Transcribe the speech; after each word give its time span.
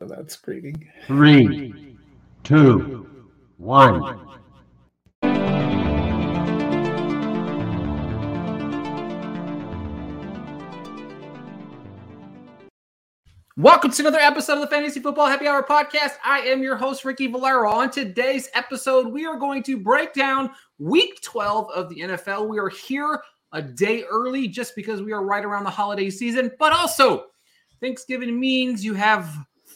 That's 0.00 0.34
screaming. 0.34 0.90
Three, 1.06 1.96
two, 2.42 3.06
one. 3.58 4.28
Welcome 13.56 13.92
to 13.92 14.02
another 14.02 14.18
episode 14.18 14.54
of 14.54 14.60
the 14.62 14.66
Fantasy 14.66 14.98
Football 14.98 15.28
Happy 15.28 15.46
Hour 15.46 15.62
podcast. 15.62 16.14
I 16.24 16.40
am 16.40 16.60
your 16.60 16.74
host, 16.74 17.04
Ricky 17.04 17.28
Valero. 17.28 17.70
On 17.70 17.88
today's 17.88 18.48
episode, 18.52 19.06
we 19.06 19.24
are 19.24 19.38
going 19.38 19.62
to 19.62 19.78
break 19.78 20.12
down 20.12 20.50
week 20.80 21.22
12 21.22 21.70
of 21.70 21.88
the 21.88 22.00
NFL. 22.00 22.48
We 22.48 22.58
are 22.58 22.68
here 22.68 23.22
a 23.52 23.62
day 23.62 24.02
early 24.10 24.48
just 24.48 24.74
because 24.74 25.02
we 25.02 25.12
are 25.12 25.24
right 25.24 25.44
around 25.44 25.62
the 25.62 25.70
holiday 25.70 26.10
season, 26.10 26.50
but 26.58 26.72
also 26.72 27.26
Thanksgiving 27.80 28.38
means 28.40 28.84
you 28.84 28.94
have 28.94 29.32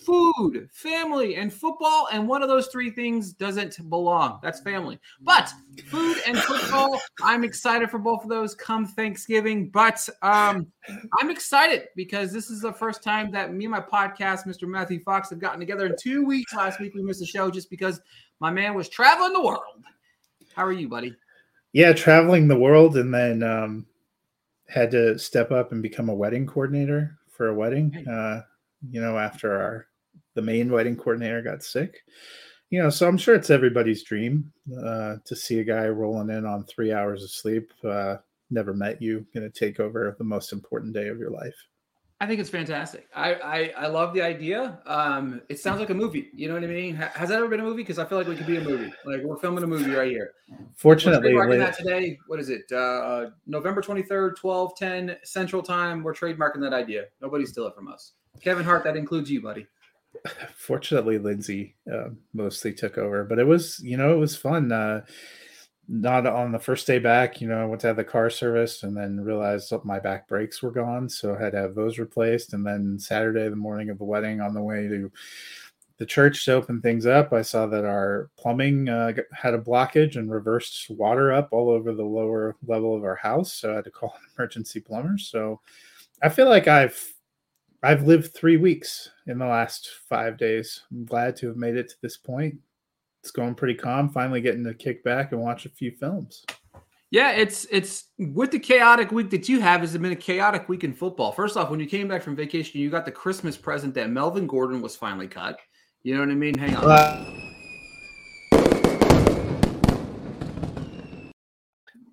food, 0.08 0.70
family, 0.72 1.36
and 1.36 1.52
football. 1.52 2.08
And 2.10 2.26
one 2.26 2.42
of 2.42 2.48
those 2.48 2.68
three 2.68 2.90
things 2.90 3.34
doesn't 3.34 3.90
belong. 3.90 4.38
That's 4.42 4.60
family. 4.60 4.98
But 5.20 5.52
food 5.84 6.16
and 6.26 6.38
football, 6.38 6.98
I'm 7.22 7.44
excited 7.44 7.90
for 7.90 7.98
both 7.98 8.22
of 8.22 8.30
those 8.30 8.54
come 8.54 8.86
Thanksgiving. 8.86 9.68
But 9.68 10.08
um, 10.22 10.66
I'm 11.20 11.30
excited 11.30 11.88
because 11.94 12.32
this 12.32 12.48
is 12.48 12.62
the 12.62 12.72
first 12.72 13.02
time 13.02 13.30
that 13.32 13.52
me 13.52 13.66
and 13.66 13.72
my 13.72 13.80
podcast, 13.80 14.46
Mr. 14.46 14.66
Matthew 14.66 15.00
Fox, 15.00 15.28
have 15.28 15.40
gotten 15.40 15.60
together 15.60 15.86
in 15.86 15.94
two 16.00 16.24
weeks. 16.24 16.54
Last 16.54 16.80
week 16.80 16.94
we 16.94 17.02
missed 17.02 17.20
the 17.20 17.26
show 17.26 17.50
just 17.50 17.68
because 17.68 18.00
my 18.40 18.50
man 18.50 18.74
was 18.74 18.88
traveling 18.88 19.34
the 19.34 19.42
world. 19.42 19.84
How 20.54 20.64
are 20.64 20.72
you, 20.72 20.88
buddy? 20.88 21.14
Yeah, 21.72 21.92
traveling 21.92 22.48
the 22.48 22.58
world 22.58 22.96
and 22.96 23.12
then 23.12 23.42
um, 23.42 23.86
had 24.68 24.90
to 24.92 25.18
step 25.18 25.52
up 25.52 25.72
and 25.72 25.82
become 25.82 26.08
a 26.08 26.14
wedding 26.14 26.46
coordinator 26.46 27.18
for 27.28 27.48
a 27.48 27.54
wedding. 27.54 27.94
Uh, 28.08 28.42
you 28.90 29.02
know, 29.02 29.18
after 29.18 29.52
our 29.60 29.86
the 30.38 30.42
main 30.42 30.70
wedding 30.70 30.96
coordinator 30.96 31.42
got 31.42 31.64
sick. 31.64 31.98
You 32.70 32.80
know, 32.80 32.90
so 32.90 33.08
I'm 33.08 33.18
sure 33.18 33.34
it's 33.34 33.50
everybody's 33.50 34.04
dream 34.04 34.52
uh, 34.84 35.16
to 35.24 35.34
see 35.34 35.58
a 35.58 35.64
guy 35.64 35.88
rolling 35.88 36.30
in 36.30 36.46
on 36.46 36.64
three 36.64 36.92
hours 36.92 37.24
of 37.24 37.30
sleep. 37.32 37.72
Uh, 37.82 38.18
never 38.52 38.72
met 38.72 39.02
you, 39.02 39.26
going 39.34 39.50
to 39.50 39.58
take 39.58 39.80
over 39.80 40.14
the 40.16 40.22
most 40.24 40.52
important 40.52 40.94
day 40.94 41.08
of 41.08 41.18
your 41.18 41.30
life. 41.30 41.56
I 42.20 42.26
think 42.26 42.38
it's 42.38 42.50
fantastic. 42.50 43.08
I, 43.16 43.34
I, 43.34 43.72
I 43.76 43.86
love 43.88 44.14
the 44.14 44.22
idea. 44.22 44.80
Um, 44.86 45.40
it 45.48 45.58
sounds 45.58 45.80
like 45.80 45.90
a 45.90 45.94
movie. 45.94 46.30
You 46.32 46.46
know 46.46 46.54
what 46.54 46.62
I 46.62 46.68
mean? 46.68 46.94
Has 46.94 47.30
that 47.30 47.38
ever 47.38 47.48
been 47.48 47.60
a 47.60 47.64
movie? 47.64 47.82
Because 47.82 47.98
I 47.98 48.04
feel 48.04 48.18
like 48.18 48.28
we 48.28 48.36
could 48.36 48.46
be 48.46 48.58
a 48.58 48.60
movie. 48.60 48.92
Like 49.04 49.22
we're 49.24 49.38
filming 49.38 49.64
a 49.64 49.66
movie 49.66 49.90
right 49.90 50.10
here. 50.10 50.34
Fortunately, 50.76 51.34
we're 51.34 51.46
trademarking 51.46 51.58
that 51.58 51.76
today. 51.76 52.16
What 52.28 52.38
is 52.38 52.48
it? 52.48 52.70
Uh, 52.70 53.30
November 53.46 53.80
twenty 53.80 54.02
third, 54.02 54.36
twelve 54.36 54.76
ten 54.76 55.16
Central 55.24 55.62
Time. 55.62 56.04
We're 56.04 56.14
trademarking 56.14 56.60
that 56.60 56.74
idea. 56.74 57.06
Nobody 57.20 57.44
steal 57.44 57.66
it 57.66 57.74
from 57.74 57.88
us. 57.88 58.12
Kevin 58.40 58.64
Hart, 58.64 58.84
that 58.84 58.96
includes 58.96 59.30
you, 59.30 59.42
buddy. 59.42 59.66
Fortunately, 60.56 61.18
Lindsay 61.18 61.76
uh, 61.92 62.08
mostly 62.32 62.72
took 62.72 62.98
over, 62.98 63.24
but 63.24 63.38
it 63.38 63.46
was, 63.46 63.80
you 63.80 63.96
know, 63.96 64.12
it 64.12 64.18
was 64.18 64.36
fun. 64.36 64.72
Uh, 64.72 65.02
not 65.88 66.26
on 66.26 66.52
the 66.52 66.58
first 66.58 66.86
day 66.86 66.98
back, 66.98 67.40
you 67.40 67.48
know, 67.48 67.62
I 67.62 67.64
went 67.64 67.80
to 67.80 67.86
have 67.86 67.96
the 67.96 68.04
car 68.04 68.28
serviced 68.28 68.82
and 68.82 68.94
then 68.94 69.20
realized 69.20 69.70
that 69.70 69.86
my 69.86 69.98
back 69.98 70.28
brakes 70.28 70.62
were 70.62 70.70
gone. 70.70 71.08
So 71.08 71.34
I 71.34 71.42
had 71.42 71.52
to 71.52 71.58
have 71.58 71.74
those 71.74 71.98
replaced. 71.98 72.52
And 72.52 72.66
then 72.66 72.98
Saturday, 72.98 73.48
the 73.48 73.56
morning 73.56 73.88
of 73.88 73.96
the 73.96 74.04
wedding, 74.04 74.42
on 74.42 74.52
the 74.52 74.60
way 74.60 74.86
to 74.86 75.10
the 75.96 76.04
church 76.04 76.44
to 76.44 76.52
open 76.52 76.82
things 76.82 77.06
up, 77.06 77.32
I 77.32 77.40
saw 77.40 77.66
that 77.66 77.86
our 77.86 78.28
plumbing 78.36 78.90
uh, 78.90 79.14
had 79.32 79.54
a 79.54 79.58
blockage 79.58 80.16
and 80.16 80.30
reversed 80.30 80.90
water 80.90 81.32
up 81.32 81.48
all 81.52 81.70
over 81.70 81.94
the 81.94 82.04
lower 82.04 82.54
level 82.66 82.94
of 82.94 83.02
our 83.02 83.16
house. 83.16 83.54
So 83.54 83.72
I 83.72 83.76
had 83.76 83.84
to 83.84 83.90
call 83.90 84.14
an 84.14 84.28
emergency 84.38 84.80
plumber. 84.80 85.16
So 85.16 85.60
I 86.22 86.28
feel 86.28 86.48
like 86.48 86.68
I've 86.68 87.14
I've 87.82 88.02
lived 88.02 88.34
three 88.34 88.56
weeks 88.56 89.10
in 89.28 89.38
the 89.38 89.46
last 89.46 89.90
five 90.08 90.36
days. 90.36 90.82
I'm 90.90 91.04
glad 91.04 91.36
to 91.36 91.46
have 91.46 91.56
made 91.56 91.76
it 91.76 91.88
to 91.90 91.94
this 92.02 92.16
point. 92.16 92.56
It's 93.22 93.30
going 93.30 93.54
pretty 93.54 93.74
calm. 93.74 94.08
Finally 94.08 94.40
getting 94.40 94.64
to 94.64 94.74
kick 94.74 95.04
back 95.04 95.30
and 95.30 95.40
watch 95.40 95.64
a 95.64 95.68
few 95.68 95.92
films. 95.92 96.44
Yeah, 97.10 97.30
it's 97.30 97.66
it's 97.70 98.06
with 98.18 98.50
the 98.50 98.58
chaotic 98.58 99.12
week 99.12 99.30
that 99.30 99.48
you 99.48 99.60
have. 99.60 99.82
Has 99.82 99.94
it 99.94 100.02
been 100.02 100.12
a 100.12 100.16
chaotic 100.16 100.68
week 100.68 100.82
in 100.82 100.92
football? 100.92 101.30
First 101.30 101.56
off, 101.56 101.70
when 101.70 101.78
you 101.78 101.86
came 101.86 102.08
back 102.08 102.22
from 102.22 102.34
vacation, 102.34 102.80
you 102.80 102.90
got 102.90 103.04
the 103.04 103.12
Christmas 103.12 103.56
present 103.56 103.94
that 103.94 104.10
Melvin 104.10 104.48
Gordon 104.48 104.82
was 104.82 104.96
finally 104.96 105.28
cut. 105.28 105.58
You 106.02 106.14
know 106.14 106.20
what 106.20 106.30
I 106.30 106.34
mean? 106.34 106.58
Hang 106.58 106.76
on. 106.76 106.84
Uh, 106.84 107.34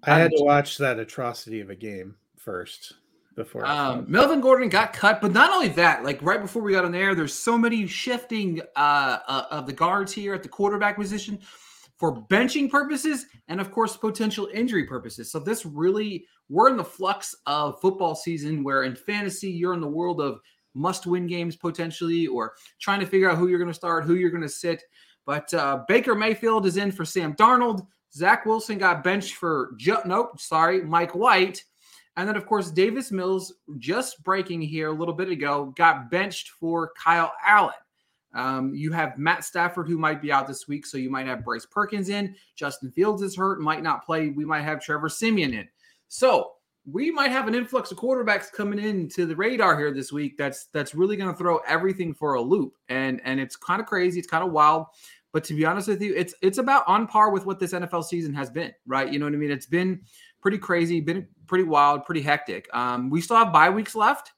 I 0.03 0.19
had 0.19 0.29
to 0.29 0.43
watch 0.43 0.77
that 0.77 0.99
atrocity 0.99 1.59
of 1.59 1.71
a 1.71 1.75
game 1.75 2.15
first 2.37 2.93
before. 3.35 3.65
Um, 3.65 4.05
Melvin 4.07 4.41
Gordon 4.41 4.69
got 4.69 4.93
cut, 4.93 5.21
but 5.21 5.31
not 5.31 5.51
only 5.51 5.67
that, 5.69 6.03
like 6.03 6.21
right 6.21 6.41
before 6.41 6.61
we 6.61 6.71
got 6.71 6.85
on 6.85 6.95
air, 6.95 7.15
there's 7.15 7.33
so 7.33 7.57
many 7.57 7.85
shifting 7.87 8.61
uh, 8.75 9.19
uh, 9.27 9.45
of 9.51 9.65
the 9.65 9.73
guards 9.73 10.11
here 10.11 10.33
at 10.33 10.43
the 10.43 10.49
quarterback 10.49 10.97
position 10.97 11.39
for 11.97 12.21
benching 12.27 12.69
purposes 12.69 13.25
and, 13.47 13.61
of 13.61 13.71
course, 13.71 13.95
potential 13.95 14.49
injury 14.53 14.85
purposes. 14.85 15.31
So 15.31 15.39
this 15.39 15.65
really, 15.65 16.25
we're 16.49 16.69
in 16.69 16.77
the 16.77 16.83
flux 16.83 17.35
of 17.45 17.79
football 17.79 18.15
season 18.15 18.63
where 18.63 18.83
in 18.83 18.95
fantasy, 18.95 19.49
you're 19.49 19.73
in 19.73 19.81
the 19.81 19.87
world 19.87 20.21
of 20.21 20.39
must 20.73 21.07
win 21.07 21.25
games 21.25 21.55
potentially 21.55 22.27
or 22.27 22.53
trying 22.79 22.99
to 22.99 23.05
figure 23.05 23.29
out 23.29 23.37
who 23.37 23.47
you're 23.47 23.59
going 23.59 23.69
to 23.69 23.73
start, 23.73 24.03
who 24.03 24.15
you're 24.15 24.29
going 24.29 24.43
to 24.43 24.49
sit. 24.49 24.83
But 25.25 25.53
uh, 25.53 25.83
Baker 25.87 26.15
Mayfield 26.15 26.65
is 26.65 26.77
in 26.77 26.91
for 26.91 27.05
Sam 27.05 27.33
Darnold. 27.35 27.87
Zach 28.13 28.45
Wilson 28.45 28.77
got 28.77 29.03
benched 29.03 29.35
for, 29.35 29.75
nope, 30.05 30.39
sorry, 30.39 30.81
Mike 30.83 31.15
White. 31.15 31.63
And 32.17 32.27
then, 32.27 32.37
of 32.37 32.45
course, 32.45 32.71
Davis 32.71 33.11
Mills, 33.11 33.53
just 33.77 34.23
breaking 34.23 34.61
here 34.61 34.89
a 34.89 34.93
little 34.93 35.13
bit 35.13 35.29
ago, 35.29 35.73
got 35.75 36.09
benched 36.09 36.49
for 36.49 36.91
Kyle 37.01 37.33
Allen. 37.45 37.73
Um, 38.33 38.73
you 38.75 38.91
have 38.91 39.17
Matt 39.17 39.45
Stafford, 39.45 39.87
who 39.87 39.97
might 39.97 40.21
be 40.21 40.31
out 40.31 40.47
this 40.47 40.67
week. 40.67 40.85
So 40.85 40.97
you 40.97 41.09
might 41.09 41.25
have 41.25 41.43
Bryce 41.43 41.65
Perkins 41.65 42.09
in. 42.09 42.35
Justin 42.55 42.91
Fields 42.91 43.21
is 43.21 43.35
hurt, 43.35 43.61
might 43.61 43.83
not 43.83 44.05
play. 44.05 44.29
We 44.29 44.45
might 44.45 44.61
have 44.61 44.81
Trevor 44.81 45.09
Siemian 45.09 45.53
in. 45.53 45.67
So 46.09 46.51
we 46.85 47.11
might 47.11 47.31
have 47.31 47.47
an 47.47 47.55
influx 47.55 47.91
of 47.91 47.97
quarterbacks 47.97 48.51
coming 48.51 48.79
into 48.79 49.25
the 49.25 49.35
radar 49.35 49.77
here 49.77 49.91
this 49.91 50.11
week. 50.11 50.37
That's 50.37 50.65
that's 50.67 50.93
really 50.93 51.15
going 51.15 51.31
to 51.31 51.37
throw 51.37 51.57
everything 51.67 52.13
for 52.13 52.35
a 52.35 52.41
loop, 52.41 52.75
and 52.89 53.21
and 53.23 53.39
it's 53.39 53.55
kind 53.55 53.81
of 53.81 53.87
crazy. 53.87 54.19
It's 54.19 54.27
kind 54.27 54.43
of 54.43 54.51
wild. 54.51 54.85
But 55.31 55.43
to 55.45 55.53
be 55.53 55.65
honest 55.65 55.87
with 55.87 56.01
you, 56.01 56.13
it's 56.15 56.35
it's 56.41 56.59
about 56.59 56.83
on 56.87 57.07
par 57.07 57.31
with 57.31 57.45
what 57.45 57.59
this 57.59 57.73
NFL 57.73 58.05
season 58.05 58.33
has 58.35 58.49
been, 58.49 58.71
right? 58.85 59.11
You 59.11 59.19
know 59.19 59.25
what 59.25 59.33
I 59.33 59.37
mean? 59.37 59.51
It's 59.51 59.65
been 59.65 60.01
pretty 60.45 60.59
crazy, 60.59 61.01
been 61.01 61.27
pretty 61.47 61.63
wild, 61.63 62.05
pretty 62.05 62.21
hectic. 62.21 62.69
Um, 62.71 63.09
we 63.09 63.19
still 63.19 63.35
have 63.35 63.51
bye 63.51 63.71
weeks 63.71 63.95
left. 63.95 64.31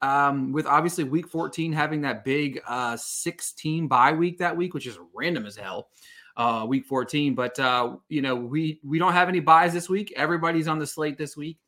Um, 0.00 0.50
with 0.50 0.66
obviously 0.66 1.04
week 1.04 1.28
14 1.28 1.72
having 1.72 2.00
that 2.00 2.24
big 2.24 2.60
uh 2.66 2.96
16 2.96 3.86
bye 3.86 4.12
week 4.12 4.38
that 4.38 4.56
week, 4.56 4.74
which 4.74 4.88
is 4.88 4.98
random 5.14 5.46
as 5.46 5.54
hell. 5.54 5.90
Uh, 6.36 6.66
week 6.68 6.84
14, 6.84 7.36
but 7.36 7.56
uh, 7.60 7.94
you 8.08 8.22
know 8.22 8.34
we 8.34 8.80
we 8.82 8.98
don't 8.98 9.12
have 9.12 9.28
any 9.28 9.38
buys 9.38 9.72
this 9.72 9.88
week. 9.88 10.12
Everybody's 10.16 10.66
on 10.66 10.80
the 10.80 10.86
slate 10.86 11.16
this 11.16 11.36
week, 11.36 11.58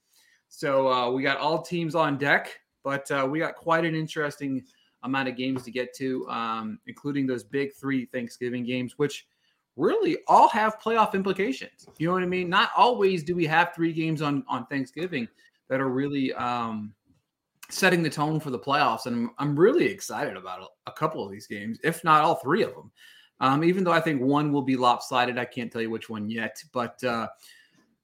so 0.49 0.88
uh, 0.93 1.08
we 1.12 1.23
got 1.23 1.38
all 1.38 1.62
teams 1.62 1.94
on 1.94 2.19
deck. 2.19 2.58
But 2.82 3.08
uh, 3.12 3.29
we 3.31 3.38
got 3.38 3.55
quite 3.55 3.85
an 3.85 3.94
interesting 3.94 4.64
amount 5.05 5.29
of 5.29 5.37
games 5.37 5.62
to 5.62 5.70
get 5.70 5.94
to, 5.99 6.29
um, 6.29 6.81
including 6.88 7.29
those 7.29 7.44
big 7.44 7.73
three 7.76 8.06
Thanksgiving 8.06 8.64
games, 8.64 8.94
which 8.99 9.29
really 9.76 10.18
all 10.28 10.48
have 10.48 10.80
playoff 10.80 11.14
implications. 11.14 11.86
You 11.98 12.08
know 12.08 12.14
what 12.14 12.22
I 12.22 12.26
mean? 12.26 12.48
Not 12.48 12.70
always 12.76 13.22
do 13.22 13.34
we 13.34 13.46
have 13.46 13.74
three 13.74 13.92
games 13.92 14.22
on 14.22 14.44
on 14.48 14.66
Thanksgiving 14.66 15.28
that 15.68 15.80
are 15.80 15.88
really 15.88 16.32
um, 16.34 16.94
setting 17.70 18.02
the 18.02 18.10
tone 18.10 18.40
for 18.40 18.50
the 18.50 18.58
playoffs, 18.58 19.06
and 19.06 19.16
I'm, 19.16 19.30
I'm 19.38 19.58
really 19.58 19.86
excited 19.86 20.36
about 20.36 20.60
a, 20.60 20.90
a, 20.90 20.92
couple 20.92 21.24
of 21.24 21.32
these 21.32 21.46
games, 21.46 21.78
if 21.82 22.04
not 22.04 22.22
all 22.22 22.36
three 22.36 22.62
of 22.62 22.74
them. 22.74 22.90
Um, 23.40 23.64
even 23.64 23.82
though 23.82 23.92
I 23.92 24.00
think 24.00 24.20
one 24.20 24.52
will 24.52 24.62
be 24.62 24.76
lopsided, 24.76 25.38
I 25.38 25.44
can't 25.44 25.72
tell 25.72 25.82
you 25.82 25.90
which 25.90 26.08
one 26.08 26.30
yet. 26.30 26.62
But 26.72 27.02
uh, 27.02 27.28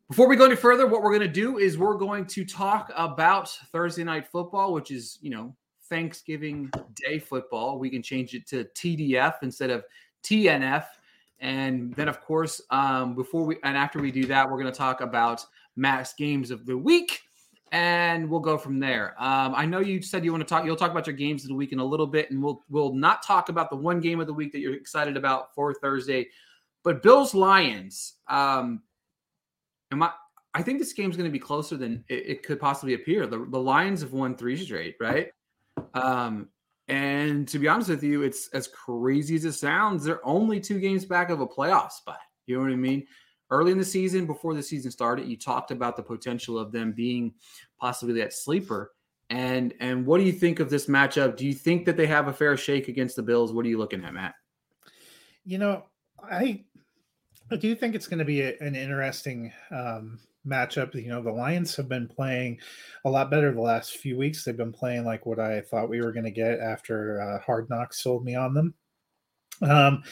before 0.08 0.28
we 0.28 0.37
go 0.37 0.46
any 0.46 0.56
further, 0.56 0.87
what 0.87 1.02
we're 1.02 1.17
going 1.17 1.20
to 1.20 1.28
do 1.28 1.58
is 1.58 1.78
we're 1.78 1.94
going 1.94 2.26
to 2.26 2.44
talk 2.44 2.90
about 2.96 3.49
Thursday 3.70 4.02
night 4.02 4.26
football, 4.26 4.72
which 4.72 4.90
is 4.90 5.19
you 5.22 5.31
know 5.31 5.55
Thanksgiving 5.88 6.70
Day 6.94 7.19
football. 7.19 7.78
We 7.78 7.90
can 7.90 8.02
change 8.02 8.34
it 8.34 8.46
to 8.49 8.64
TDF 8.75 9.34
instead 9.43 9.70
of 9.70 9.84
TNF. 10.25 10.84
And 11.41 11.95
then, 11.95 12.09
of 12.09 12.21
course, 12.21 12.61
um, 12.71 13.15
before 13.15 13.45
we 13.45 13.57
and 13.65 13.77
after 13.77 13.99
we 13.99 14.13
do 14.13 14.27
that, 14.27 14.49
we're 14.49 14.61
going 14.61 14.73
to 14.73 14.79
talk 14.79 15.01
about 15.01 15.45
max 15.77 16.13
games 16.13 16.51
of 16.51 16.67
the 16.67 16.77
week, 16.77 17.21
and 17.73 18.29
we'll 18.29 18.41
go 18.41 18.59
from 18.59 18.79
there. 18.79 19.15
Um, 19.19 19.55
I 19.57 19.65
know 19.65 19.81
you 19.81 20.03
said 20.03 20.25
you 20.25 20.33
want 20.33 20.47
to 20.47 20.49
talk. 20.49 20.65
You'll 20.65 20.77
talk 20.77 20.91
about 20.91 21.07
your 21.07 21.17
games 21.17 21.45
of 21.45 21.49
the 21.49 21.55
week 21.55 21.73
in 21.73 21.79
a 21.79 21.85
little 21.85 22.07
bit, 22.07 22.31
and 22.31 22.43
we'll 22.43 22.63
we'll 22.69 22.93
not 22.93 23.23
talk 23.23 23.49
about 23.49 23.71
the 23.71 23.77
one 23.77 24.01
game 24.01 24.21
of 24.21 24.27
the 24.27 24.35
week 24.35 24.53
that 24.53 24.59
you're 24.59 24.75
excited 24.75 25.17
about 25.17 25.55
for 25.55 25.73
Thursday, 25.73 26.29
but 26.85 27.03
Bills 27.03 27.35
Lions. 27.35 28.15
Um, 28.29 28.83
am 29.93 30.03
I? 30.03 30.13
I 30.53 30.63
think 30.63 30.79
this 30.79 30.93
game's 30.93 31.17
going 31.17 31.29
to 31.29 31.33
be 31.33 31.39
closer 31.39 31.77
than 31.77 32.05
it, 32.09 32.27
it 32.27 32.43
could 32.43 32.61
possibly 32.61 32.95
appear. 32.95 33.27
The, 33.27 33.47
the 33.49 33.59
Lions 33.59 34.01
have 34.03 34.13
won 34.13 34.37
three 34.37 34.57
straight, 34.57 34.97
right? 35.01 35.31
Um, 35.95 36.49
and 36.91 37.47
to 37.47 37.61
be 37.61 37.69
honest 37.69 37.89
with 37.89 38.03
you, 38.03 38.23
it's 38.23 38.49
as 38.49 38.67
crazy 38.67 39.37
as 39.37 39.45
it 39.45 39.53
sounds. 39.53 40.03
They're 40.03 40.27
only 40.27 40.59
two 40.59 40.81
games 40.81 41.05
back 41.05 41.31
of 41.31 41.41
a 41.41 41.47
playoff 41.47 41.93
spot. 41.93 42.19
You 42.47 42.57
know 42.57 42.65
what 42.65 42.73
I 42.73 42.77
mean? 42.77 43.07
Early 43.49 43.71
in 43.71 43.79
the 43.79 43.85
season, 43.85 44.27
before 44.27 44.55
the 44.55 44.63
season 44.63 44.91
started, 44.91 45.29
you 45.29 45.37
talked 45.37 45.71
about 45.71 45.97
the 45.97 46.03
potential 46.03 46.59
of 46.59 46.73
them 46.73 46.91
being 46.91 47.33
possibly 47.81 48.15
that 48.15 48.33
sleeper. 48.33 48.93
And 49.29 49.73
and 49.79 50.05
what 50.05 50.19
do 50.19 50.25
you 50.25 50.33
think 50.33 50.59
of 50.59 50.69
this 50.69 50.87
matchup? 50.87 51.37
Do 51.37 51.47
you 51.47 51.55
think 51.55 51.87
that 51.87 51.97
they 51.97 52.09
have 52.09 52.27
a 52.27 52.33
fair 52.33 52.57
shake 52.57 52.89
against 52.89 53.15
the 53.15 53.23
Bills? 53.23 53.53
What 53.53 53.65
are 53.65 53.69
you 53.69 53.79
looking 53.79 54.05
at, 54.05 54.13
Matt? 54.13 54.35
You 55.45 55.59
know, 55.59 55.85
I 56.21 56.65
I 57.50 57.56
do 57.56 57.75
think 57.75 57.94
it's 57.94 58.06
going 58.06 58.19
to 58.19 58.25
be 58.25 58.43
a, 58.43 58.56
an 58.61 58.76
interesting 58.76 59.52
um, 59.70 60.19
matchup. 60.47 60.94
You 60.94 61.08
know, 61.08 61.23
the 61.23 61.32
Lions 61.32 61.75
have 61.76 61.88
been 61.88 62.06
playing 62.06 62.58
a 63.05 63.11
lot 63.11 63.31
better 63.31 63.52
the 63.52 63.61
last 63.61 63.97
few 63.97 64.17
weeks. 64.17 64.44
They've 64.44 64.56
been 64.56 64.73
playing 64.73 65.05
like 65.05 65.26
what 65.26 65.38
I 65.38 65.61
thought 65.61 65.88
we 65.88 66.00
were 66.00 66.12
going 66.12 66.25
to 66.25 66.31
get 66.31 66.61
after 66.61 67.20
uh, 67.20 67.41
Hard 67.41 67.69
Knocks 67.69 68.02
sold 68.02 68.25
me 68.25 68.35
on 68.35 68.55
them. 68.55 68.75
Um, 69.62 70.02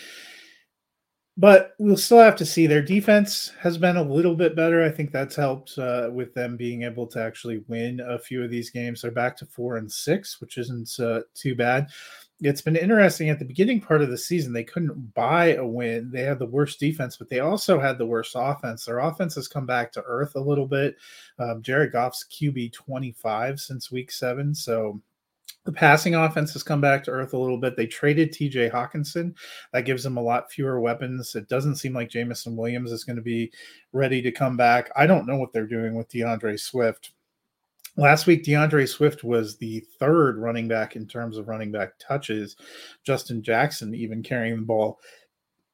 but 1.37 1.75
we'll 1.79 1.97
still 1.97 2.19
have 2.19 2.35
to 2.37 2.45
see. 2.45 2.67
Their 2.67 2.83
defense 2.83 3.53
has 3.61 3.79
been 3.79 3.97
a 3.97 4.03
little 4.03 4.35
bit 4.35 4.57
better. 4.57 4.85
I 4.85 4.91
think 4.91 5.13
that's 5.13 5.37
helped 5.37 5.79
uh, 5.79 6.11
with 6.13 6.35
them 6.35 6.57
being 6.57 6.83
able 6.83 7.07
to 7.07 7.23
actually 7.23 7.63
win 7.69 8.01
a 8.01 8.19
few 8.19 8.43
of 8.43 8.51
these 8.51 8.71
games. 8.71 9.03
They're 9.03 9.13
back 9.13 9.37
to 9.37 9.47
four 9.47 9.77
and 9.77 9.91
six, 9.91 10.41
which 10.41 10.59
isn't 10.59 10.91
uh, 10.99 11.21
too 11.35 11.55
bad 11.55 11.87
it's 12.41 12.61
been 12.61 12.77
interesting 12.77 13.31
at 13.31 13.39
the 13.39 13.45
beginning 13.45 13.81
part 13.81 14.01
of 14.01 14.11
the 14.11 14.19
season 14.19 14.53
they 14.53 14.65
couldn't 14.65 15.15
buy 15.15 15.55
a 15.55 15.67
win 15.67 16.11
they 16.11 16.23
had 16.23 16.39
the 16.39 16.47
worst 16.47 16.79
defense 16.79 17.17
but 17.17 17.29
they 17.29 17.41
also 17.41 17.81
had 17.81 17.99
the 17.99 18.07
worst 18.07 18.33
offense 18.37 18.85
their 18.85 19.01
offense 19.01 19.35
has 19.35 19.49
come 19.49 19.67
back 19.67 19.91
to 19.91 20.03
earth 20.07 20.37
a 20.37 20.41
little 20.41 20.67
bit 20.67 20.97
um, 21.39 21.61
jared 21.63 21.93
goff's 21.93 22.27
qb 22.31 22.73
25 22.73 23.59
since 23.59 23.91
week 23.91 24.13
seven 24.13 24.55
so 24.55 25.01
the 25.69 25.73
passing 25.73 26.15
offense 26.15 26.55
has 26.55 26.63
come 26.63 26.81
back 26.81 27.05
to 27.05 27.11
earth 27.11 27.35
a 27.35 27.39
little 27.39 27.59
bit. 27.59 27.77
They 27.77 27.87
traded 27.87 28.33
TJ 28.33 28.73
Hockenson. 28.73 29.35
That 29.75 29.85
gives 29.85 30.03
them 30.03 30.17
a 30.17 30.23
lot 30.23 30.51
fewer 30.51 30.81
weapons. 30.81 31.35
It 31.35 31.47
doesn't 31.49 31.77
seem 31.77 31.93
like 31.93 32.09
Jameson 32.09 32.57
Williams 32.57 32.91
is 32.91 33.05
going 33.05 33.17
to 33.17 33.23
be 33.23 33.53
ready 33.93 34.23
to 34.23 34.33
come 34.33 34.57
back. 34.57 34.91
I 34.97 35.07
don't 35.07 35.27
know 35.27 35.37
what 35.37 35.53
they're 35.53 35.67
doing 35.67 35.95
with 35.95 36.09
DeAndre 36.09 36.59
Swift. 36.59 37.13
Last 37.99 38.29
week, 38.29 38.45
DeAndre 38.45 38.89
Swift 38.89 39.25
was 39.25 39.57
the 39.57 39.81
third 39.99 40.39
running 40.39 40.69
back 40.69 40.95
in 40.95 41.05
terms 41.05 41.37
of 41.37 41.49
running 41.49 41.73
back 41.73 41.99
touches. 41.99 42.55
Justin 43.03 43.43
Jackson 43.43 43.93
even 43.93 44.23
carrying 44.23 44.55
the 44.55 44.63
ball 44.63 45.01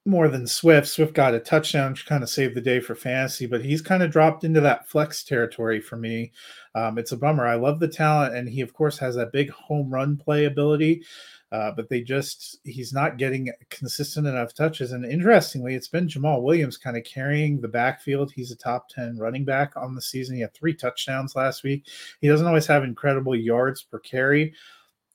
more 0.07 0.27
than 0.27 0.47
Swift. 0.47 0.87
Swift 0.87 1.13
got 1.13 1.35
a 1.35 1.39
touchdown, 1.39 1.91
which 1.91 2.07
kind 2.07 2.23
of 2.23 2.29
saved 2.29 2.55
the 2.55 2.61
day 2.61 2.79
for 2.79 2.95
fantasy, 2.95 3.45
but 3.45 3.63
he's 3.63 3.81
kind 3.81 4.01
of 4.01 4.11
dropped 4.11 4.43
into 4.43 4.59
that 4.61 4.89
flex 4.89 5.23
territory 5.23 5.79
for 5.79 5.97
me. 5.97 6.31
Um, 6.73 6.97
it's 6.97 7.11
a 7.11 7.17
bummer. 7.17 7.45
I 7.45 7.55
love 7.55 7.79
the 7.79 7.87
talent, 7.87 8.33
and 8.33 8.49
he, 8.49 8.61
of 8.61 8.73
course, 8.73 8.97
has 8.97 9.15
that 9.15 9.31
big 9.31 9.51
home 9.51 9.91
run 9.91 10.17
play 10.17 10.45
ability. 10.45 11.03
Uh, 11.51 11.71
but 11.71 11.87
they 11.89 12.01
just 12.01 12.57
he's 12.63 12.91
not 12.91 13.17
getting 13.17 13.51
consistent 13.69 14.27
enough 14.27 14.53
touches. 14.53 14.91
And 14.91 15.05
interestingly, 15.05 15.75
it's 15.75 15.87
been 15.87 16.09
Jamal 16.09 16.41
Williams 16.41 16.77
kind 16.77 16.97
of 16.97 17.03
carrying 17.03 17.61
the 17.61 17.67
backfield. 17.67 18.31
He's 18.31 18.51
a 18.51 18.55
top 18.55 18.89
10 18.89 19.17
running 19.17 19.45
back 19.45 19.73
on 19.75 19.95
the 19.95 20.01
season. 20.01 20.35
He 20.35 20.41
had 20.41 20.53
three 20.53 20.73
touchdowns 20.73 21.35
last 21.35 21.63
week. 21.63 21.85
He 22.19 22.27
doesn't 22.27 22.47
always 22.47 22.67
have 22.67 22.83
incredible 22.83 23.35
yards 23.35 23.83
per 23.83 23.99
carry. 23.99 24.53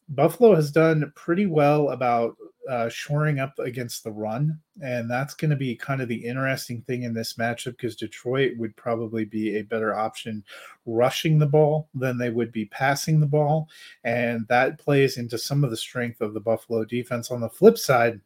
Buffalo 0.09 0.55
has 0.55 0.71
done 0.71 1.13
pretty 1.15 1.47
well 1.47 1.91
about 1.91 2.37
uh, 2.71 2.89
shoring 2.89 3.41
up 3.41 3.59
against 3.59 4.05
the 4.05 4.13
run. 4.13 4.57
And 4.81 5.11
that's 5.11 5.35
going 5.35 5.51
to 5.51 5.57
be 5.57 5.75
kind 5.75 6.01
of 6.01 6.07
the 6.09 6.25
interesting 6.25 6.83
thing 6.83 7.03
in 7.03 7.13
this 7.13 7.35
matchup 7.35 7.73
because 7.73 7.97
Detroit 7.97 8.53
would 8.59 8.77
probably 8.77 9.25
be 9.25 9.57
a 9.57 9.63
better 9.63 9.95
option 9.95 10.45
rushing 10.87 11.39
the 11.39 11.47
ball 11.47 11.89
than 11.95 12.17
they 12.17 12.31
would 12.31 12.53
be 12.53 12.67
passing 12.67 13.19
the 13.19 13.27
ball. 13.27 13.69
And 14.05 14.47
that 14.49 14.79
plays 14.79 15.19
into 15.19 15.37
some 15.37 15.65
of 15.65 15.71
the 15.71 15.77
strength 15.77 16.21
of 16.21 16.33
the 16.33 16.41
Buffalo 16.41 16.85
defense. 16.85 17.33
On 17.33 17.41
the 17.41 17.51
flip 17.51 17.77
side, 17.77 18.21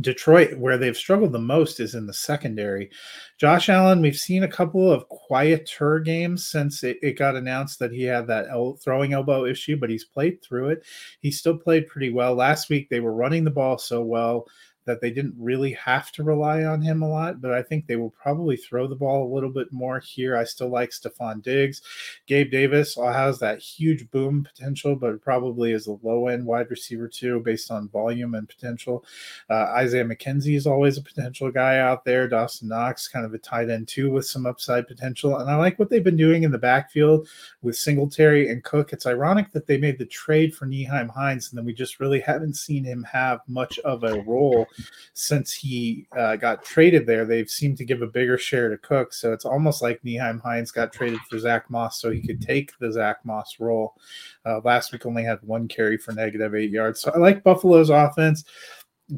Detroit, 0.00 0.58
where 0.58 0.76
they've 0.76 0.96
struggled 0.96 1.32
the 1.32 1.38
most, 1.38 1.78
is 1.78 1.94
in 1.94 2.06
the 2.06 2.12
secondary. 2.12 2.90
Josh 3.38 3.68
Allen, 3.68 4.00
we've 4.00 4.16
seen 4.16 4.42
a 4.42 4.48
couple 4.48 4.90
of 4.90 5.08
quieter 5.08 6.00
games 6.00 6.48
since 6.48 6.82
it, 6.82 6.98
it 7.02 7.18
got 7.18 7.36
announced 7.36 7.78
that 7.78 7.92
he 7.92 8.02
had 8.02 8.26
that 8.26 8.48
el- 8.48 8.76
throwing 8.76 9.12
elbow 9.12 9.44
issue, 9.44 9.76
but 9.76 9.90
he's 9.90 10.04
played 10.04 10.42
through 10.42 10.70
it. 10.70 10.84
He 11.20 11.30
still 11.30 11.56
played 11.56 11.86
pretty 11.86 12.10
well. 12.10 12.34
Last 12.34 12.68
week, 12.68 12.88
they 12.88 13.00
were 13.00 13.14
running 13.14 13.44
the 13.44 13.50
ball 13.50 13.78
so 13.78 14.02
well 14.02 14.46
that 14.86 15.00
they 15.00 15.10
didn't 15.10 15.34
really 15.38 15.72
have 15.72 16.12
to 16.12 16.22
rely 16.22 16.64
on 16.64 16.82
him 16.82 17.02
a 17.02 17.08
lot, 17.08 17.40
but 17.40 17.52
I 17.52 17.62
think 17.62 17.86
they 17.86 17.96
will 17.96 18.10
probably 18.10 18.56
throw 18.56 18.86
the 18.86 18.94
ball 18.94 19.26
a 19.26 19.34
little 19.34 19.50
bit 19.50 19.72
more 19.72 19.98
here. 20.00 20.36
I 20.36 20.44
still 20.44 20.68
like 20.68 20.90
Stefon 20.90 21.42
Diggs. 21.42 21.82
Gabe 22.26 22.50
Davis 22.50 22.96
has 22.96 23.38
that 23.38 23.60
huge 23.60 24.10
boom 24.10 24.44
potential, 24.44 24.96
but 24.96 25.20
probably 25.22 25.72
is 25.72 25.86
a 25.86 25.98
low 26.02 26.28
end 26.28 26.44
wide 26.44 26.70
receiver 26.70 27.08
too, 27.08 27.40
based 27.40 27.70
on 27.70 27.88
volume 27.88 28.34
and 28.34 28.48
potential. 28.48 29.04
Uh, 29.48 29.72
Isaiah 29.76 30.04
McKenzie 30.04 30.56
is 30.56 30.66
always 30.66 30.98
a 30.98 31.02
potential 31.02 31.50
guy 31.50 31.78
out 31.78 32.04
there. 32.04 32.28
Dawson 32.28 32.68
Knox, 32.68 33.08
kind 33.08 33.24
of 33.24 33.34
a 33.34 33.38
tight 33.38 33.70
end 33.70 33.88
too, 33.88 34.10
with 34.10 34.26
some 34.26 34.46
upside 34.46 34.86
potential. 34.86 35.38
And 35.38 35.50
I 35.50 35.56
like 35.56 35.78
what 35.78 35.90
they've 35.90 36.04
been 36.04 36.16
doing 36.16 36.42
in 36.42 36.50
the 36.50 36.58
backfield 36.58 37.28
with 37.62 37.76
Singletary 37.76 38.50
and 38.50 38.62
Cook. 38.64 38.92
It's 38.92 39.06
ironic 39.06 39.52
that 39.52 39.66
they 39.66 39.78
made 39.78 39.98
the 39.98 40.06
trade 40.06 40.54
for 40.54 40.66
Nyheim 40.66 41.08
Hines, 41.08 41.50
and 41.50 41.58
then 41.58 41.64
we 41.64 41.72
just 41.72 42.00
really 42.00 42.20
haven't 42.20 42.54
seen 42.54 42.84
him 42.84 43.02
have 43.04 43.40
much 43.48 43.78
of 43.80 44.04
a 44.04 44.20
role 44.22 44.66
since 45.14 45.52
he 45.52 46.06
uh, 46.16 46.36
got 46.36 46.64
traded 46.64 47.06
there, 47.06 47.24
they've 47.24 47.48
seemed 47.48 47.78
to 47.78 47.84
give 47.84 48.02
a 48.02 48.06
bigger 48.06 48.36
share 48.38 48.68
to 48.68 48.78
Cook. 48.78 49.12
So 49.12 49.32
it's 49.32 49.44
almost 49.44 49.82
like 49.82 50.02
Nyheim 50.02 50.40
Hines 50.40 50.70
got 50.70 50.92
traded 50.92 51.20
for 51.30 51.38
Zach 51.38 51.70
Moss 51.70 52.00
so 52.00 52.10
he 52.10 52.20
could 52.20 52.40
take 52.40 52.72
the 52.78 52.92
Zach 52.92 53.24
Moss 53.24 53.56
role. 53.60 53.94
Uh, 54.44 54.60
last 54.64 54.92
week 54.92 55.06
only 55.06 55.24
had 55.24 55.38
one 55.42 55.68
carry 55.68 55.96
for 55.96 56.12
negative 56.12 56.54
eight 56.54 56.70
yards. 56.70 57.00
So 57.00 57.12
I 57.14 57.18
like 57.18 57.44
Buffalo's 57.44 57.90
offense. 57.90 58.44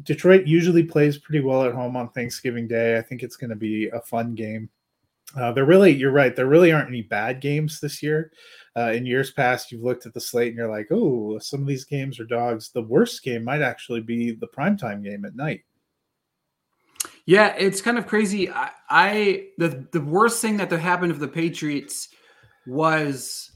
Detroit 0.03 0.45
usually 0.45 0.83
plays 0.83 1.17
pretty 1.17 1.43
well 1.43 1.63
at 1.63 1.73
home 1.73 1.95
on 1.95 2.09
Thanksgiving 2.09 2.67
Day. 2.67 2.97
I 2.97 3.01
think 3.01 3.23
it's 3.23 3.37
going 3.37 3.49
to 3.51 3.55
be 3.55 3.87
a 3.87 4.01
fun 4.01 4.35
game. 4.35 4.69
Uh, 5.35 5.51
there 5.51 5.65
really, 5.65 5.91
you're 5.91 6.11
right. 6.11 6.35
There 6.35 6.47
really 6.47 6.71
aren't 6.71 6.87
any 6.87 7.01
bad 7.01 7.41
games 7.41 7.79
this 7.79 8.01
year. 8.01 8.31
Uh, 8.75 8.91
in 8.91 9.05
years 9.05 9.31
past, 9.31 9.71
you've 9.71 9.83
looked 9.83 10.05
at 10.05 10.13
the 10.13 10.21
slate 10.21 10.49
and 10.49 10.57
you're 10.57 10.69
like, 10.69 10.87
oh, 10.91 11.37
some 11.39 11.61
of 11.61 11.67
these 11.67 11.83
games 11.83 12.19
are 12.19 12.25
dogs. 12.25 12.69
The 12.71 12.83
worst 12.83 13.23
game 13.23 13.43
might 13.43 13.61
actually 13.61 14.01
be 14.01 14.31
the 14.31 14.47
primetime 14.47 15.03
game 15.03 15.25
at 15.25 15.35
night. 15.35 15.61
Yeah, 17.25 17.55
it's 17.57 17.81
kind 17.81 17.97
of 17.97 18.07
crazy. 18.07 18.49
I, 18.49 18.71
I 18.89 19.47
the 19.57 19.85
the 19.91 19.99
worst 19.99 20.41
thing 20.41 20.57
that 20.57 20.71
happened 20.71 21.13
to 21.13 21.19
the 21.19 21.27
Patriots 21.27 22.09
was 22.65 23.51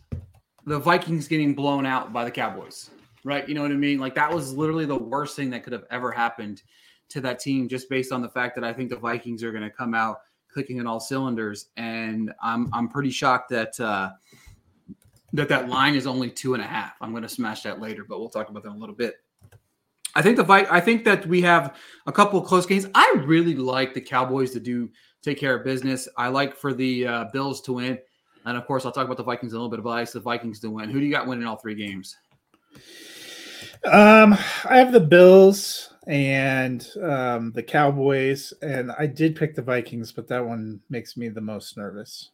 the 0.65 0.77
Vikings 0.77 1.27
getting 1.27 1.53
blown 1.53 1.85
out 1.85 2.11
by 2.11 2.25
the 2.25 2.31
Cowboys. 2.31 2.89
Right? 3.23 3.47
You 3.47 3.55
know 3.55 3.61
what 3.61 3.71
I 3.71 3.75
mean? 3.75 3.99
Like 3.99 4.15
that 4.15 4.33
was 4.33 4.53
literally 4.53 4.85
the 4.85 4.97
worst 4.97 5.35
thing 5.35 5.51
that 5.51 5.63
could 5.63 5.73
have 5.73 5.85
ever 5.91 6.11
happened 6.11 6.63
to 7.09 7.21
that 7.21 7.39
team 7.39 7.69
just 7.69 7.89
based 7.89 8.11
on 8.11 8.21
the 8.21 8.29
fact 8.29 8.55
that 8.55 8.63
I 8.63 8.73
think 8.73 8.89
the 8.89 8.97
Vikings 8.97 9.43
are 9.43 9.51
going 9.51 9.63
to 9.63 9.69
come 9.69 9.93
out 9.93 10.17
clicking 10.51 10.77
in 10.77 10.87
all 10.87 10.99
cylinders 10.99 11.67
and 11.77 12.33
I'm 12.41 12.69
I'm 12.73 12.89
pretty 12.89 13.11
shocked 13.11 13.49
that 13.49 13.79
uh 13.79 14.11
that 15.33 15.49
that 15.49 15.69
line 15.69 15.95
is 15.95 16.07
only 16.07 16.29
two 16.29 16.53
and 16.53 16.63
a 16.63 16.67
half. 16.67 16.93
I'm 17.01 17.11
going 17.11 17.23
to 17.23 17.29
smash 17.29 17.63
that 17.63 17.79
later, 17.79 18.03
but 18.07 18.19
we'll 18.19 18.29
talk 18.29 18.49
about 18.49 18.63
that 18.63 18.69
in 18.69 18.75
a 18.75 18.79
little 18.79 18.95
bit. 18.95 19.15
I 20.13 20.21
think 20.21 20.35
the 20.35 20.43
fight. 20.43 20.67
I 20.69 20.81
think 20.81 21.05
that 21.05 21.25
we 21.25 21.41
have 21.41 21.77
a 22.05 22.11
couple 22.11 22.41
close 22.41 22.65
games. 22.65 22.85
I 22.93 23.23
really 23.25 23.55
like 23.55 23.93
the 23.93 24.01
Cowboys 24.01 24.51
to 24.51 24.59
do 24.59 24.89
take 25.21 25.37
care 25.37 25.55
of 25.55 25.63
business. 25.63 26.09
I 26.17 26.27
like 26.27 26.55
for 26.55 26.73
the 26.73 27.07
uh, 27.07 27.25
Bills 27.31 27.61
to 27.61 27.73
win, 27.73 27.97
and 28.45 28.57
of 28.57 28.65
course, 28.65 28.85
I'll 28.85 28.91
talk 28.91 29.05
about 29.05 29.17
the 29.17 29.23
Vikings 29.23 29.53
a 29.53 29.55
little 29.55 29.69
bit. 29.69 29.81
But 29.81 29.91
I 29.91 29.99
like 30.01 30.11
the 30.11 30.19
Vikings 30.19 30.59
to 30.61 30.69
win. 30.69 30.89
Who 30.89 30.99
do 30.99 31.05
you 31.05 31.11
got 31.11 31.27
winning 31.27 31.45
all 31.45 31.55
three 31.55 31.75
games? 31.75 32.17
Um, 33.85 34.33
I 34.65 34.77
have 34.77 34.91
the 34.91 34.99
Bills 34.99 35.90
and 36.07 36.87
um, 37.01 37.51
the 37.51 37.63
Cowboys, 37.63 38.53
and 38.61 38.91
I 38.97 39.05
did 39.05 39.35
pick 39.35 39.55
the 39.55 39.61
Vikings, 39.61 40.11
but 40.11 40.27
that 40.27 40.45
one 40.45 40.79
makes 40.89 41.15
me 41.15 41.29
the 41.29 41.41
most 41.41 41.77
nervous. 41.77 42.31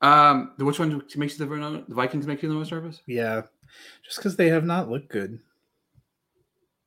Um, 0.00 0.52
which 0.58 0.78
one 0.78 1.02
makes 1.16 1.38
you 1.38 1.46
the, 1.46 1.84
the 1.88 1.94
Vikings 1.94 2.26
make 2.26 2.42
you 2.42 2.48
the 2.48 2.54
most 2.54 2.70
nervous? 2.70 3.02
Yeah, 3.06 3.42
just 4.04 4.18
because 4.18 4.36
they 4.36 4.48
have 4.48 4.64
not 4.64 4.90
looked 4.90 5.08
good. 5.08 5.40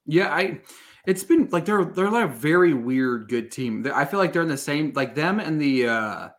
Yeah, 0.05 0.33
I. 0.33 0.61
It's 1.05 1.23
been 1.23 1.47
like 1.51 1.65
they're 1.65 1.85
they're 1.85 2.11
like 2.11 2.29
a 2.29 2.33
very 2.33 2.73
weird 2.73 3.29
good 3.29 3.51
team. 3.51 3.89
I 3.93 4.05
feel 4.05 4.19
like 4.19 4.31
they're 4.31 4.43
in 4.43 4.47
the 4.47 4.57
same 4.57 4.91
like 4.95 5.15
them 5.15 5.39
and 5.39 5.59
the 5.59 5.87
uh 5.87 6.29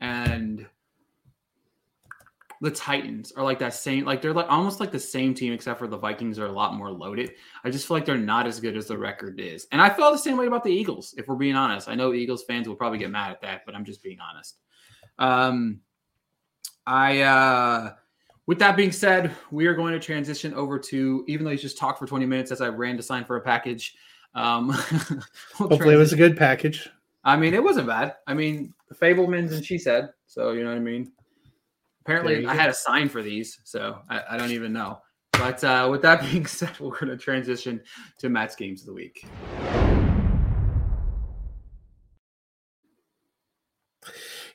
and 0.00 0.66
the 2.60 2.70
Titans 2.70 3.32
are 3.32 3.44
like 3.44 3.58
that 3.60 3.74
same 3.74 4.04
like 4.04 4.20
they're 4.20 4.32
like 4.32 4.50
almost 4.50 4.80
like 4.80 4.90
the 4.90 4.98
same 4.98 5.34
team 5.34 5.52
except 5.52 5.78
for 5.78 5.86
the 5.86 5.96
Vikings 5.96 6.38
are 6.38 6.46
a 6.46 6.52
lot 6.52 6.74
more 6.74 6.90
loaded. 6.90 7.32
I 7.64 7.70
just 7.70 7.86
feel 7.86 7.96
like 7.96 8.04
they're 8.04 8.18
not 8.18 8.46
as 8.46 8.60
good 8.60 8.76
as 8.76 8.86
the 8.86 8.98
record 8.98 9.38
is. 9.40 9.66
And 9.72 9.80
I 9.80 9.90
feel 9.90 10.10
the 10.10 10.18
same 10.18 10.36
way 10.36 10.46
about 10.46 10.64
the 10.64 10.72
Eagles, 10.72 11.14
if 11.16 11.28
we're 11.28 11.36
being 11.36 11.54
honest. 11.54 11.88
I 11.88 11.94
know 11.94 12.12
Eagles 12.12 12.44
fans 12.44 12.68
will 12.68 12.76
probably 12.76 12.98
get 12.98 13.10
mad 13.10 13.30
at 13.30 13.40
that, 13.42 13.62
but 13.64 13.74
I'm 13.74 13.84
just 13.84 14.02
being 14.02 14.18
honest. 14.20 14.58
Um 15.18 15.80
I 16.86 17.20
uh 17.20 17.92
with 18.46 18.58
that 18.60 18.76
being 18.76 18.92
said, 18.92 19.36
we 19.50 19.66
are 19.66 19.74
going 19.74 19.92
to 19.92 20.00
transition 20.00 20.54
over 20.54 20.78
to, 20.78 21.22
even 21.28 21.44
though 21.44 21.50
you 21.50 21.58
just 21.58 21.76
talked 21.76 21.98
for 21.98 22.06
20 22.06 22.24
minutes 22.24 22.50
as 22.50 22.62
I 22.62 22.68
ran 22.68 22.96
to 22.96 23.02
sign 23.02 23.26
for 23.26 23.36
a 23.36 23.42
package. 23.42 23.94
Um, 24.34 24.68
we'll 25.60 25.68
Hopefully, 25.68 25.94
it 25.94 25.98
was 25.98 26.14
a 26.14 26.16
good 26.16 26.34
package. 26.34 26.88
I 27.24 27.36
mean, 27.36 27.52
it 27.52 27.62
wasn't 27.62 27.88
bad. 27.88 28.16
I 28.26 28.32
mean, 28.32 28.72
the 28.88 28.94
Fabelmans 28.94 29.52
and 29.52 29.62
she 29.62 29.76
said, 29.76 30.08
so 30.26 30.52
you 30.52 30.62
know 30.64 30.70
what 30.70 30.76
I 30.76 30.80
mean? 30.80 31.12
Apparently, 32.08 32.46
I 32.46 32.54
had 32.54 32.70
a 32.70 32.74
sign 32.74 33.10
for 33.10 33.22
these, 33.22 33.60
so 33.64 33.98
I, 34.08 34.22
I 34.30 34.36
don't 34.38 34.52
even 34.52 34.72
know. 34.72 34.98
But 35.32 35.62
uh, 35.62 35.88
with 35.90 36.00
that 36.00 36.22
being 36.32 36.46
said, 36.46 36.80
we're 36.80 36.98
going 36.98 37.08
to 37.08 37.18
transition 37.18 37.82
to 38.20 38.30
Matt's 38.30 38.56
games 38.56 38.80
of 38.80 38.86
the 38.86 38.94
week. 38.94 39.26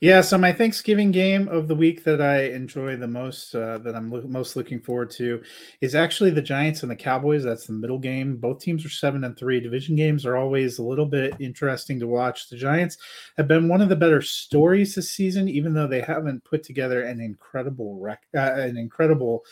Yeah, 0.03 0.19
so 0.19 0.37
my 0.37 0.51
Thanksgiving 0.51 1.11
game 1.11 1.47
of 1.47 1.69
the 1.69 1.75
week 1.75 2.03
that 2.03 2.19
I 2.21 2.47
enjoy 2.47 2.97
the 2.97 3.07
most, 3.07 3.55
uh, 3.55 3.77
that 3.77 3.95
I'm 3.95 4.11
lo- 4.11 4.25
most 4.27 4.57
looking 4.57 4.81
forward 4.81 5.09
to, 5.11 5.41
is 5.79 5.95
actually 5.95 6.31
the 6.31 6.41
Giants 6.41 6.81
and 6.83 6.91
the 6.91 6.95
Cowboys. 6.97 7.45
That's 7.45 7.67
the 7.67 7.71
middle 7.71 7.99
game. 7.99 8.35
Both 8.35 8.59
teams 8.59 8.85
are 8.85 8.89
seven 8.89 9.23
and 9.23 9.37
three. 9.37 9.61
Division 9.61 9.95
games 9.95 10.25
are 10.25 10.35
always 10.35 10.77
a 10.77 10.83
little 10.83 11.05
bit 11.05 11.35
interesting 11.39 12.01
to 12.01 12.07
watch. 12.07 12.49
The 12.49 12.57
Giants 12.57 12.97
have 13.37 13.47
been 13.47 13.69
one 13.69 13.79
of 13.79 13.87
the 13.87 13.95
better 13.95 14.21
stories 14.21 14.93
this 14.93 15.09
season, 15.09 15.47
even 15.47 15.73
though 15.73 15.87
they 15.87 16.01
haven't 16.01 16.43
put 16.43 16.63
together 16.63 17.03
an 17.03 17.21
incredible 17.21 17.97
rec- 17.97 18.27
uh, 18.35 18.55
an 18.55 18.75
incredible 18.75 19.45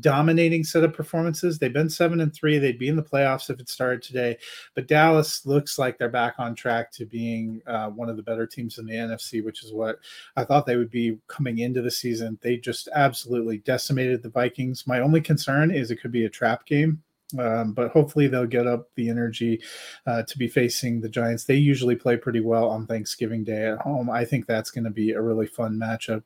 dominating 0.00 0.64
set 0.64 0.84
of 0.84 0.94
performances. 0.94 1.58
They've 1.58 1.70
been 1.70 1.90
seven 1.90 2.22
and 2.22 2.32
three. 2.32 2.58
They'd 2.58 2.78
be 2.78 2.88
in 2.88 2.96
the 2.96 3.02
playoffs 3.02 3.50
if 3.50 3.60
it 3.60 3.68
started 3.68 4.00
today. 4.00 4.38
But 4.74 4.88
Dallas 4.88 5.44
looks 5.44 5.78
like 5.78 5.98
they're 5.98 6.08
back 6.08 6.36
on 6.38 6.54
track 6.54 6.92
to 6.92 7.04
being 7.04 7.60
uh, 7.66 7.90
one 7.90 8.08
of 8.08 8.16
the 8.16 8.22
better 8.22 8.46
teams 8.46 8.78
in 8.78 8.86
the 8.86 8.94
NFC, 8.94 9.44
which 9.44 9.62
is 9.62 9.74
what 9.74 9.97
I 10.36 10.44
thought 10.44 10.66
they 10.66 10.76
would 10.76 10.90
be 10.90 11.18
coming 11.28 11.58
into 11.58 11.82
the 11.82 11.90
season. 11.90 12.38
They 12.42 12.56
just 12.56 12.88
absolutely 12.94 13.58
decimated 13.58 14.22
the 14.22 14.30
Vikings. 14.30 14.86
My 14.86 15.00
only 15.00 15.20
concern 15.20 15.70
is 15.70 15.90
it 15.90 16.00
could 16.00 16.12
be 16.12 16.24
a 16.24 16.30
trap 16.30 16.66
game. 16.66 17.02
Um, 17.38 17.74
but 17.74 17.90
hopefully 17.90 18.26
they'll 18.26 18.46
get 18.46 18.66
up 18.66 18.88
the 18.94 19.10
energy 19.10 19.60
uh, 20.06 20.22
to 20.22 20.38
be 20.38 20.48
facing 20.48 21.00
the 21.00 21.10
Giants. 21.10 21.44
They 21.44 21.56
usually 21.56 21.94
play 21.94 22.16
pretty 22.16 22.40
well 22.40 22.70
on 22.70 22.86
Thanksgiving 22.86 23.44
Day 23.44 23.66
at 23.66 23.80
home. 23.80 24.08
I 24.08 24.24
think 24.24 24.46
that's 24.46 24.70
going 24.70 24.84
to 24.84 24.90
be 24.90 25.10
a 25.10 25.20
really 25.20 25.46
fun 25.46 25.78
matchup 25.78 26.22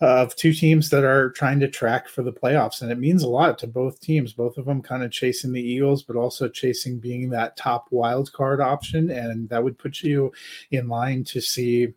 of 0.00 0.34
two 0.34 0.52
teams 0.52 0.90
that 0.90 1.04
are 1.04 1.30
trying 1.30 1.60
to 1.60 1.68
track 1.68 2.08
for 2.08 2.22
the 2.22 2.32
playoffs. 2.32 2.82
And 2.82 2.90
it 2.90 2.98
means 2.98 3.22
a 3.22 3.28
lot 3.28 3.58
to 3.58 3.66
both 3.66 4.00
teams, 4.00 4.32
both 4.32 4.58
of 4.58 4.66
them 4.66 4.82
kind 4.82 5.02
of 5.02 5.10
chasing 5.10 5.52
the 5.52 5.62
Eagles, 5.62 6.02
but 6.02 6.16
also 6.16 6.48
chasing 6.48 6.98
being 6.98 7.30
that 7.30 7.56
top 7.56 7.86
wild 7.90 8.32
card 8.32 8.60
option. 8.60 9.10
And 9.10 9.48
that 9.50 9.62
would 9.62 9.78
put 9.78 10.02
you 10.02 10.32
in 10.70 10.88
line 10.88 11.24
to 11.24 11.40
see 11.40 11.88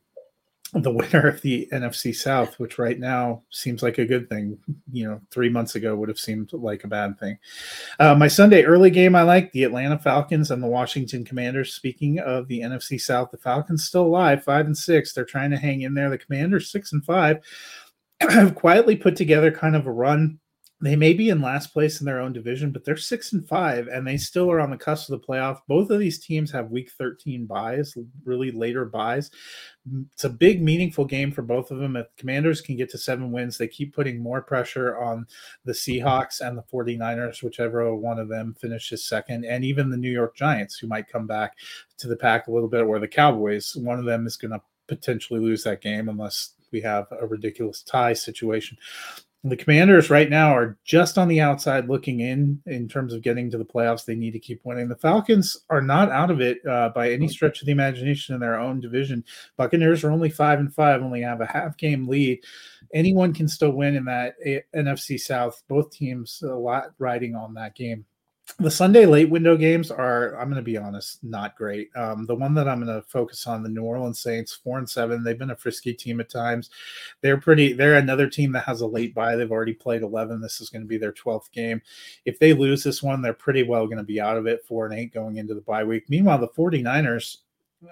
the 0.74 0.92
winner 0.92 1.28
of 1.28 1.42
the 1.42 1.68
NFC 1.72 2.14
South, 2.16 2.60
which 2.60 2.78
right 2.78 3.00
now 3.00 3.44
seems 3.50 3.82
like 3.82 3.98
a 3.98 4.06
good 4.06 4.30
thing. 4.30 4.58
You 4.92 5.08
know, 5.08 5.22
three 5.32 5.50
months 5.50 5.76
ago 5.76 5.96
would 5.96 6.10
have 6.10 6.20
seemed 6.20 6.52
like 6.54 6.84
a 6.84 6.90
bad 6.90 7.20
thing. 7.20 7.38
Uh, 8.00 8.16
my 8.16 8.28
Sunday 8.28 8.64
early 8.64 8.90
game, 8.90 9.16
I 9.16 9.22
like 9.24 9.52
the 9.52 9.64
Atlanta 9.64 9.98
Falcons 9.98 10.52
and 10.52 10.62
the 10.62 10.68
Washington 10.68 11.24
Commanders. 11.24 11.74
Speaking 11.74 12.20
of 12.20 12.48
the 12.48 12.62
NFC 12.62 13.00
South, 13.00 13.32
the 13.32 13.38
Falcons 13.38 13.86
still 13.86 14.06
alive, 14.06 14.44
five 14.44 14.66
and 14.66 14.78
six. 14.78 15.14
They're 15.14 15.26
trying 15.26 15.52
to 15.52 15.58
hang 15.58 15.82
in 15.82 15.94
there. 15.94 16.10
The 16.10 16.18
Commanders 16.18 16.72
six 16.72 16.92
and 16.92 17.04
five 17.06 17.40
have 18.22 18.56
quietly 18.56 18.96
put 18.96 19.16
together 19.16 19.52
kind 19.52 19.76
of 19.76 19.88
a 19.88 19.92
run. 19.92 20.40
They 20.80 20.96
may 20.96 21.14
be 21.14 21.30
in 21.30 21.42
last 21.42 21.74
place 21.74 22.00
in 22.00 22.06
their 22.06 22.20
own 22.20 22.34
division, 22.34 22.72
but 22.72 22.86
they're 22.86 22.98
six 22.98 23.34
and 23.34 23.48
five, 23.48 23.88
and 23.88 24.06
they 24.06 24.18
still 24.18 24.52
are 24.52 24.60
on 24.60 24.70
the 24.70 24.78
cusp 24.78 25.10
of 25.10 25.20
the 25.20 25.26
playoff. 25.26 25.62
Both 25.68 25.90
of 25.90 26.00
these 26.00 26.20
teams 26.20 26.52
have 26.52 26.70
Week 26.70 26.92
13 26.92 27.48
buys, 27.48 27.96
really 28.24 28.52
later 28.52 28.86
buys. 28.86 29.32
It's 30.14 30.26
a 30.26 30.30
big, 30.30 30.62
meaningful 30.62 31.06
game 31.06 31.32
for 31.32 31.42
both 31.42 31.72
of 31.72 31.80
them. 31.80 31.96
If 31.96 32.16
Commanders 32.16 32.62
can 32.62 32.78
get 32.78 32.92
to 32.92 33.00
seven 33.00 33.32
wins, 33.32 33.58
they 33.58 33.68
keep 33.68 33.96
putting 33.96 34.22
more 34.22 34.40
pressure 34.44 35.00
on 35.00 35.26
the 35.66 35.74
Seahawks 35.74 36.42
and 36.42 36.56
the 36.56 36.64
49ers, 36.72 37.42
whichever 37.42 37.96
one 37.96 38.20
of 38.20 38.30
them 38.30 38.54
finishes 38.54 39.04
second, 39.04 39.46
and 39.46 39.66
even 39.66 39.90
the 39.90 39.98
New 39.98 40.12
York 40.12 40.36
Giants, 40.36 40.78
who 40.78 40.86
might 40.86 41.10
come 41.10 41.26
back 41.26 41.58
to 41.98 42.08
the 42.08 42.18
pack 42.18 42.46
a 42.46 42.52
little 42.52 42.70
bit, 42.70 42.84
or 42.84 43.00
the 43.00 43.08
Cowboys. 43.08 43.76
One 43.76 43.98
of 43.98 44.06
them 44.06 44.28
is 44.28 44.38
going 44.38 44.52
to 44.52 44.62
potentially 44.88 45.40
lose 45.40 45.64
that 45.64 45.82
game 45.82 46.08
unless 46.08 46.54
we 46.72 46.82
have 46.82 47.08
a 47.20 47.26
ridiculous 47.26 47.82
tie 47.82 48.14
situation. 48.14 48.78
The 49.50 49.56
Commanders 49.56 50.10
right 50.10 50.30
now 50.30 50.54
are 50.54 50.78
just 50.84 51.18
on 51.18 51.30
the 51.30 51.40
outside 51.40 51.88
looking 51.88 52.20
in 52.20 52.62
in 52.66 52.90
terms 52.90 53.14
of 53.14 53.22
getting 53.22 53.50
to 53.52 53.58
the 53.58 53.64
playoffs. 53.64 54.04
They 54.04 54.16
need 54.16 54.32
to 54.32 54.40
keep 54.40 54.60
winning. 54.66 54.90
The 54.90 54.96
Falcons 54.96 55.58
are 55.70 55.82
not 55.82 56.12
out 56.12 56.30
of 56.30 56.42
it 56.42 56.66
uh, 56.66 56.90
by 56.90 57.12
any 57.12 57.28
stretch 57.28 57.62
of 57.62 57.66
the 57.66 57.72
imagination 57.72 58.36
in 58.36 58.42
their 58.42 58.60
own 58.60 58.82
division. 58.82 59.24
Buccaneers 59.56 60.04
are 60.04 60.12
only 60.12 60.30
five 60.30 60.60
and 60.60 60.74
five, 60.74 61.02
only 61.02 61.22
have 61.22 61.40
a 61.40 61.46
half 61.46 61.78
game 61.78 62.08
lead. 62.08 62.44
Anyone 62.94 63.34
can 63.34 63.48
still 63.48 63.72
win 63.72 63.96
in 63.96 64.06
that 64.06 64.36
a- 64.46 64.64
NFC 64.76 65.20
South. 65.20 65.64
Both 65.70 65.92
teams 65.92 66.42
a 66.44 66.48
lot 66.48 66.92
riding 67.00 67.36
on 67.36 67.54
that 67.54 67.76
game 67.76 68.06
the 68.60 68.72
Sunday 68.72 69.06
late 69.06 69.30
window 69.30 69.58
games 69.58 69.92
are, 69.92 70.36
I'm 70.38 70.48
going 70.48 70.56
to 70.56 70.62
be 70.62 70.78
honest, 70.78 71.24
not 71.24 71.56
great. 71.56 71.90
Um, 71.96 72.26
the 72.26 72.36
one 72.36 72.54
that 72.56 72.68
I'm 72.68 72.84
going 72.84 72.96
to 72.96 73.08
focus 73.08 73.46
on, 73.46 73.62
the 73.62 73.70
New 73.70 73.84
Orleans 73.84 74.20
Saints, 74.20 74.54
four 74.54 74.78
and 74.78 74.90
seven. 74.90 75.24
They've 75.24 75.38
been 75.38 75.52
a 75.52 75.56
frisky 75.56 75.94
team 75.94 76.20
at 76.22 76.30
times. 76.30 76.70
They're 77.22 77.38
pretty. 77.38 77.74
They're 77.74 77.96
another 77.96 78.28
team 78.28 78.52
that 78.54 78.64
has 78.64 78.82
a 78.82 78.88
late 78.88 79.14
bye. 79.14 79.36
They've 79.36 79.52
already 79.52 79.74
played 79.74 80.02
11. 80.02 80.42
This 80.42 80.62
is 80.62 80.70
going 80.70 80.82
to 80.82 80.88
be 80.88 80.98
their 80.98 81.12
12th 81.12 81.52
game. 81.52 81.82
If 82.26 82.40
they 82.40 82.54
lose 82.54 82.84
this 82.84 83.04
one, 83.04 83.22
they're 83.22 83.34
pretty 83.34 83.64
well 83.64 83.86
going 83.86 83.98
to 83.98 84.04
be 84.04 84.22
out 84.22 84.38
of 84.38 84.48
it, 84.48 84.66
four 84.66 84.86
and 84.86 84.98
eight 84.98 85.14
going 85.14 85.38
into 85.38 85.54
the 85.54 85.62
bye 85.62 85.84
week. 85.84 86.10
Meanwhile, 86.10 86.40
the 86.40 86.48
49ers 86.48 87.38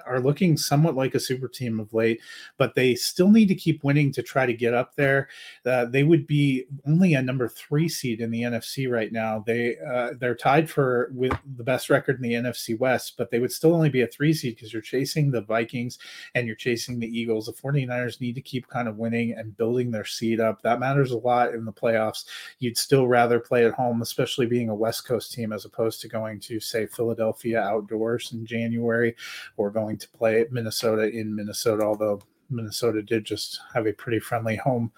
are 0.05 0.19
looking 0.19 0.57
somewhat 0.57 0.95
like 0.95 1.13
a 1.13 1.19
super 1.19 1.47
team 1.47 1.79
of 1.79 1.93
late, 1.93 2.19
but 2.57 2.75
they 2.75 2.95
still 2.95 3.29
need 3.29 3.47
to 3.47 3.55
keep 3.55 3.83
winning 3.83 4.11
to 4.11 4.23
try 4.23 4.45
to 4.45 4.53
get 4.53 4.73
up 4.73 4.95
there. 4.95 5.29
Uh, 5.65 5.85
they 5.85 6.03
would 6.03 6.25
be 6.25 6.65
only 6.87 7.13
a 7.13 7.21
number 7.21 7.47
three 7.47 7.87
seed 7.87 8.21
in 8.21 8.31
the 8.31 8.41
NFC 8.41 8.89
right 8.89 9.11
now. 9.11 9.43
They 9.45 9.77
uh, 9.77 10.11
they're 10.19 10.35
tied 10.35 10.69
for 10.69 11.11
with 11.13 11.33
the 11.57 11.63
best 11.63 11.89
record 11.89 12.17
in 12.17 12.21
the 12.23 12.33
NFC 12.33 12.77
West, 12.77 13.13
but 13.17 13.29
they 13.29 13.39
would 13.39 13.51
still 13.51 13.73
only 13.73 13.89
be 13.89 14.01
a 14.01 14.07
three 14.07 14.33
seed 14.33 14.55
because 14.55 14.73
you're 14.73 14.81
chasing 14.81 15.31
the 15.31 15.41
Vikings 15.41 15.99
and 16.33 16.47
you're 16.47 16.55
chasing 16.55 16.99
the 16.99 17.07
Eagles. 17.07 17.45
The 17.45 17.53
49ers 17.53 18.21
need 18.21 18.35
to 18.35 18.41
keep 18.41 18.67
kind 18.67 18.87
of 18.87 18.97
winning 18.97 19.33
and 19.33 19.55
building 19.55 19.91
their 19.91 20.05
seed 20.05 20.39
up. 20.39 20.61
That 20.61 20.79
matters 20.79 21.11
a 21.11 21.17
lot 21.17 21.53
in 21.53 21.65
the 21.65 21.73
playoffs. 21.73 22.25
You'd 22.59 22.77
still 22.77 23.07
rather 23.07 23.39
play 23.39 23.65
at 23.65 23.73
home, 23.73 24.01
especially 24.01 24.47
being 24.47 24.69
a 24.69 24.75
West 24.75 25.07
Coast 25.07 25.33
team, 25.33 25.53
as 25.53 25.65
opposed 25.65 26.01
to 26.01 26.07
going 26.07 26.39
to 26.41 26.59
say 26.59 26.87
Philadelphia 26.87 27.61
outdoors 27.61 28.31
in 28.33 28.45
January 28.45 29.15
or 29.57 29.74
going 29.75 29.97
to 29.97 30.09
play 30.09 30.45
Minnesota 30.49 31.03
in 31.09 31.35
Minnesota, 31.35 31.83
although 31.83 32.19
Minnesota 32.49 33.03
did 33.03 33.25
just 33.25 33.59
have 33.73 33.85
a 33.85 33.93
pretty 33.93 34.19
friendly 34.19 34.55
home 34.55 34.91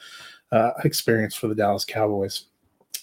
uh, 0.51 0.71
experience 0.85 1.35
for 1.35 1.47
the 1.47 1.55
Dallas 1.55 1.83
Cowboys. 1.83 2.45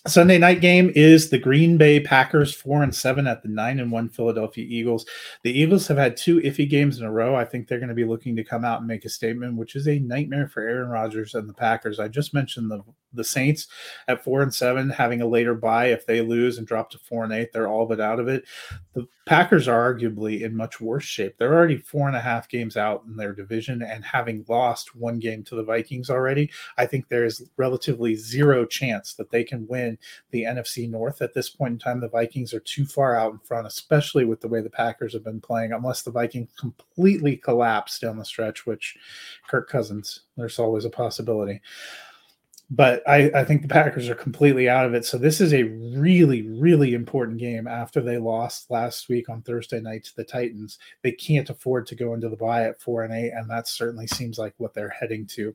Sunday 0.07 0.37
night 0.37 0.61
game 0.61 0.93
is 0.95 1.31
the 1.31 1.39
Green 1.39 1.79
Bay 1.79 1.99
Packers 1.99 2.55
four 2.55 2.83
and 2.83 2.95
seven 2.95 3.27
at 3.27 3.43
the 3.43 3.49
nine 3.49 3.81
and 3.81 3.91
one 3.91 4.11
Philadelphia 4.11 4.67
Eagles. 4.69 5.07
The 5.45 5.59
Eagles 5.59 5.89
have 5.89 5.97
had 5.97 6.15
two 6.15 6.41
iffy 6.41 6.69
games 6.69 6.99
in 6.99 7.07
a 7.07 7.11
row. 7.11 7.35
I 7.35 7.47
think 7.47 7.67
they're 7.67 7.79
going 7.79 7.89
to 7.89 7.95
be 7.95 8.05
looking 8.05 8.37
to 8.37 8.45
come 8.45 8.67
out 8.67 8.81
and 8.81 8.87
make 8.87 9.07
a 9.07 9.09
statement, 9.09 9.57
which 9.57 9.77
is 9.77 9.89
a 9.89 9.99
nightmare 9.99 10.47
for 10.47 10.63
Aaron 10.63 10.91
Rodgers 10.91 11.35
and 11.35 11.49
the 11.49 11.55
Packers. 11.55 11.99
I 12.01 12.09
just 12.09 12.35
mentioned 12.35 12.71
the 12.71 12.83
the 13.15 13.25
Saints 13.25 13.69
at 14.09 14.23
four 14.23 14.43
and 14.43 14.55
seven, 14.55 14.91
having 14.91 15.23
a 15.23 15.27
later 15.27 15.55
bye. 15.55 15.87
If 15.87 16.07
they 16.07 16.21
lose 16.21 16.59
and 16.59 16.67
drop 16.67 16.91
to 16.91 16.99
four 16.99 17.25
and 17.25 17.33
eight, 17.33 17.53
they're 17.53 17.69
all 17.69 17.87
but 17.87 18.01
out 18.01 18.21
of 18.21 18.29
it. 18.29 18.45
The 18.95 19.07
Packers 19.27 19.69
are 19.69 19.95
arguably 19.95 20.43
in 20.43 20.55
much 20.55 20.81
worse 20.81 21.05
shape. 21.05 21.37
They're 21.39 21.55
already 21.55 21.79
four 21.79 22.09
and 22.09 22.17
a 22.17 22.21
half 22.21 22.49
games 22.49 22.77
out 22.77 23.05
in 23.07 23.17
their 23.17 23.33
division, 23.33 23.83
and 23.83 24.05
having 24.05 24.45
lost 24.49 24.95
one 24.95 25.19
game 25.19 25.43
to 25.45 25.55
the 25.55 25.63
Vikings 25.63 26.11
already, 26.11 26.51
I 26.77 26.87
think 26.87 27.09
there 27.09 27.25
is 27.25 27.49
relatively 27.57 28.15
zero 28.15 28.67
chance 28.67 29.15
that 29.15 29.31
they 29.31 29.45
can 29.45 29.67
win 29.67 29.99
the 30.31 30.43
NFC 30.43 30.91
North 30.91 31.23
at 31.23 31.33
this 31.33 31.49
point 31.49 31.73
in 31.73 31.79
time. 31.79 32.01
The 32.01 32.09
Vikings 32.09 32.53
are 32.53 32.61
too 32.61 32.85
far 32.85 33.17
out 33.17 33.33
in 33.33 33.39
front, 33.39 33.67
especially 33.67 34.25
with 34.25 34.41
the 34.41 34.49
way 34.49 34.61
the 34.61 34.71
Packers 34.71 35.15
have 35.15 35.25
been 35.25 35.41
playing, 35.41 35.73
unless 35.73 36.03
the 36.03 36.11
Vikings 36.11 36.51
completely 36.59 37.37
collapse 37.37 37.99
down 37.99 38.19
the 38.19 38.25
stretch, 38.25 38.67
which 38.67 38.97
Kirk 39.49 39.69
Cousins, 39.69 40.23
there's 40.37 40.59
always 40.59 40.85
a 40.85 40.91
possibility 40.91 41.61
but 42.75 43.09
I, 43.09 43.31
I 43.35 43.45
think 43.45 43.63
the 43.63 43.69
Packers 43.69 44.09
are 44.09 44.17
completely 44.17 44.69
out 44.69 44.85
of 44.85 44.95
it. 44.95 45.05
So 45.05 45.17
this 45.17 45.41
is 45.41 45.55
a 45.55 45.63
really, 45.63 46.43
really 46.43 46.95
important 46.95 47.39
game 47.39 47.69
after 47.69 48.01
they 48.01 48.19
lost 48.19 48.69
last 48.71 49.09
week 49.09 49.29
on 49.29 49.43
Thursday 49.43 49.81
night 49.81 50.05
to 50.05 50.17
the 50.17 50.25
Titans. 50.25 50.79
They 51.03 51.13
can't 51.13 51.49
afford 51.51 51.87
to 51.87 51.95
go 51.95 52.15
into 52.15 52.29
the 52.29 52.37
bye 52.37 52.65
at 52.65 52.81
four 52.81 53.05
and 53.05 53.15
eight, 53.15 53.31
and 53.31 53.49
that 53.49 53.69
certainly 53.69 54.09
seems 54.09 54.39
like 54.39 54.55
what 54.57 54.75
they're 54.75 54.89
heading 54.89 55.25
to. 55.29 55.55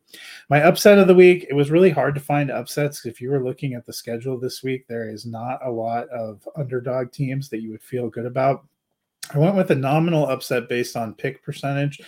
My 0.49 0.63
upset 0.63 0.97
of 0.97 1.07
the 1.07 1.15
week, 1.15 1.45
it 1.49 1.53
was 1.53 1.71
really 1.71 1.89
hard 1.89 2.15
to 2.15 2.21
find 2.21 2.49
upsets. 2.49 3.05
If 3.05 3.19
you 3.19 3.31
were 3.31 3.43
looking 3.43 3.73
at 3.73 3.85
the 3.85 3.93
schedule 3.93 4.39
this 4.39 4.63
week, 4.63 4.87
there 4.87 5.09
is 5.09 5.25
not 5.25 5.59
a 5.65 5.71
lot 5.71 6.07
of 6.09 6.47
underdog 6.55 7.11
teams 7.11 7.49
that 7.49 7.61
you 7.61 7.71
would 7.71 7.83
feel 7.83 8.09
good 8.09 8.25
about. 8.25 8.65
I 9.31 9.37
went 9.37 9.55
with 9.55 9.69
a 9.69 9.75
nominal 9.75 10.27
upset 10.27 10.67
based 10.67 10.95
on 10.95 11.13
pick 11.13 11.43
percentage, 11.43 12.01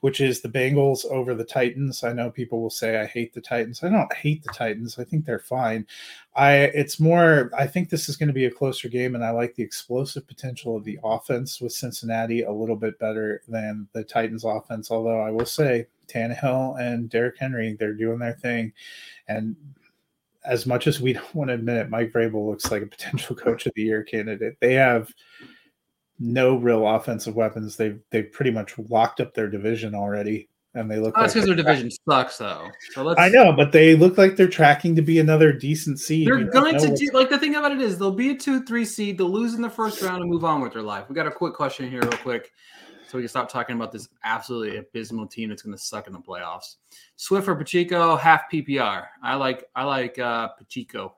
which 0.00 0.20
is 0.20 0.40
the 0.40 0.48
Bengals 0.48 1.04
over 1.04 1.34
the 1.34 1.44
Titans. 1.44 2.02
I 2.02 2.12
know 2.12 2.30
people 2.30 2.62
will 2.62 2.70
say 2.70 2.98
I 2.98 3.06
hate 3.06 3.34
the 3.34 3.42
Titans. 3.42 3.82
I 3.82 3.90
don't 3.90 4.12
hate 4.12 4.42
the 4.42 4.52
Titans. 4.52 4.98
I 4.98 5.04
think 5.04 5.24
they're 5.24 5.38
fine. 5.38 5.86
I 6.34 6.54
it's 6.54 6.98
more 6.98 7.50
I 7.56 7.66
think 7.66 7.90
this 7.90 8.08
is 8.08 8.16
going 8.16 8.28
to 8.28 8.32
be 8.32 8.46
a 8.46 8.50
closer 8.50 8.88
game 8.88 9.14
and 9.14 9.24
I 9.24 9.30
like 9.30 9.54
the 9.54 9.62
explosive 9.62 10.26
potential 10.26 10.76
of 10.76 10.84
the 10.84 10.98
offense 11.04 11.60
with 11.60 11.72
Cincinnati 11.72 12.42
a 12.42 12.52
little 12.52 12.76
bit 12.76 12.98
better 12.98 13.42
than 13.48 13.86
the 13.92 14.02
Titans 14.02 14.44
offense, 14.44 14.90
although 14.90 15.20
I 15.20 15.30
will 15.30 15.46
say 15.46 15.86
Tannehill 16.08 16.80
and 16.80 17.10
Derrick 17.10 17.36
Henry, 17.38 17.76
they're 17.78 17.94
doing 17.94 18.18
their 18.18 18.34
thing. 18.34 18.72
And 19.28 19.56
as 20.44 20.66
much 20.66 20.86
as 20.86 21.00
we 21.00 21.12
don't 21.12 21.34
want 21.34 21.48
to 21.48 21.54
admit 21.54 21.76
it, 21.76 21.90
Mike 21.90 22.12
Vrabel 22.12 22.48
looks 22.48 22.70
like 22.70 22.82
a 22.82 22.86
potential 22.86 23.36
coach 23.36 23.66
of 23.66 23.72
the 23.74 23.82
year 23.82 24.02
candidate. 24.02 24.56
They 24.60 24.74
have 24.74 25.12
no 26.18 26.56
real 26.56 26.86
offensive 26.86 27.34
weapons. 27.34 27.76
They've 27.76 28.00
they've 28.10 28.30
pretty 28.30 28.50
much 28.50 28.78
locked 28.78 29.20
up 29.20 29.34
their 29.34 29.48
division 29.48 29.94
already, 29.94 30.48
and 30.74 30.90
they 30.90 30.98
look. 30.98 31.14
Oh, 31.16 31.22
that's 31.22 31.34
like 31.34 31.44
because 31.44 31.56
their 31.56 31.64
division 31.64 31.90
sucks, 32.08 32.38
though. 32.38 32.68
So 32.92 33.02
let's. 33.02 33.20
I 33.20 33.28
know, 33.28 33.52
but 33.52 33.72
they 33.72 33.94
look 33.94 34.18
like 34.18 34.36
they're 34.36 34.48
tracking 34.48 34.96
to 34.96 35.02
be 35.02 35.18
another 35.18 35.52
decent 35.52 36.00
seed. 36.00 36.26
They're 36.26 36.38
You 36.38 36.50
going 36.50 36.78
to 36.78 36.94
do 36.94 37.10
like 37.12 37.30
the 37.30 37.38
thing 37.38 37.56
about 37.56 37.72
it 37.72 37.80
is 37.80 37.98
they'll 37.98 38.10
be 38.10 38.30
a 38.30 38.36
two 38.36 38.64
three 38.64 38.84
seed. 38.84 39.18
They'll 39.18 39.30
lose 39.30 39.54
in 39.54 39.62
the 39.62 39.70
first 39.70 40.00
round 40.02 40.22
and 40.22 40.30
move 40.30 40.44
on 40.44 40.60
with 40.60 40.72
their 40.72 40.82
life. 40.82 41.08
We 41.08 41.14
got 41.14 41.26
a 41.26 41.30
quick 41.30 41.54
question 41.54 41.90
here, 41.90 42.00
real 42.02 42.12
quick, 42.12 42.52
so 43.08 43.18
we 43.18 43.22
can 43.22 43.28
stop 43.28 43.50
talking 43.50 43.76
about 43.76 43.92
this 43.92 44.08
absolutely 44.24 44.78
abysmal 44.78 45.26
team 45.26 45.48
that's 45.48 45.62
going 45.62 45.76
to 45.76 45.82
suck 45.82 46.06
in 46.06 46.12
the 46.12 46.20
playoffs. 46.20 46.76
Swift 47.16 47.48
or 47.48 47.56
Pacheco, 47.56 48.16
half 48.16 48.42
PPR. 48.52 49.06
I 49.22 49.34
like 49.34 49.64
I 49.74 49.84
like 49.84 50.18
uh, 50.18 50.48
Pacheco. 50.48 51.14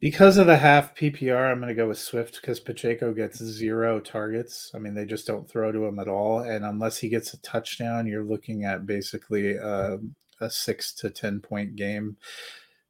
Because 0.00 0.36
of 0.36 0.46
the 0.46 0.56
half 0.56 0.94
PPR. 0.94 1.50
I'm 1.50 1.58
going 1.58 1.68
to 1.68 1.74
go 1.74 1.88
with 1.88 1.98
Swift 1.98 2.40
because 2.40 2.60
Pacheco 2.60 3.12
gets 3.12 3.42
zero 3.42 4.00
targets. 4.00 4.70
I 4.74 4.78
mean, 4.78 4.94
they 4.94 5.04
just 5.04 5.26
don't 5.26 5.48
throw 5.48 5.72
to 5.72 5.86
him 5.86 5.98
at 5.98 6.08
all, 6.08 6.40
and 6.40 6.64
unless 6.64 6.98
he 6.98 7.08
gets 7.08 7.34
a 7.34 7.40
touchdown, 7.42 8.06
you're 8.06 8.24
looking 8.24 8.64
at 8.64 8.86
basically 8.86 9.58
uh, 9.58 9.98
a 10.40 10.50
six 10.50 10.92
to 10.94 11.10
ten 11.10 11.40
point 11.40 11.76
game. 11.76 12.16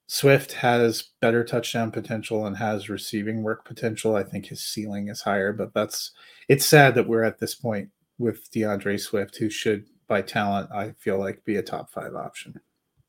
Swift 0.08 0.52
has 0.52 1.10
better 1.20 1.42
touchdown 1.42 1.90
potential 1.90 2.46
and 2.46 2.56
has 2.56 2.88
receiving 2.88 3.42
work 3.42 3.64
potential. 3.64 4.14
I 4.14 4.22
think 4.22 4.46
his 4.46 4.64
ceiling 4.64 5.08
is 5.08 5.22
higher, 5.22 5.52
but 5.52 5.74
that's 5.74 6.12
it's 6.48 6.66
sad 6.66 6.94
that 6.94 7.08
we're 7.08 7.24
at 7.24 7.38
this 7.38 7.54
point 7.54 7.90
with 8.18 8.50
DeAndre 8.52 9.00
Swift, 9.00 9.36
who 9.36 9.50
should, 9.50 9.86
by 10.08 10.22
talent, 10.22 10.70
I 10.72 10.92
feel 10.92 11.18
like 11.18 11.44
be 11.44 11.56
a 11.56 11.62
top 11.62 11.90
five 11.90 12.14
option. 12.14 12.60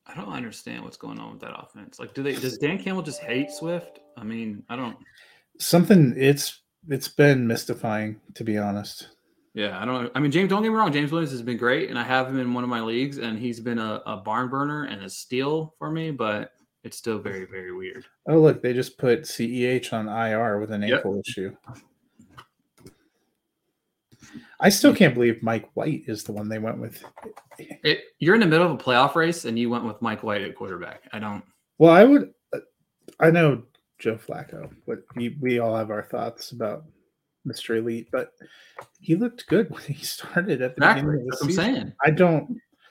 I 0.08 0.14
don't 0.16 0.32
understand 0.32 0.84
what's 0.84 0.98
going 0.98 1.20
on 1.20 1.32
with 1.32 1.42
that 1.42 1.54
offense. 1.58 2.00
Like, 2.00 2.14
do 2.14 2.24
they? 2.24 2.36
Does 2.36 2.58
Dan 2.58 2.78
Campbell 2.82 3.04
just 3.04 3.22
hate 3.22 3.52
Swift? 3.52 4.00
I 4.18 4.24
mean, 4.24 4.64
I 4.70 4.76
don't. 4.76 4.98
Something 5.60 6.14
it's 6.18 6.62
it's 6.88 7.08
been 7.08 7.46
mystifying 7.48 8.20
to 8.36 8.44
be 8.44 8.58
honest. 8.58 9.10
Yeah, 9.54 9.82
I 9.82 9.86
don't. 9.86 10.12
I 10.16 10.20
mean, 10.20 10.32
James. 10.32 10.50
Don't 10.50 10.62
get 10.64 10.70
me 10.70 10.76
wrong. 10.76 10.94
James 10.94 11.12
Williams 11.12 11.31
has 11.31 11.42
been 11.42 11.58
great, 11.58 11.90
and 11.90 11.98
I 11.98 12.03
have 12.03 12.27
him 12.27 12.40
in 12.40 12.53
one 12.53 12.64
of 12.64 12.70
my 12.70 12.81
leagues, 12.81 13.18
and 13.18 13.38
he's 13.40 13.60
been 13.60 13.79
a, 13.79 14.01
a 14.05 14.18
barn 14.18 14.50
burner 14.50 14.86
and 14.86 15.03
a 15.03 15.10
steal 15.10 15.74
for 15.79 15.90
me. 15.92 16.12
But 16.12 16.51
it's 16.84 16.96
still 16.98 17.18
very, 17.20 17.46
very 17.46 17.75
weird. 17.75 18.05
Oh 18.29 18.40
look, 18.40 18.62
they 18.62 18.74
just 18.74 18.98
put 18.98 19.24
CEH 19.24 19.92
on 19.94 20.08
IR 20.08 20.60
with 20.60 20.72
an 20.72 20.84
Yep. 20.84 20.98
ankle 20.98 21.22
issue. 21.25 21.55
I 24.59 24.70
still 24.70 24.94
can't 24.96 25.13
believe 25.13 25.42
Mike 25.44 25.70
White 25.75 26.03
is 26.07 26.24
the 26.24 26.31
one 26.31 26.50
they 26.50 26.59
went 26.59 26.79
with. 26.79 27.03
It, 27.59 28.01
you're 28.20 28.35
in 28.35 28.42
the 28.42 28.48
middle 28.48 28.66
of 28.66 28.72
a 28.79 28.83
playoff 28.83 29.16
race, 29.16 29.46
and 29.46 29.57
you 29.57 29.70
went 29.70 29.85
with 29.85 30.01
Mike 30.01 30.24
White 30.24 30.42
at 30.42 30.55
quarterback. 30.55 31.03
I 31.13 31.20
don't. 31.20 31.44
Well, 31.77 31.92
I 31.94 32.03
would. 32.03 32.33
uh, 32.53 32.59
I 33.20 33.29
know 33.31 33.63
Joe 34.00 34.16
Flacco, 34.16 34.70
but 34.87 35.00
we, 35.16 35.37
we 35.42 35.59
all 35.59 35.75
have 35.75 35.90
our 35.92 36.03
thoughts 36.03 36.51
about 36.51 36.85
Mr. 37.48 37.77
Elite, 37.77 38.09
but 38.11 38.33
he 39.00 39.16
looked 39.16 39.48
good 39.48 39.70
when 39.72 39.81
he 39.83 39.94
started 40.03 40.61
at 40.61 40.75
the 40.75 40.83
Exactly. 40.83 41.01
beginning 41.03 41.22
of 41.22 41.25
the 41.25 41.29
That's 41.31 41.42
what 41.42 41.46
I'm 41.46 41.50
season. 41.51 41.74
saying. 41.75 41.94
I 42.03 42.09
don't. 42.11 42.50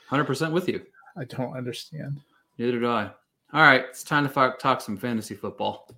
100 0.09 0.25
percent 0.25 0.53
with 0.53 0.69
you. 0.69 0.83
I 1.17 1.25
don't 1.25 1.57
understand. 1.57 2.21
Neither 2.59 2.79
do 2.79 2.87
I. 2.89 3.11
All 3.53 3.63
right, 3.63 3.85
it's 3.89 4.03
time 4.05 4.27
to 4.29 4.33
talk 4.59 4.81
some 4.81 4.97
fantasy 4.97 5.35
football. 5.35 5.89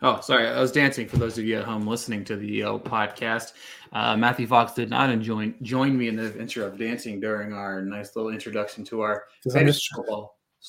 Oh, 0.00 0.20
sorry, 0.20 0.46
I 0.46 0.60
was 0.60 0.70
dancing 0.70 1.08
for 1.08 1.16
those 1.16 1.38
of 1.38 1.44
you 1.44 1.58
at 1.58 1.64
home 1.64 1.86
listening 1.86 2.24
to 2.26 2.36
the 2.36 2.62
uh, 2.62 2.78
podcast. 2.78 3.52
Uh, 3.92 4.16
Matthew 4.16 4.46
Fox 4.46 4.72
did 4.72 4.90
not 4.90 5.10
enjoy, 5.10 5.52
join 5.62 5.98
me 5.98 6.08
in 6.08 6.16
the 6.16 6.26
adventure 6.26 6.64
of 6.64 6.78
dancing 6.78 7.18
during 7.18 7.52
our 7.52 7.82
nice 7.82 8.14
little 8.14 8.30
introduction 8.30 8.84
to 8.84 9.00
our. 9.00 9.24
I'm 9.54 9.66
just 9.66 9.90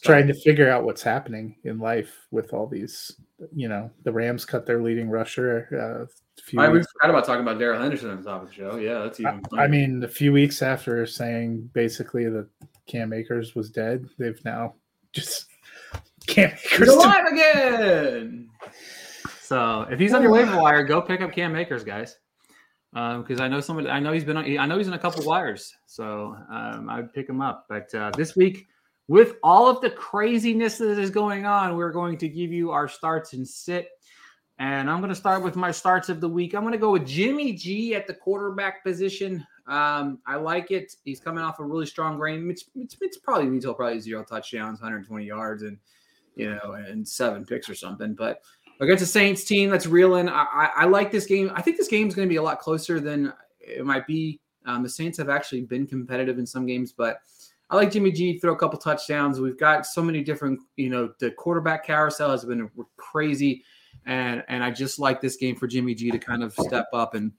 trying 0.04 0.28
to 0.28 0.34
figure 0.34 0.70
out 0.70 0.84
what's 0.84 1.04
happening 1.04 1.56
in 1.64 1.80
life 1.80 2.12
with 2.32 2.54
all 2.54 2.66
these. 2.66 3.12
You 3.54 3.70
know, 3.70 3.92
the 4.04 4.12
Rams 4.12 4.46
cut 4.46 4.66
their 4.66 4.82
leading 4.82 5.10
rusher. 5.10 6.08
Uh, 6.08 6.42
few 6.42 6.60
I, 6.60 6.70
we 6.70 6.80
weeks 6.80 6.92
forgot 6.94 7.12
about 7.12 7.26
talking 7.26 7.42
about 7.42 7.60
Darrell 7.60 7.82
Henderson 7.82 8.10
on 8.10 8.18
the 8.18 8.30
top 8.30 8.44
of 8.44 8.50
the 8.50 8.54
show. 8.54 8.78
Yeah, 8.78 9.00
that's 9.00 9.20
even. 9.20 9.42
I, 9.58 9.64
I 9.64 9.68
mean, 9.68 10.04
a 10.04 10.08
few 10.08 10.32
weeks 10.32 10.62
after 10.62 11.06
saying 11.06 11.70
basically 11.74 12.28
that 12.30 12.48
Cam 12.88 13.14
Akers 13.14 13.56
was 13.56 13.70
dead, 13.70 14.08
they've 14.18 14.44
now 14.44 14.76
just 15.14 15.46
Cam 16.28 16.52
He's 16.52 16.74
Akers. 16.74 16.90
alive 16.90 17.26
again. 17.32 18.49
So 19.50 19.88
if 19.90 20.00
he's 20.00 20.14
on 20.14 20.22
your 20.22 20.30
waiver 20.30 20.62
wire, 20.62 20.84
go 20.84 21.02
pick 21.02 21.22
up 21.22 21.32
Cam 21.32 21.56
Akers, 21.56 21.84
guys. 21.84 22.20
Because 22.94 23.40
I 23.40 23.48
know 23.48 23.60
somebody, 23.62 23.90
I 23.90 24.00
know 24.00 24.12
he's 24.12 24.24
been, 24.24 24.38
on, 24.38 24.46
I 24.60 24.68
know 24.68 24.78
he's 24.78 24.88
in 24.88 24.94
a 24.94 25.00
couple 25.00 25.26
wires, 25.26 25.74
so 25.88 26.38
um, 26.52 26.88
I'd 26.88 27.12
pick 27.14 27.28
him 27.28 27.42
up. 27.42 27.66
But 27.68 27.92
uh, 27.96 28.12
this 28.16 28.36
week, 28.36 28.68
with 29.08 29.38
all 29.42 29.68
of 29.68 29.82
the 29.82 29.90
craziness 29.90 30.78
that 30.78 31.00
is 31.00 31.10
going 31.10 31.48
on, 31.48 31.76
we're 31.76 31.92
going 31.92 32.16
to 32.20 32.30
give 32.30 32.52
you 32.52 32.70
our 32.70 32.88
starts 32.88 33.34
and 33.34 33.48
sit. 33.48 33.90
And 34.60 34.88
I'm 34.88 35.00
going 35.00 35.10
to 35.10 35.16
start 35.16 35.42
with 35.42 35.56
my 35.56 35.72
starts 35.72 36.10
of 36.10 36.22
the 36.22 36.30
week. 36.30 36.54
I'm 36.54 36.62
going 36.62 36.74
to 36.74 36.78
go 36.78 36.92
with 36.92 37.08
Jimmy 37.08 37.54
G 37.54 37.96
at 37.96 38.06
the 38.06 38.14
quarterback 38.14 38.84
position. 38.84 39.44
Um, 39.66 40.20
I 40.28 40.36
like 40.36 40.70
it. 40.70 40.94
He's 41.06 41.20
coming 41.20 41.44
off 41.44 41.60
a 41.60 41.64
really 41.64 41.88
strong 41.88 42.24
game. 42.24 42.52
It's, 42.52 42.66
it's, 42.76 42.98
it's 43.02 43.18
probably 43.18 43.50
needs 43.50 43.66
probably 43.66 44.00
zero 44.00 44.24
touchdowns, 44.24 44.80
120 44.80 45.26
yards, 45.26 45.64
and 45.64 45.80
you 46.40 46.50
know, 46.50 46.72
and 46.72 47.06
seven 47.06 47.46
picks 47.46 47.70
or 47.70 47.76
something. 47.76 48.14
But 48.14 48.42
against 48.80 49.04
a 49.04 49.08
Saints 49.08 49.44
team 49.44 49.70
that's 49.70 49.86
reeling, 49.86 50.30
I, 50.30 50.44
I, 50.44 50.70
I 50.76 50.86
like 50.86 51.12
this 51.12 51.26
game. 51.26 51.52
I 51.54 51.62
think 51.62 51.78
this 51.78 51.88
game 51.88 52.08
is 52.08 52.16
going 52.16 52.28
to 52.28 52.30
be 52.30 52.38
a 52.38 52.44
lot 52.44 52.60
closer 52.60 53.00
than 53.00 53.34
it 53.60 53.86
might 53.86 54.08
be. 54.08 54.40
Um, 54.66 54.84
the 54.84 54.90
Saints 54.90 55.18
have 55.18 55.30
actually 55.30 55.62
been 55.62 55.88
competitive 55.88 56.38
in 56.38 56.46
some 56.46 56.66
games, 56.66 56.92
but 56.92 57.20
I 57.70 57.76
like 57.76 57.92
Jimmy 57.92 58.12
G 58.12 58.40
throw 58.40 58.54
a 58.54 58.58
couple 58.58 58.80
touchdowns. 58.80 59.40
We've 59.40 59.60
got 59.60 59.86
so 59.86 60.02
many 60.02 60.24
different, 60.24 60.60
you 60.76 60.90
know, 60.90 61.14
the 61.20 61.32
quarterback 61.32 61.86
carousel 61.86 62.32
has 62.32 62.44
been 62.44 62.70
crazy, 62.98 63.64
and 64.06 64.44
and 64.48 64.64
I 64.64 64.72
just 64.72 64.98
like 64.98 65.22
this 65.22 65.36
game 65.36 65.56
for 65.56 65.68
Jimmy 65.68 65.94
G 65.94 66.10
to 66.12 66.18
kind 66.18 66.44
of 66.44 66.54
step 66.54 66.88
up 66.94 67.14
and 67.14 67.32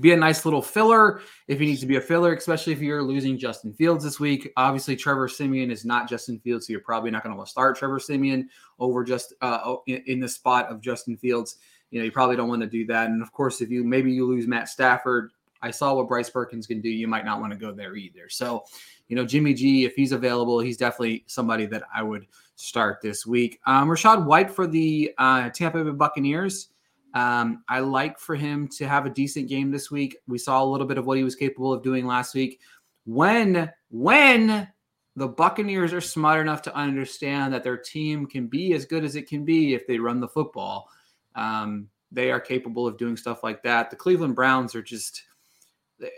be 0.00 0.12
a 0.12 0.16
nice 0.16 0.44
little 0.44 0.62
filler 0.62 1.20
if 1.48 1.58
he 1.58 1.66
needs 1.66 1.80
to 1.80 1.86
be 1.86 1.96
a 1.96 2.00
filler, 2.00 2.34
especially 2.34 2.72
if 2.72 2.80
you're 2.80 3.02
losing 3.02 3.38
Justin 3.38 3.72
Fields 3.72 4.04
this 4.04 4.18
week. 4.18 4.50
Obviously, 4.56 4.96
Trevor 4.96 5.28
Siemian 5.28 5.70
is 5.70 5.84
not 5.84 6.08
Justin 6.08 6.38
Fields, 6.40 6.66
so 6.66 6.72
you're 6.72 6.80
probably 6.80 7.10
not 7.10 7.22
going 7.22 7.32
to 7.32 7.36
want 7.36 7.48
to 7.48 7.50
start 7.50 7.76
Trevor 7.76 8.00
Siemian 8.00 8.48
over 8.78 9.04
just 9.04 9.34
uh, 9.42 9.76
in, 9.86 10.02
in 10.06 10.20
the 10.20 10.28
spot 10.28 10.70
of 10.70 10.80
Justin 10.80 11.16
Fields. 11.16 11.56
You 11.90 11.98
know, 11.98 12.04
you 12.04 12.12
probably 12.12 12.36
don't 12.36 12.48
want 12.48 12.62
to 12.62 12.68
do 12.68 12.86
that. 12.86 13.10
And 13.10 13.22
of 13.22 13.32
course, 13.32 13.60
if 13.60 13.70
you 13.70 13.84
maybe 13.84 14.12
you 14.12 14.26
lose 14.26 14.46
Matt 14.46 14.68
Stafford, 14.68 15.32
I 15.62 15.70
saw 15.70 15.94
what 15.94 16.08
Bryce 16.08 16.30
Perkins 16.30 16.66
can 16.66 16.80
do. 16.80 16.88
You 16.88 17.08
might 17.08 17.24
not 17.24 17.40
want 17.40 17.52
to 17.52 17.58
go 17.58 17.72
there 17.72 17.94
either. 17.96 18.28
So, 18.28 18.64
you 19.08 19.16
know, 19.16 19.26
Jimmy 19.26 19.52
G, 19.54 19.84
if 19.84 19.94
he's 19.94 20.12
available, 20.12 20.60
he's 20.60 20.76
definitely 20.76 21.24
somebody 21.26 21.66
that 21.66 21.82
I 21.94 22.02
would 22.02 22.26
start 22.56 23.00
this 23.02 23.26
week. 23.26 23.60
Um, 23.66 23.88
Rachaad 23.88 24.24
White 24.24 24.50
for 24.50 24.66
the 24.66 25.12
uh, 25.18 25.50
Tampa 25.50 25.84
Bay 25.84 25.90
Buccaneers. 25.90 26.69
Um, 27.14 27.64
I 27.68 27.80
like 27.80 28.18
for 28.18 28.34
him 28.36 28.68
to 28.76 28.86
have 28.86 29.06
a 29.06 29.10
decent 29.10 29.48
game 29.48 29.70
this 29.70 29.90
week. 29.90 30.16
We 30.26 30.38
saw 30.38 30.62
a 30.62 30.66
little 30.66 30.86
bit 30.86 30.98
of 30.98 31.06
what 31.06 31.18
he 31.18 31.24
was 31.24 31.34
capable 31.34 31.72
of 31.72 31.82
doing 31.82 32.06
last 32.06 32.34
week. 32.34 32.60
When 33.04 33.70
when 33.90 34.68
the 35.16 35.28
Buccaneers 35.28 35.92
are 35.92 36.00
smart 36.00 36.40
enough 36.40 36.62
to 36.62 36.74
understand 36.74 37.52
that 37.52 37.64
their 37.64 37.76
team 37.76 38.26
can 38.26 38.46
be 38.46 38.72
as 38.74 38.84
good 38.84 39.04
as 39.04 39.16
it 39.16 39.28
can 39.28 39.44
be 39.44 39.74
if 39.74 39.86
they 39.86 39.98
run 39.98 40.20
the 40.20 40.28
football, 40.28 40.88
um, 41.34 41.88
they 42.12 42.30
are 42.30 42.40
capable 42.40 42.86
of 42.86 42.96
doing 42.96 43.16
stuff 43.16 43.42
like 43.42 43.62
that. 43.62 43.90
The 43.90 43.96
Cleveland 43.96 44.36
Browns 44.36 44.74
are 44.74 44.82
just 44.82 45.24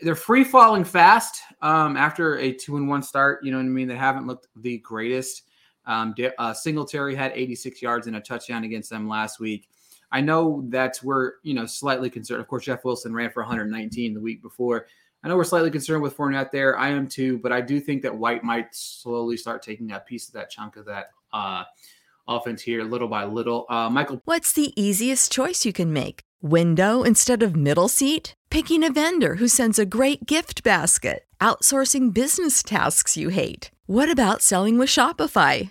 they're 0.02 0.14
free 0.14 0.44
falling 0.44 0.84
fast 0.84 1.42
um, 1.60 1.96
after 1.96 2.38
a 2.38 2.52
two 2.52 2.76
and 2.76 2.88
one 2.88 3.02
start. 3.02 3.44
You 3.44 3.50
know 3.50 3.58
what 3.58 3.64
I 3.64 3.68
mean? 3.68 3.88
They 3.88 3.96
haven't 3.96 4.26
looked 4.26 4.48
the 4.56 4.78
greatest. 4.78 5.42
Um, 5.84 6.14
uh, 6.38 6.54
Singletary 6.54 7.14
had 7.14 7.32
86 7.34 7.82
yards 7.82 8.06
and 8.06 8.14
a 8.16 8.20
touchdown 8.20 8.62
against 8.62 8.90
them 8.90 9.08
last 9.08 9.40
week. 9.40 9.68
I 10.12 10.20
know 10.20 10.62
that 10.68 11.00
we're 11.02 11.32
you 11.42 11.54
know 11.54 11.66
slightly 11.66 12.10
concerned. 12.10 12.40
Of 12.40 12.48
course, 12.48 12.64
Jeff 12.64 12.84
Wilson 12.84 13.14
ran 13.14 13.30
for 13.30 13.42
119 13.42 14.14
the 14.14 14.20
week 14.20 14.42
before. 14.42 14.86
I 15.24 15.28
know 15.28 15.36
we're 15.36 15.44
slightly 15.44 15.70
concerned 15.70 16.02
with 16.02 16.16
Fournette 16.16 16.50
there. 16.50 16.78
I 16.78 16.88
am 16.88 17.08
too, 17.08 17.38
but 17.38 17.52
I 17.52 17.60
do 17.60 17.80
think 17.80 18.02
that 18.02 18.16
White 18.16 18.42
might 18.42 18.74
slowly 18.74 19.36
start 19.36 19.62
taking 19.62 19.92
a 19.92 20.00
piece 20.00 20.26
of 20.26 20.34
that 20.34 20.50
chunk 20.50 20.76
of 20.76 20.84
that 20.86 21.10
uh, 21.32 21.62
offense 22.26 22.60
here, 22.62 22.82
little 22.82 23.08
by 23.08 23.24
little. 23.24 23.64
Uh, 23.68 23.88
Michael, 23.88 24.20
what's 24.24 24.52
the 24.52 24.72
easiest 24.80 25.30
choice 25.30 25.64
you 25.64 25.72
can 25.72 25.92
make? 25.92 26.20
Window 26.42 27.04
instead 27.04 27.42
of 27.42 27.54
middle 27.54 27.88
seat? 27.88 28.34
Picking 28.50 28.82
a 28.82 28.92
vendor 28.92 29.36
who 29.36 29.46
sends 29.48 29.78
a 29.78 29.86
great 29.86 30.26
gift 30.26 30.64
basket? 30.64 31.24
Outsourcing 31.40 32.12
business 32.12 32.62
tasks 32.62 33.16
you 33.16 33.28
hate? 33.28 33.70
What 33.86 34.10
about 34.10 34.42
selling 34.42 34.76
with 34.76 34.88
Shopify? 34.88 35.70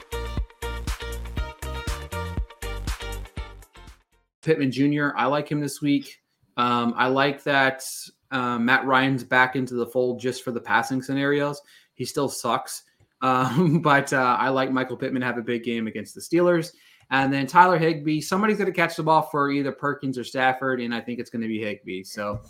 Pittman 4.41 4.71
Jr. 4.71 5.09
I 5.15 5.25
like 5.25 5.49
him 5.49 5.59
this 5.59 5.81
week. 5.81 6.21
Um, 6.57 6.93
I 6.97 7.07
like 7.07 7.43
that 7.43 7.83
um, 8.31 8.65
Matt 8.65 8.85
Ryan's 8.85 9.23
back 9.23 9.55
into 9.55 9.75
the 9.75 9.85
fold 9.85 10.19
just 10.19 10.43
for 10.43 10.51
the 10.51 10.61
passing 10.61 11.01
scenarios. 11.01 11.61
He 11.93 12.05
still 12.05 12.29
sucks, 12.29 12.83
um, 13.21 13.79
but 13.81 14.11
uh, 14.13 14.37
I 14.39 14.49
like 14.49 14.71
Michael 14.71 14.97
Pittman 14.97 15.21
have 15.21 15.37
a 15.37 15.43
big 15.43 15.63
game 15.63 15.87
against 15.87 16.15
the 16.15 16.21
Steelers. 16.21 16.71
And 17.11 17.31
then 17.31 17.45
Tyler 17.45 17.77
Higbee, 17.77 18.21
somebody's 18.21 18.57
going 18.57 18.71
to 18.71 18.75
catch 18.75 18.95
the 18.95 19.03
ball 19.03 19.23
for 19.23 19.51
either 19.51 19.73
Perkins 19.73 20.17
or 20.17 20.23
Stafford, 20.23 20.79
and 20.79 20.95
I 20.95 21.01
think 21.01 21.19
it's 21.19 21.29
going 21.29 21.41
to 21.41 21.47
be 21.47 21.59
Higbee. 21.59 22.03
So 22.03 22.41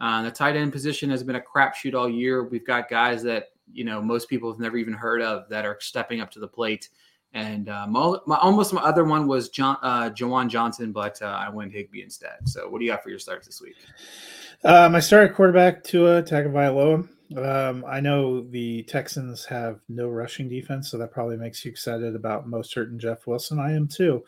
uh, 0.00 0.22
the 0.22 0.30
tight 0.30 0.56
end 0.56 0.72
position 0.72 1.10
has 1.10 1.22
been 1.22 1.36
a 1.36 1.40
crapshoot 1.40 1.94
all 1.94 2.08
year. 2.08 2.44
We've 2.44 2.66
got 2.66 2.88
guys 2.88 3.22
that 3.24 3.48
you 3.72 3.84
know 3.84 4.00
most 4.00 4.28
people 4.28 4.50
have 4.50 4.60
never 4.60 4.78
even 4.78 4.94
heard 4.94 5.20
of 5.20 5.48
that 5.50 5.66
are 5.66 5.76
stepping 5.80 6.20
up 6.20 6.30
to 6.32 6.40
the 6.40 6.48
plate. 6.48 6.88
And 7.36 7.68
uh, 7.68 7.86
my, 7.86 8.16
my, 8.24 8.38
almost 8.38 8.72
my 8.72 8.80
other 8.80 9.04
one 9.04 9.26
was 9.26 9.50
John 9.50 9.76
uh, 9.82 10.08
Juwan 10.08 10.48
Johnson, 10.48 10.90
but 10.90 11.20
uh, 11.20 11.26
I 11.26 11.50
went 11.50 11.70
Higbee 11.70 12.02
instead. 12.02 12.38
So 12.46 12.66
what 12.66 12.78
do 12.78 12.86
you 12.86 12.90
got 12.90 13.02
for 13.02 13.10
your 13.10 13.18
starts 13.18 13.46
this 13.46 13.60
week? 13.60 13.74
Um, 14.64 14.94
I 14.94 15.00
started 15.00 15.34
quarterback 15.34 15.84
Tua 15.84 16.22
Tagovailoa. 16.22 17.06
Um, 17.36 17.84
I 17.86 18.00
know 18.00 18.40
the 18.40 18.84
Texans 18.84 19.44
have 19.44 19.80
no 19.90 20.08
rushing 20.08 20.48
defense, 20.48 20.90
so 20.90 20.96
that 20.96 21.10
probably 21.10 21.36
makes 21.36 21.62
you 21.62 21.70
excited 21.70 22.16
about 22.16 22.48
most 22.48 22.70
certain 22.72 22.98
Jeff 22.98 23.26
Wilson. 23.26 23.58
I 23.58 23.74
am 23.74 23.86
too. 23.86 24.24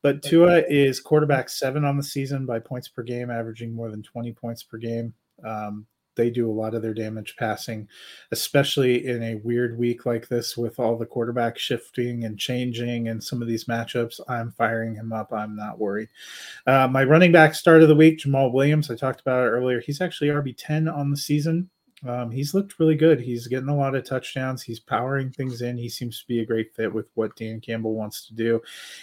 But 0.00 0.22
Tua 0.22 0.62
is 0.68 1.00
quarterback 1.00 1.48
seven 1.48 1.84
on 1.84 1.96
the 1.96 2.02
season 2.04 2.46
by 2.46 2.60
points 2.60 2.86
per 2.86 3.02
game, 3.02 3.28
averaging 3.28 3.74
more 3.74 3.90
than 3.90 4.04
20 4.04 4.32
points 4.34 4.62
per 4.62 4.78
game. 4.78 5.12
Um, 5.44 5.84
they 6.14 6.30
do 6.30 6.50
a 6.50 6.52
lot 6.52 6.74
of 6.74 6.82
their 6.82 6.94
damage 6.94 7.36
passing, 7.36 7.88
especially 8.30 9.06
in 9.06 9.22
a 9.22 9.34
weird 9.36 9.78
week 9.78 10.06
like 10.06 10.28
this 10.28 10.56
with 10.56 10.78
all 10.78 10.96
the 10.96 11.06
quarterback 11.06 11.58
shifting 11.58 12.24
and 12.24 12.38
changing 12.38 13.08
and 13.08 13.22
some 13.22 13.42
of 13.42 13.48
these 13.48 13.64
matchups. 13.64 14.20
I'm 14.28 14.52
firing 14.52 14.94
him 14.94 15.12
up. 15.12 15.32
I'm 15.32 15.56
not 15.56 15.78
worried. 15.78 16.08
Uh, 16.66 16.88
my 16.88 17.04
running 17.04 17.32
back 17.32 17.54
start 17.54 17.82
of 17.82 17.88
the 17.88 17.94
week, 17.94 18.18
Jamal 18.18 18.52
Williams. 18.52 18.90
I 18.90 18.96
talked 18.96 19.20
about 19.20 19.44
it 19.44 19.50
earlier. 19.50 19.80
He's 19.80 20.00
actually 20.00 20.28
RB 20.28 20.54
10 20.56 20.88
on 20.88 21.10
the 21.10 21.16
season. 21.16 21.70
Um, 22.06 22.30
he's 22.30 22.54
looked 22.54 22.78
really 22.78 22.94
good. 22.94 23.20
He's 23.20 23.46
getting 23.46 23.68
a 23.68 23.76
lot 23.76 23.94
of 23.94 24.04
touchdowns. 24.04 24.62
He's 24.62 24.80
powering 24.80 25.30
things 25.30 25.62
in. 25.62 25.76
He 25.76 25.88
seems 25.88 26.20
to 26.20 26.26
be 26.26 26.40
a 26.40 26.46
great 26.46 26.74
fit 26.74 26.92
with 26.92 27.06
what 27.14 27.36
Dan 27.36 27.60
Campbell 27.60 27.94
wants 27.94 28.26
to 28.26 28.34
do. 28.34 28.60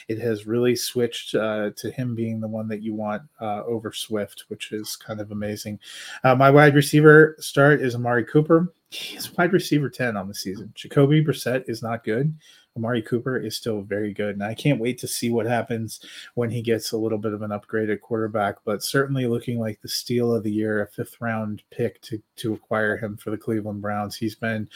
It 0.08 0.20
has 0.20 0.48
really 0.48 0.76
switched 0.76 1.36
uh, 1.36 1.72
to 1.78 1.92
him 1.92 2.16
being 2.16 2.40
the 2.40 2.48
one 2.48 2.68
that 2.68 2.82
you 2.82 2.94
want 2.94 3.24
uh, 3.40 3.64
over 3.66 3.92
Swift, 3.92 4.46
which 4.50 4.72
is 4.72 4.96
kind 4.96 5.22
of 5.22 5.32
amazing. 5.32 5.80
Uh, 6.24 6.36
my 6.36 6.50
wide 6.50 6.76
receiver 6.76 7.36
start 7.40 7.82
is 7.82 7.96
Amari 7.96 8.26
Cooper. 8.26 8.74
He's 8.92 9.32
wide 9.38 9.54
receiver 9.54 9.90
10 9.90 10.18
on 10.18 10.28
the 10.28 10.34
season. 10.34 10.72
Jacoby 10.76 11.24
Brissett 11.24 11.70
is 11.70 11.84
not 11.84 12.04
good. 12.04 12.36
Amari 12.80 13.02
Cooper 13.02 13.38
is 13.38 13.58
still 13.58 13.82
very 13.82 14.13
good. 14.13 14.36
And 14.36 14.44
I 14.44 14.54
can't 14.54 14.80
wait 14.80 14.98
to 15.00 15.08
see 15.08 15.30
what 15.30 15.46
happens 15.46 16.00
when 16.36 16.50
he 16.50 16.62
gets 16.62 16.94
a 16.94 16.98
little 16.98 17.18
bit 17.18 17.34
of 17.34 17.42
an 17.42 17.52
upgraded 17.52 18.00
quarterback, 18.00 18.56
but 18.63 18.82
certainly 18.82 19.28
looking 19.28 19.60
like 19.60 19.82
the 19.82 19.89
steal 19.89 20.34
of 20.34 20.44
the 20.44 20.52
year, 20.52 20.82
a 20.82 20.88
fifth 20.88 21.18
round 21.20 21.62
pick 21.72 22.02
to, 22.04 22.22
to 22.38 22.54
acquire 22.54 22.96
him 22.98 23.18
for 23.18 23.32
the 23.32 23.38
Cleveland 23.38 23.82
Browns. 23.82 24.15
He's 24.15 24.36
been 24.36 24.70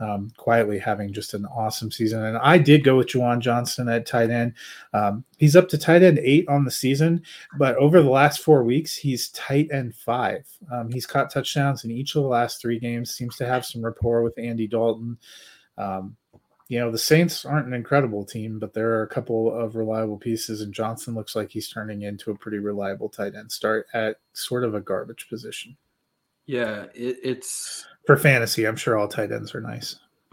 um, 0.00 0.32
quietly 0.36 0.78
having 0.78 1.12
just 1.12 1.34
an 1.34 1.44
awesome 1.46 1.90
season. 1.90 2.24
And 2.24 2.38
I 2.38 2.56
did 2.56 2.84
go 2.84 2.96
with 2.96 3.08
Juwan 3.08 3.40
Johnson 3.40 3.88
at 3.88 4.06
tight 4.06 4.30
end. 4.30 4.54
Um, 4.94 5.24
he's 5.36 5.54
up 5.54 5.68
to 5.68 5.78
tight 5.78 6.02
end 6.02 6.18
eight 6.20 6.48
on 6.48 6.64
the 6.64 6.70
season, 6.70 7.22
but 7.58 7.76
over 7.76 8.02
the 8.02 8.10
last 8.10 8.40
four 8.40 8.64
weeks, 8.64 8.96
he's 8.96 9.28
tight 9.30 9.68
end 9.70 9.94
five. 9.94 10.46
Um, 10.72 10.90
he's 10.90 11.06
caught 11.06 11.30
touchdowns 11.30 11.84
in 11.84 11.90
each 11.90 12.16
of 12.16 12.22
the 12.22 12.28
last 12.28 12.60
three 12.62 12.78
games, 12.78 13.14
seems 13.14 13.36
to 13.36 13.46
have 13.46 13.66
some 13.66 13.84
rapport 13.84 14.22
with 14.22 14.38
Andy 14.38 14.66
Dalton. 14.66 15.18
Um, 15.78 16.16
you 16.72 16.78
know, 16.80 16.90
the 16.90 16.96
Saints 16.96 17.44
aren't 17.44 17.66
an 17.66 17.74
incredible 17.74 18.24
team, 18.24 18.58
but 18.58 18.72
there 18.72 18.92
are 18.92 19.02
a 19.02 19.06
couple 19.06 19.54
of 19.54 19.76
reliable 19.76 20.16
pieces, 20.16 20.62
and 20.62 20.72
Johnson 20.72 21.14
looks 21.14 21.36
like 21.36 21.50
he's 21.50 21.68
turning 21.68 22.00
into 22.00 22.30
a 22.30 22.34
pretty 22.34 22.56
reliable 22.60 23.10
tight 23.10 23.34
end 23.34 23.52
start 23.52 23.88
at 23.92 24.16
sort 24.32 24.64
of 24.64 24.74
a 24.74 24.80
garbage 24.80 25.28
position. 25.28 25.76
Yeah, 26.46 26.84
it, 26.94 27.18
it's 27.22 27.84
for 28.06 28.16
fantasy. 28.16 28.64
I'm 28.64 28.76
sure 28.76 28.96
all 28.96 29.06
tight 29.06 29.32
ends 29.32 29.54
are 29.54 29.60
nice. 29.60 29.96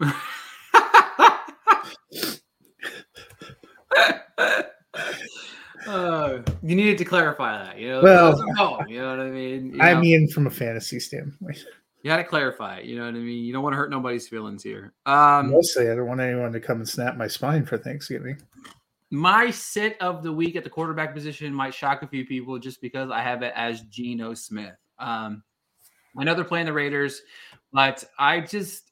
uh, 5.86 6.38
You 6.62 6.74
needed 6.74 6.96
to 6.96 7.04
clarify 7.04 7.64
that. 7.66 7.78
You 7.78 7.88
know, 7.90 8.02
Well, 8.02 8.42
well, 8.56 8.82
you 8.88 8.98
know 8.98 9.10
what 9.10 9.20
I 9.20 9.28
mean. 9.30 9.74
You 9.74 9.82
I 9.82 9.92
know? 9.92 10.00
mean, 10.00 10.26
from 10.28 10.46
a 10.46 10.50
fantasy 10.50 11.00
standpoint, 11.00 11.66
You 12.02 12.08
got 12.08 12.16
to 12.16 12.24
clarify. 12.24 12.78
it, 12.78 12.86
You 12.86 12.96
know 12.96 13.04
what 13.04 13.14
I 13.14 13.18
mean. 13.18 13.44
You 13.44 13.52
don't 13.52 13.62
want 13.62 13.74
to 13.74 13.76
hurt 13.76 13.90
nobody's 13.90 14.26
feelings 14.26 14.62
here. 14.62 14.94
Um, 15.06 15.50
mostly 15.50 15.90
I 15.90 15.94
don't 15.94 16.06
want 16.06 16.20
anyone 16.20 16.52
to 16.52 16.60
come 16.60 16.78
and 16.78 16.88
snap 16.88 17.16
my 17.16 17.26
spine 17.26 17.64
for 17.66 17.76
Thanksgiving. 17.76 18.40
my 19.10 19.50
sit 19.50 20.00
of 20.00 20.22
the 20.22 20.32
week 20.32 20.56
at 20.56 20.64
the 20.64 20.70
quarterback 20.70 21.14
position 21.14 21.52
might 21.52 21.74
shock 21.74 22.02
a 22.02 22.06
few 22.06 22.24
people 22.24 22.58
just 22.58 22.80
because 22.80 23.10
I 23.10 23.20
have 23.20 23.42
it 23.42 23.52
as 23.54 23.82
Geno 23.82 24.34
Smith. 24.34 24.76
Um, 24.98 25.42
I 26.18 26.24
know 26.24 26.34
they're 26.34 26.44
playing 26.44 26.66
the 26.66 26.72
Raiders, 26.72 27.22
but 27.72 28.02
I 28.18 28.40
just, 28.40 28.90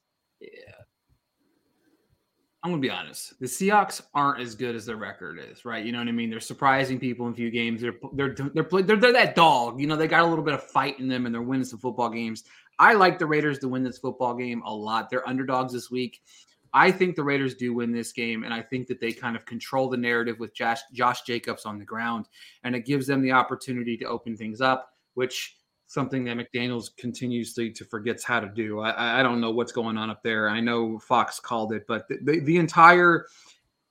I'm 2.63 2.71
gonna 2.71 2.81
be 2.81 2.91
honest. 2.91 3.39
The 3.41 3.47
Seahawks 3.47 4.03
aren't 4.15 4.41
as 4.41 4.55
good 4.55 4.75
as 4.77 4.85
their 4.85 4.97
record 4.97 5.39
is, 5.51 5.65
right? 5.65 5.85
You 5.85 5.93
know 5.93 5.99
what 5.99 6.09
I 6.09 6.13
mean. 6.13 6.29
They're 6.29 6.41
surprising 6.41 6.99
people 6.99 7.27
in 7.27 7.33
a 7.33 7.37
few 7.37 7.51
games. 7.51 7.81
They're 7.81 7.95
they're 8.13 8.35
they're 8.35 8.51
they're, 8.55 8.83
they're, 8.83 8.97
they're 8.97 9.13
that 9.13 9.35
dog. 9.35 9.81
You 9.81 9.87
know, 9.87 9.97
they 9.97 10.09
got 10.09 10.25
a 10.25 10.27
little 10.27 10.45
bit 10.45 10.55
of 10.55 10.63
fight 10.63 10.99
in 11.01 11.09
them, 11.09 11.27
and 11.27 11.35
they're 11.35 11.43
winning 11.43 11.65
some 11.65 11.79
football 11.79 12.11
games. 12.11 12.45
I 12.79 12.95
like 12.95 13.19
the 13.19 13.27
Raiders 13.27 13.59
to 13.61 13.69
win 13.69 13.83
this 13.83 13.99
football 13.99 14.35
game 14.35 14.63
a 14.65 14.75
lot. 14.75 15.11
They're 15.11 15.29
underdogs 15.29 15.73
this 15.73 15.91
week. 15.91 16.23
I 16.73 16.91
think 16.91 17.17
the 17.17 17.25
Raiders 17.25 17.55
do 17.55 17.73
win 17.73 17.93
this 17.93 18.13
game, 18.13 18.45
and 18.45 18.53
I 18.53 18.61
think 18.61 18.89
that 18.89 19.01
they 19.01 19.13
kind 19.13 19.37
of 19.37 19.47
control 19.47 19.89
the 19.89 19.97
narrative 19.97 20.39
with 20.39 20.55
Josh, 20.55 20.81
Josh 20.93 21.23
Jacobs 21.23 21.65
on 21.65 21.79
the 21.79 21.85
ground, 21.85 22.27
and 22.63 22.75
it 22.75 22.85
gives 22.85 23.07
them 23.07 23.23
the 23.23 23.33
opportunity 23.33 23.97
to 23.97 24.05
open 24.05 24.37
things 24.37 24.61
up, 24.61 24.93
which 25.15 25.57
something 25.87 26.25
that 26.25 26.37
McDaniels 26.37 26.95
continuously 26.97 27.71
to, 27.71 27.85
forgets 27.85 28.23
how 28.23 28.39
to 28.41 28.49
do. 28.49 28.81
I, 28.81 29.21
I 29.21 29.23
don't 29.23 29.41
know 29.41 29.51
what's 29.51 29.73
going 29.73 29.97
on 29.97 30.11
up 30.11 30.23
there. 30.23 30.51
I 30.51 30.61
know 30.61 30.99
Fox 30.99 31.41
called 31.41 31.73
it, 31.73 31.85
but 31.89 32.07
the, 32.09 32.19
the, 32.23 32.41
the 32.41 32.57
entire 32.59 33.27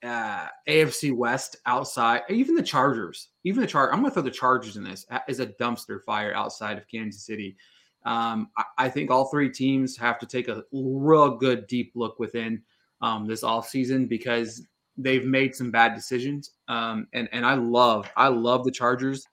uh, 0.03 0.47
AFC 0.69 1.15
West 1.15 1.57
outside, 1.65 2.21
even 2.29 2.53
the 2.53 2.61
Chargers, 2.61 3.29
even 3.43 3.61
the 3.61 3.67
Char, 3.67 3.91
I'm 3.91 4.01
going 4.01 4.11
to 4.11 4.13
throw 4.13 4.21
the 4.21 4.31
Chargers 4.31 4.77
in 4.77 4.83
this 4.83 5.07
is 5.27 5.39
a 5.39 5.47
dumpster 5.47 6.03
fire 6.03 6.35
outside 6.35 6.77
of 6.77 6.87
Kansas 6.87 7.25
City. 7.25 7.57
Um, 8.05 8.49
I, 8.77 8.89
think 8.89 9.11
all 9.11 9.25
three 9.25 9.49
teams 9.49 9.97
have 9.97 10.17
to 10.19 10.25
take 10.25 10.47
a 10.47 10.63
real 10.71 11.35
good 11.35 11.67
deep 11.67 11.91
look 11.93 12.19
within 12.19 12.61
um, 13.01 13.27
this 13.27 13.43
offseason 13.43 14.07
because 14.07 14.65
they've 14.97 15.25
made 15.25 15.55
some 15.55 15.71
bad 15.71 15.93
decisions. 15.93 16.51
Um, 16.67 17.07
and 17.13 17.27
and 17.31 17.45
I 17.45 17.55
love 17.55 18.09
I 18.15 18.29
love 18.29 18.63
the 18.63 18.71
Chargers. 18.71 19.25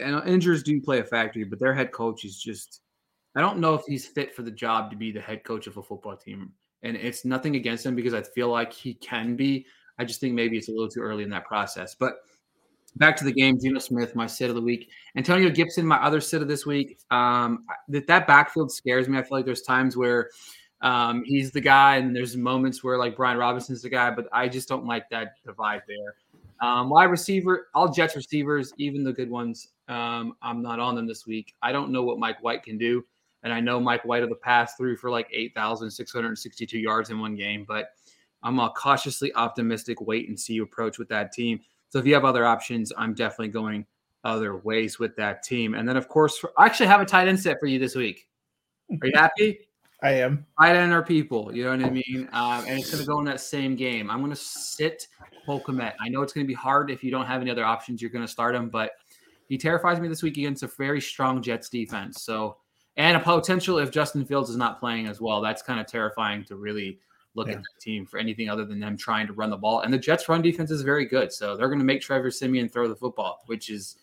And 0.00 0.22
injuries 0.28 0.62
do 0.62 0.80
play 0.80 1.00
a 1.00 1.04
factor, 1.04 1.44
but 1.46 1.58
their 1.58 1.74
head 1.74 1.90
coach 1.90 2.24
is 2.24 2.38
just 2.38 2.82
I 3.34 3.40
don't 3.40 3.58
know 3.58 3.74
if 3.74 3.84
he's 3.86 4.06
fit 4.06 4.34
for 4.34 4.42
the 4.42 4.50
job 4.50 4.90
to 4.90 4.96
be 4.96 5.12
the 5.12 5.20
head 5.20 5.44
coach 5.44 5.66
of 5.66 5.76
a 5.76 5.82
football 5.82 6.16
team. 6.16 6.52
And 6.82 6.96
it's 6.96 7.24
nothing 7.24 7.56
against 7.56 7.84
him 7.84 7.94
because 7.94 8.14
I 8.14 8.22
feel 8.22 8.48
like 8.48 8.72
he 8.72 8.94
can 8.94 9.36
be. 9.36 9.66
I 9.98 10.04
just 10.04 10.20
think 10.20 10.34
maybe 10.34 10.56
it's 10.56 10.68
a 10.68 10.72
little 10.72 10.88
too 10.88 11.00
early 11.00 11.24
in 11.24 11.30
that 11.30 11.46
process. 11.46 11.94
But 11.94 12.16
back 12.96 13.16
to 13.16 13.24
the 13.24 13.32
game, 13.32 13.58
Geno 13.60 13.78
Smith, 13.78 14.14
my 14.14 14.26
sit 14.26 14.48
of 14.48 14.56
the 14.56 14.62
week. 14.62 14.90
Antonio 15.16 15.50
Gibson, 15.50 15.86
my 15.86 15.96
other 15.96 16.20
sit 16.20 16.42
of 16.42 16.48
this 16.48 16.66
week. 16.66 16.98
Um, 17.10 17.64
that 17.88 18.06
that 18.06 18.26
backfield 18.26 18.72
scares 18.72 19.08
me. 19.08 19.18
I 19.18 19.22
feel 19.22 19.38
like 19.38 19.44
there's 19.44 19.62
times 19.62 19.96
where 19.96 20.30
um, 20.80 21.22
he's 21.24 21.50
the 21.50 21.60
guy, 21.60 21.96
and 21.96 22.14
there's 22.14 22.36
moments 22.36 22.82
where 22.82 22.98
like 22.98 23.16
Brian 23.16 23.38
Robinson's 23.38 23.82
the 23.82 23.90
guy, 23.90 24.10
but 24.10 24.26
I 24.32 24.48
just 24.48 24.68
don't 24.68 24.86
like 24.86 25.08
that 25.10 25.34
divide 25.44 25.82
there. 25.86 26.14
Um, 26.60 26.88
wide 26.88 27.04
receiver, 27.04 27.68
all 27.74 27.92
Jets 27.92 28.16
receivers, 28.16 28.72
even 28.78 29.04
the 29.04 29.12
good 29.12 29.30
ones, 29.30 29.68
um, 29.88 30.34
I'm 30.40 30.62
not 30.62 30.80
on 30.80 30.94
them 30.94 31.06
this 31.06 31.26
week. 31.26 31.54
I 31.62 31.70
don't 31.70 31.92
know 31.92 32.02
what 32.02 32.18
Mike 32.18 32.42
White 32.42 32.62
can 32.62 32.78
do. 32.78 33.04
And 33.42 33.52
I 33.52 33.60
know 33.60 33.78
Mike 33.78 34.04
White 34.04 34.22
of 34.22 34.30
the 34.30 34.36
past 34.36 34.76
threw 34.76 34.96
for 34.96 35.10
like 35.10 35.28
8,662 35.32 36.78
yards 36.78 37.10
in 37.10 37.20
one 37.20 37.36
game, 37.36 37.64
but 37.68 37.90
I'm 38.42 38.58
a 38.58 38.70
cautiously 38.70 39.32
optimistic 39.34 40.00
wait 40.00 40.28
and 40.28 40.38
see 40.38 40.58
approach 40.58 40.98
with 40.98 41.08
that 41.10 41.32
team. 41.32 41.60
So 41.96 42.00
if 42.00 42.04
you 42.04 42.12
have 42.12 42.26
other 42.26 42.44
options, 42.44 42.92
I'm 42.98 43.14
definitely 43.14 43.48
going 43.48 43.86
other 44.22 44.54
ways 44.54 44.98
with 44.98 45.16
that 45.16 45.42
team. 45.42 45.72
And 45.72 45.88
then, 45.88 45.96
of 45.96 46.08
course, 46.08 46.44
I 46.58 46.66
actually 46.66 46.88
have 46.88 47.00
a 47.00 47.06
tight 47.06 47.26
end 47.26 47.40
set 47.40 47.58
for 47.58 47.64
you 47.64 47.78
this 47.78 47.94
week. 47.94 48.28
Are 48.90 49.06
you 49.06 49.12
happy? 49.14 49.60
I 50.02 50.10
am. 50.10 50.44
Tight 50.60 50.76
end 50.76 50.92
are 50.92 51.02
people, 51.02 51.56
you 51.56 51.64
know 51.64 51.70
what 51.70 51.82
I 51.86 51.88
mean? 51.88 52.28
Um, 52.34 52.66
and 52.68 52.78
it's 52.78 52.90
going 52.90 53.02
to 53.02 53.08
go 53.08 53.18
in 53.18 53.24
that 53.24 53.40
same 53.40 53.76
game. 53.76 54.10
I'm 54.10 54.18
going 54.18 54.30
to 54.30 54.36
sit 54.36 55.08
Cole 55.46 55.62
Kmet. 55.62 55.94
I 55.98 56.10
know 56.10 56.20
it's 56.20 56.34
going 56.34 56.44
to 56.44 56.48
be 56.48 56.52
hard 56.52 56.90
if 56.90 57.02
you 57.02 57.10
don't 57.10 57.24
have 57.24 57.40
any 57.40 57.50
other 57.50 57.64
options. 57.64 58.02
You're 58.02 58.10
going 58.10 58.26
to 58.26 58.30
start 58.30 58.54
him, 58.54 58.68
but 58.68 58.90
he 59.48 59.56
terrifies 59.56 59.98
me 59.98 60.06
this 60.06 60.22
week 60.22 60.36
against 60.36 60.62
a 60.62 60.70
very 60.76 61.00
strong 61.00 61.40
Jets 61.40 61.70
defense. 61.70 62.22
So, 62.24 62.58
and 62.98 63.16
a 63.16 63.20
potential 63.20 63.78
if 63.78 63.90
Justin 63.90 64.26
Fields 64.26 64.50
is 64.50 64.56
not 64.56 64.80
playing 64.80 65.06
as 65.06 65.18
well. 65.18 65.40
That's 65.40 65.62
kind 65.62 65.80
of 65.80 65.86
terrifying 65.86 66.44
to 66.44 66.56
really 66.56 66.98
look 67.36 67.48
Yeah. 67.48 67.54
at 67.54 67.62
the 67.62 67.80
team 67.80 68.06
for 68.06 68.18
anything 68.18 68.48
other 68.48 68.64
than 68.64 68.80
them 68.80 68.96
trying 68.96 69.26
to 69.28 69.32
run 69.32 69.50
the 69.50 69.56
ball. 69.56 69.80
And 69.80 69.92
the 69.92 69.98
Jets' 69.98 70.28
run 70.28 70.42
defense 70.42 70.70
is 70.70 70.82
very 70.82 71.04
good, 71.04 71.32
so 71.32 71.56
they're 71.56 71.68
going 71.68 71.78
to 71.78 71.84
make 71.84 72.00
Trevor 72.00 72.30
Siemian 72.30 72.68
throw 72.68 72.88
the 72.88 72.96
football, 72.96 73.42
which 73.46 73.70
is 73.70 73.98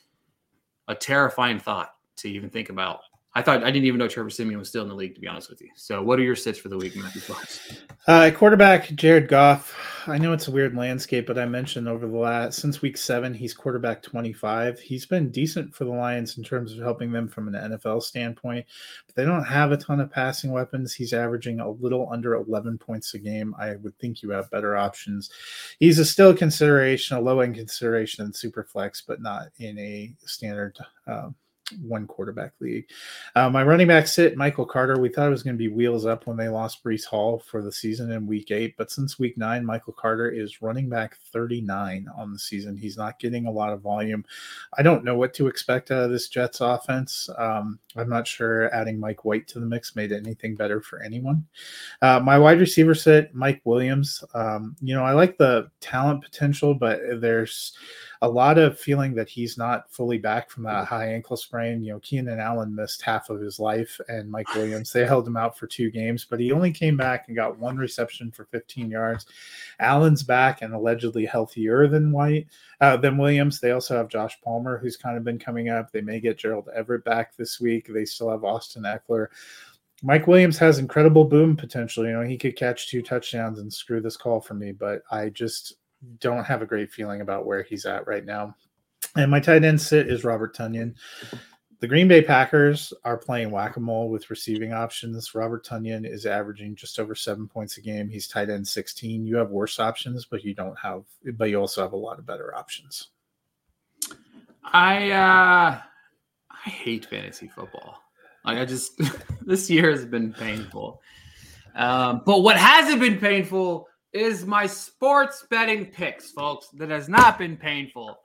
a 0.87 0.95
terrifying 0.95 1.59
thought 1.59 1.95
to 2.17 2.29
even 2.29 2.49
think 2.49 2.69
about. 2.69 3.01
I 3.35 3.41
thought 3.41 3.63
I 3.63 3.71
didn't 3.71 3.85
even 3.85 3.97
know 3.97 4.07
Trevor 4.07 4.29
Siemian 4.29 4.59
was 4.59 4.69
still 4.69 4.83
in 4.83 4.89
the 4.89 4.95
league, 4.95 5.15
to 5.15 5.21
be 5.21 5.27
honest 5.27 5.49
with 5.49 5.59
you. 5.59 5.69
So, 5.75 6.03
what 6.03 6.19
are 6.19 6.23
your 6.23 6.35
sits 6.35 6.59
for 6.59 6.69
the 6.69 6.77
week, 6.77 6.95
Matthew 6.95 7.21
Fox? 7.21 7.81
Uh, 8.05 8.29
quarterback 8.35 8.89
Jared 8.95 9.27
Goff. 9.27 9.75
I 10.07 10.17
know 10.17 10.33
it's 10.33 10.49
a 10.49 10.51
weird 10.51 10.75
landscape, 10.75 11.25
but 11.25 11.39
I 11.39 11.45
mentioned 11.45 11.87
over 11.87 12.05
the 12.05 12.17
last 12.17 12.59
since 12.59 12.81
week 12.81 12.97
seven, 12.97 13.33
he's 13.33 13.53
quarterback 13.53 14.03
25. 14.03 14.79
He's 14.79 15.05
been 15.05 15.31
decent 15.31 15.73
for 15.73 15.85
the 15.85 15.91
Lions 15.91 16.37
in 16.37 16.43
terms 16.43 16.73
of 16.73 16.79
helping 16.79 17.11
them 17.11 17.27
from 17.27 17.47
an 17.47 17.71
NFL 17.71 18.03
standpoint, 18.03 18.65
but 19.07 19.15
they 19.15 19.25
don't 19.25 19.45
have 19.45 19.71
a 19.71 19.77
ton 19.77 20.01
of 20.01 20.11
passing 20.11 20.51
weapons. 20.51 20.93
He's 20.93 21.13
averaging 21.13 21.59
a 21.59 21.69
little 21.69 22.09
under 22.11 22.35
11 22.35 22.77
points 22.77 23.13
a 23.13 23.19
game. 23.19 23.55
I 23.57 23.77
would 23.77 23.97
think 23.97 24.21
you 24.21 24.29
have 24.31 24.51
better 24.51 24.75
options. 24.75 25.29
He's 25.79 25.97
a 25.97 26.05
still 26.05 26.35
consideration, 26.35 27.17
a 27.17 27.21
low 27.21 27.39
end 27.39 27.55
consideration 27.55 28.25
in 28.25 28.31
Superflex, 28.31 29.01
but 29.07 29.21
not 29.21 29.47
in 29.57 29.79
a 29.79 30.13
standard. 30.25 30.77
Um, 31.07 31.35
one 31.81 32.07
quarterback 32.07 32.53
league. 32.59 32.89
Uh, 33.35 33.49
my 33.49 33.63
running 33.63 33.87
back 33.87 34.07
sit, 34.07 34.37
Michael 34.37 34.65
Carter. 34.65 34.99
We 34.99 35.09
thought 35.09 35.27
it 35.27 35.31
was 35.31 35.43
going 35.43 35.55
to 35.55 35.57
be 35.57 35.67
wheels 35.67 36.05
up 36.05 36.27
when 36.27 36.37
they 36.37 36.49
lost 36.49 36.83
Breece 36.83 37.05
Hall 37.05 37.39
for 37.39 37.61
the 37.61 37.71
season 37.71 38.11
in 38.11 38.27
week 38.27 38.51
eight, 38.51 38.75
but 38.77 38.91
since 38.91 39.19
week 39.19 39.37
nine, 39.37 39.65
Michael 39.65 39.93
Carter 39.93 40.29
is 40.29 40.61
running 40.61 40.89
back 40.89 41.17
39 41.31 42.07
on 42.15 42.33
the 42.33 42.39
season. 42.39 42.77
He's 42.77 42.97
not 42.97 43.19
getting 43.19 43.45
a 43.45 43.51
lot 43.51 43.73
of 43.73 43.81
volume. 43.81 44.25
I 44.77 44.83
don't 44.83 45.03
know 45.03 45.15
what 45.15 45.33
to 45.35 45.47
expect 45.47 45.91
out 45.91 46.03
of 46.03 46.11
this 46.11 46.27
Jets 46.27 46.61
offense. 46.61 47.29
Um, 47.37 47.79
I'm 47.95 48.09
not 48.09 48.27
sure 48.27 48.73
adding 48.73 48.99
Mike 48.99 49.25
White 49.25 49.47
to 49.49 49.59
the 49.59 49.65
mix 49.65 49.95
made 49.95 50.11
anything 50.11 50.55
better 50.55 50.81
for 50.81 51.01
anyone. 51.01 51.45
Uh, 52.01 52.19
my 52.19 52.37
wide 52.37 52.59
receiver 52.59 52.95
sit, 52.95 53.33
Mike 53.33 53.61
Williams. 53.63 54.23
Um, 54.33 54.75
you 54.81 54.95
know, 54.95 55.03
I 55.03 55.13
like 55.13 55.37
the 55.37 55.69
talent 55.79 56.23
potential, 56.23 56.73
but 56.73 56.99
there's 57.19 57.73
a 58.23 58.29
lot 58.29 58.57
of 58.57 58.79
feeling 58.79 59.13
that 59.13 59.27
he's 59.27 59.57
not 59.57 59.91
fully 59.91 60.17
back 60.17 60.49
from 60.49 60.63
that 60.63 60.87
high 60.87 61.13
ankle 61.13 61.35
sprain. 61.35 61.83
You 61.83 61.91
know, 61.91 61.99
Keenan 61.99 62.39
Allen 62.39 62.73
missed 62.73 63.01
half 63.01 63.29
of 63.29 63.41
his 63.41 63.59
life, 63.59 63.99
and 64.07 64.31
Mike 64.31 64.47
Williams, 64.55 64.93
they 64.93 65.05
held 65.05 65.27
him 65.27 65.35
out 65.35 65.57
for 65.57 65.67
two 65.67 65.91
games, 65.91 66.23
but 66.23 66.39
he 66.39 66.53
only 66.53 66.71
came 66.71 66.95
back 66.95 67.25
and 67.27 67.35
got 67.35 67.59
one 67.59 67.75
reception 67.75 68.31
for 68.31 68.45
15 68.45 68.89
yards. 68.89 69.25
Allen's 69.81 70.23
back 70.23 70.61
and 70.61 70.73
allegedly 70.73 71.25
healthier 71.25 71.85
than 71.89 72.13
White, 72.13 72.47
uh, 72.79 72.95
than 72.95 73.17
Williams. 73.17 73.59
They 73.59 73.71
also 73.71 73.97
have 73.97 74.07
Josh 74.07 74.39
Palmer, 74.41 74.77
who's 74.77 74.95
kind 74.95 75.17
of 75.17 75.25
been 75.25 75.37
coming 75.37 75.67
up. 75.67 75.91
They 75.91 75.99
may 75.99 76.21
get 76.21 76.37
Gerald 76.37 76.69
Everett 76.73 77.03
back 77.03 77.35
this 77.35 77.59
week. 77.59 77.89
They 77.89 78.05
still 78.05 78.29
have 78.29 78.45
Austin 78.45 78.83
Ekeler. 78.83 79.27
Mike 80.01 80.27
Williams 80.27 80.57
has 80.57 80.79
incredible 80.79 81.25
boom 81.25 81.57
potential. 81.57 82.05
You 82.05 82.13
know, 82.13 82.21
he 82.21 82.37
could 82.37 82.55
catch 82.55 82.87
two 82.87 83.01
touchdowns 83.01 83.59
and 83.59 83.71
screw 83.71 83.99
this 83.99 84.17
call 84.17 84.39
for 84.39 84.53
me, 84.53 84.71
but 84.71 85.01
I 85.11 85.27
just 85.27 85.75
don't 86.19 86.43
have 86.43 86.61
a 86.61 86.65
great 86.65 86.91
feeling 86.91 87.21
about 87.21 87.45
where 87.45 87.63
he's 87.63 87.85
at 87.85 88.07
right 88.07 88.25
now. 88.25 88.55
And 89.15 89.29
my 89.29 89.39
tight 89.39 89.63
end 89.63 89.81
sit 89.81 90.07
is 90.07 90.23
Robert 90.23 90.55
Tonyan. 90.55 90.95
The 91.79 91.87
Green 91.87 92.07
Bay 92.07 92.21
Packers 92.21 92.93
are 93.03 93.17
playing 93.17 93.51
whack 93.51 93.75
a 93.75 93.79
mole 93.79 94.09
with 94.09 94.29
receiving 94.29 94.71
options. 94.71 95.35
Robert 95.35 95.65
Tonyan 95.65 96.09
is 96.09 96.25
averaging 96.25 96.75
just 96.75 96.97
over 96.97 97.13
seven 97.13 97.47
points 97.47 97.77
a 97.77 97.81
game. 97.81 98.07
He's 98.07 98.27
tight 98.27 98.49
end 98.49 98.65
16. 98.65 99.25
You 99.25 99.35
have 99.35 99.49
worse 99.49 99.79
options, 99.79 100.23
but 100.23 100.45
you 100.45 100.53
don't 100.53 100.79
have, 100.79 101.03
but 101.33 101.49
you 101.49 101.59
also 101.59 101.81
have 101.81 101.91
a 101.91 101.97
lot 101.97 102.19
of 102.19 102.25
better 102.25 102.55
options. 102.55 103.09
I 104.63 105.11
uh 105.11 105.81
I 106.49 106.69
hate 106.69 107.05
fantasy 107.05 107.49
football. 107.49 108.01
Like 108.45 108.57
I 108.57 108.65
just 108.65 108.93
this 109.41 109.69
year 109.69 109.91
has 109.91 110.05
been 110.05 110.31
painful. 110.31 111.01
Um, 111.75 112.21
but 112.25 112.43
what 112.43 112.55
hasn't 112.55 113.01
been 113.01 113.19
painful 113.19 113.89
is 114.13 114.45
my 114.45 114.67
sports 114.67 115.45
betting 115.49 115.87
picks, 115.87 116.31
folks. 116.31 116.67
That 116.73 116.89
has 116.89 117.09
not 117.09 117.39
been 117.39 117.57
painful. 117.57 118.19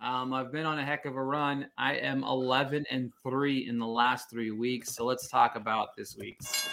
Um, 0.00 0.32
I've 0.32 0.52
been 0.52 0.66
on 0.66 0.78
a 0.78 0.84
heck 0.84 1.04
of 1.04 1.16
a 1.16 1.22
run. 1.22 1.66
I 1.76 1.94
am 1.94 2.24
11 2.24 2.86
and 2.90 3.12
3 3.22 3.68
in 3.68 3.78
the 3.78 3.86
last 3.86 4.30
three 4.30 4.52
weeks. 4.52 4.94
So 4.94 5.04
let's 5.04 5.28
talk 5.28 5.56
about 5.56 5.96
this 5.96 6.16
week's. 6.16 6.68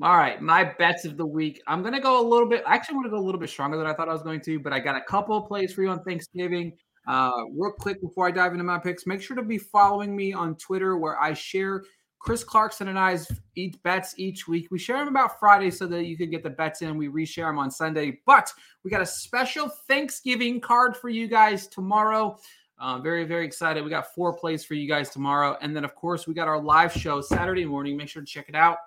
All 0.00 0.16
right, 0.16 0.40
my 0.40 0.64
bets 0.64 1.04
of 1.04 1.16
the 1.16 1.26
week. 1.26 1.60
I'm 1.68 1.82
going 1.82 1.94
to 1.94 2.00
go 2.00 2.20
a 2.20 2.26
little 2.26 2.48
bit, 2.48 2.64
actually, 2.66 2.94
I'm 2.94 3.02
going 3.02 3.10
to 3.10 3.16
go 3.16 3.22
a 3.22 3.26
little 3.26 3.40
bit 3.40 3.50
stronger 3.50 3.76
than 3.76 3.86
I 3.86 3.94
thought 3.94 4.08
I 4.08 4.12
was 4.12 4.22
going 4.22 4.40
to, 4.40 4.58
but 4.58 4.72
I 4.72 4.80
got 4.80 4.96
a 4.96 5.02
couple 5.02 5.36
of 5.36 5.46
plays 5.46 5.72
for 5.72 5.82
you 5.82 5.90
on 5.90 6.02
Thanksgiving. 6.02 6.72
Uh, 7.06 7.30
real 7.56 7.72
quick 7.78 8.00
before 8.00 8.26
I 8.26 8.30
dive 8.30 8.52
into 8.52 8.64
my 8.64 8.78
picks, 8.78 9.06
make 9.06 9.20
sure 9.20 9.36
to 9.36 9.42
be 9.42 9.58
following 9.58 10.16
me 10.16 10.32
on 10.32 10.56
Twitter 10.56 10.96
where 10.96 11.20
I 11.20 11.34
share 11.34 11.84
Chris 12.22 12.44
Clarkson 12.44 12.86
and 12.86 12.98
I's 12.98 13.28
eat 13.56 13.82
bets 13.82 14.14
each 14.16 14.46
week. 14.46 14.68
We 14.70 14.78
share 14.78 14.98
them 14.98 15.08
about 15.08 15.40
Friday 15.40 15.72
so 15.72 15.88
that 15.88 16.04
you 16.04 16.16
can 16.16 16.30
get 16.30 16.44
the 16.44 16.50
bets 16.50 16.80
in, 16.80 16.96
we 16.96 17.08
reshare 17.08 17.48
them 17.48 17.58
on 17.58 17.68
Sunday. 17.68 18.20
But 18.24 18.48
we 18.84 18.92
got 18.92 19.02
a 19.02 19.06
special 19.06 19.68
Thanksgiving 19.68 20.60
card 20.60 20.96
for 20.96 21.08
you 21.08 21.26
guys 21.26 21.66
tomorrow. 21.66 22.38
Uh, 22.78 23.00
very, 23.00 23.24
very 23.24 23.44
excited. 23.44 23.82
We 23.82 23.90
got 23.90 24.14
four 24.14 24.32
plays 24.32 24.64
for 24.64 24.74
you 24.74 24.88
guys 24.88 25.10
tomorrow. 25.10 25.58
And 25.60 25.74
then, 25.74 25.84
of 25.84 25.96
course, 25.96 26.28
we 26.28 26.32
got 26.32 26.46
our 26.46 26.62
live 26.62 26.92
show 26.92 27.20
Saturday 27.20 27.64
morning. 27.64 27.96
Make 27.96 28.08
sure 28.08 28.22
to 28.22 28.26
check 28.26 28.48
it 28.48 28.54
out. 28.54 28.78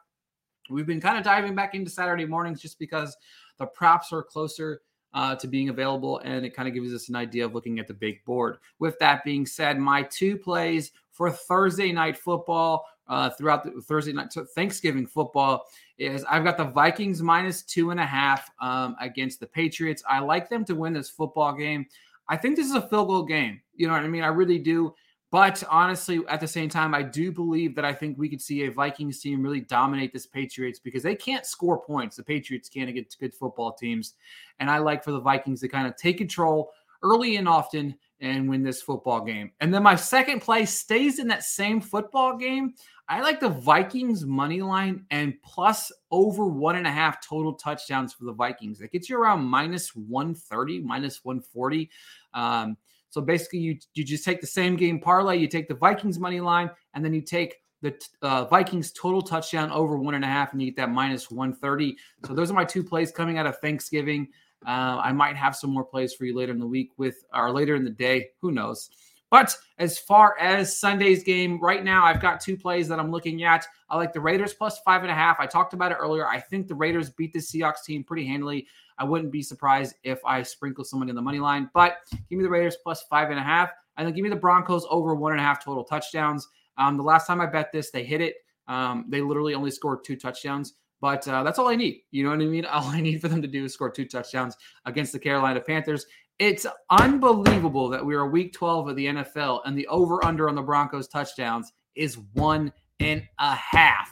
We've 0.69 0.87
been 0.87 1.01
kind 1.01 1.17
of 1.17 1.25
diving 1.25 1.55
back 1.55 1.75
into 1.75 1.91
Saturday 1.91 2.25
mornings 2.25 2.61
just 2.61 2.79
because 2.79 3.17
the 3.59 3.65
props 3.65 4.13
are 4.13 4.23
closer 4.23 4.81
uh, 5.13 5.35
to 5.35 5.47
being 5.47 5.67
available, 5.67 6.19
and 6.19 6.45
it 6.45 6.55
kind 6.55 6.69
of 6.69 6.73
gives 6.73 6.93
us 6.93 7.09
an 7.09 7.15
idea 7.15 7.45
of 7.45 7.53
looking 7.53 7.79
at 7.79 7.87
the 7.87 7.93
big 7.93 8.23
board. 8.23 8.57
With 8.79 8.97
that 8.99 9.25
being 9.25 9.45
said, 9.45 9.77
my 9.77 10.03
two 10.03 10.37
plays 10.37 10.93
for 11.11 11.31
Thursday 11.31 11.91
night 11.91 12.17
football 12.17 12.85
uh, 13.07 13.29
throughout 13.31 13.63
the 13.63 13.81
Thursday 13.81 14.13
night 14.13 14.33
Thanksgiving 14.55 15.05
football 15.05 15.65
is 15.97 16.23
I've 16.25 16.43
got 16.43 16.57
the 16.57 16.65
Vikings 16.65 17.21
minus 17.21 17.63
two 17.63 17.91
and 17.91 17.99
a 17.99 18.05
half 18.05 18.49
um, 18.59 18.95
against 18.99 19.39
the 19.39 19.47
Patriots. 19.47 20.03
I 20.09 20.19
like 20.19 20.49
them 20.49 20.65
to 20.65 20.75
win 20.75 20.93
this 20.93 21.09
football 21.09 21.53
game. 21.53 21.85
I 22.27 22.37
think 22.37 22.55
this 22.55 22.67
is 22.67 22.75
a 22.75 22.81
field 22.81 23.07
goal 23.07 23.23
game. 23.23 23.61
You 23.75 23.87
know 23.87 23.93
what 23.93 24.03
I 24.03 24.07
mean? 24.07 24.23
I 24.23 24.27
really 24.27 24.59
do. 24.59 24.93
But 25.31 25.63
honestly, 25.69 26.21
at 26.29 26.39
the 26.39 26.47
same 26.47 26.69
time, 26.69 26.93
I 26.93 27.01
do 27.01 27.31
believe 27.31 27.75
that 27.75 27.83
I 27.83 27.93
think 27.93 28.17
we 28.17 28.29
could 28.29 28.41
see 28.41 28.65
a 28.65 28.71
Vikings 28.71 29.19
team 29.19 29.43
really 29.43 29.59
dominate 29.59 30.13
this 30.13 30.25
Patriots 30.25 30.79
because 30.79 31.03
they 31.03 31.15
can't 31.15 31.45
score 31.45 31.81
points. 31.81 32.15
The 32.15 32.23
Patriots 32.23 32.69
can't 32.69 32.89
against 32.89 33.19
good 33.19 33.33
football 33.33 33.73
teams. 33.73 34.13
And 34.59 34.69
I 34.69 34.77
like 34.77 35.03
for 35.03 35.11
the 35.11 35.19
Vikings 35.19 35.61
to 35.61 35.67
kind 35.67 35.87
of 35.87 35.97
take 35.97 36.19
control 36.19 36.71
early 37.05 37.35
and 37.37 37.47
often 37.47 37.95
and 38.19 38.49
win 38.49 38.63
this 38.63 38.81
football 38.81 39.21
game. 39.21 39.51
And 39.59 39.73
then 39.73 39.83
my 39.83 39.95
second 39.95 40.41
play 40.41 40.65
stays 40.65 41.19
in 41.19 41.27
that 41.27 41.43
same 41.43 41.79
football 41.79 42.37
game. 42.37 42.73
I 43.07 43.21
like 43.21 43.39
the 43.39 43.49
Vikings 43.49 44.25
money 44.25 44.61
line 44.61 45.05
and 45.11 45.35
plus 45.43 45.91
over 46.09 46.47
one 46.47 46.75
and 46.75 46.87
a 46.87 46.91
half 46.91 47.25
total 47.25 47.53
touchdowns 47.53 48.13
for 48.13 48.25
the 48.25 48.33
Vikings. 48.33 48.81
It 48.81 48.91
gets 48.91 49.09
you 49.09 49.19
around 49.19 49.43
minus 49.43 49.95
130, 49.95 50.81
minus 50.81 51.23
140. 51.23 51.89
Um, 52.33 52.77
so 53.15 53.21
basically, 53.21 53.59
you 53.59 53.77
you 53.93 54.03
just 54.03 54.25
take 54.25 54.41
the 54.41 54.47
same 54.47 54.75
game 54.75 54.99
parlay. 54.99 55.37
You 55.37 55.47
take 55.47 55.69
the 55.69 55.75
Vikings 55.75 56.19
money 56.19 56.41
line, 56.41 56.69
and 56.93 57.05
then 57.05 57.13
you 57.13 57.21
take 57.21 57.55
the 57.81 57.95
uh, 58.21 58.43
Vikings 58.43 58.91
total 58.91 59.21
touchdown 59.21 59.71
over 59.71 59.97
one 59.97 60.15
and 60.15 60.25
a 60.25 60.27
half, 60.27 60.51
and 60.51 60.61
you 60.61 60.69
get 60.69 60.75
that 60.75 60.91
minus 60.91 61.31
one 61.31 61.53
thirty. 61.53 61.95
So 62.25 62.33
those 62.33 62.51
are 62.51 62.55
my 62.55 62.65
two 62.65 62.83
plays 62.83 63.13
coming 63.13 63.37
out 63.37 63.45
of 63.45 63.57
Thanksgiving. 63.59 64.27
Uh, 64.65 64.99
I 65.03 65.11
might 65.11 65.35
have 65.35 65.55
some 65.55 65.71
more 65.71 65.83
plays 65.83 66.13
for 66.13 66.25
you 66.25 66.35
later 66.35 66.51
in 66.51 66.59
the 66.59 66.67
week 66.67 66.91
with 66.97 67.23
or 67.33 67.51
later 67.51 67.75
in 67.75 67.83
the 67.83 67.89
day. 67.89 68.29
Who 68.41 68.51
knows? 68.51 68.89
But 69.31 69.55
as 69.79 69.97
far 69.97 70.37
as 70.39 70.79
Sunday's 70.79 71.23
game, 71.23 71.59
right 71.59 71.83
now 71.83 72.05
I've 72.05 72.21
got 72.21 72.39
two 72.39 72.55
plays 72.55 72.87
that 72.87 72.99
I'm 72.99 73.11
looking 73.11 73.43
at. 73.43 73.65
I 73.89 73.97
like 73.97 74.13
the 74.13 74.21
Raiders 74.21 74.53
plus 74.53 74.79
five 74.79 75.01
and 75.01 75.11
a 75.11 75.15
half. 75.15 75.39
I 75.39 75.45
talked 75.45 75.73
about 75.73 75.91
it 75.91 75.95
earlier. 75.95 76.27
I 76.27 76.39
think 76.39 76.67
the 76.67 76.75
Raiders 76.75 77.09
beat 77.09 77.33
the 77.33 77.39
Seahawks 77.39 77.83
team 77.83 78.03
pretty 78.03 78.25
handily. 78.25 78.67
I 78.97 79.03
wouldn't 79.03 79.31
be 79.31 79.41
surprised 79.41 79.95
if 80.03 80.19
I 80.25 80.41
sprinkle 80.43 80.85
someone 80.85 81.09
in 81.09 81.15
the 81.15 81.21
money 81.21 81.39
line, 81.39 81.69
but 81.73 81.97
give 82.29 82.37
me 82.37 82.43
the 82.43 82.49
Raiders 82.49 82.77
plus 82.81 83.03
five 83.09 83.29
and 83.29 83.39
a 83.39 83.43
half, 83.43 83.71
and 83.97 84.07
then 84.07 84.13
give 84.13 84.23
me 84.23 84.29
the 84.29 84.35
Broncos 84.35 84.85
over 84.89 85.15
one 85.15 85.33
and 85.33 85.41
a 85.41 85.43
half 85.43 85.63
total 85.63 85.83
touchdowns. 85.83 86.47
Um, 86.77 86.95
the 86.95 87.03
last 87.03 87.27
time 87.27 87.41
I 87.41 87.45
bet 87.45 87.71
this, 87.71 87.91
they 87.91 88.03
hit 88.03 88.21
it. 88.21 88.35
Um, 88.67 89.05
they 89.09 89.21
literally 89.21 89.53
only 89.53 89.71
scored 89.71 90.03
two 90.03 90.15
touchdowns, 90.15 90.75
but 91.01 91.27
uh, 91.27 91.43
that's 91.43 91.59
all 91.59 91.67
I 91.67 91.75
need. 91.75 92.01
You 92.11 92.23
know 92.23 92.31
what 92.31 92.41
I 92.41 92.45
mean? 92.45 92.65
All 92.71 92.85
I 92.85 93.01
need 93.01 93.21
for 93.21 93.27
them 93.27 93.41
to 93.41 93.47
do 93.47 93.65
is 93.65 93.73
score 93.73 93.89
two 93.89 94.05
touchdowns 94.05 94.55
against 94.85 95.13
the 95.13 95.19
Carolina 95.19 95.59
Panthers. 95.59 96.05
It's 96.39 96.65
unbelievable 96.89 97.89
that 97.89 98.05
we 98.05 98.15
are 98.15 98.27
week 98.27 98.53
12 98.53 98.89
of 98.89 98.95
the 98.95 99.05
NFL 99.05 99.61
and 99.65 99.77
the 99.77 99.87
over 99.87 100.23
under 100.25 100.49
on 100.49 100.55
the 100.55 100.61
Broncos 100.61 101.07
touchdowns 101.07 101.71
is 101.95 102.17
one 102.33 102.73
and 102.99 103.23
a 103.39 103.55
half. 103.55 104.11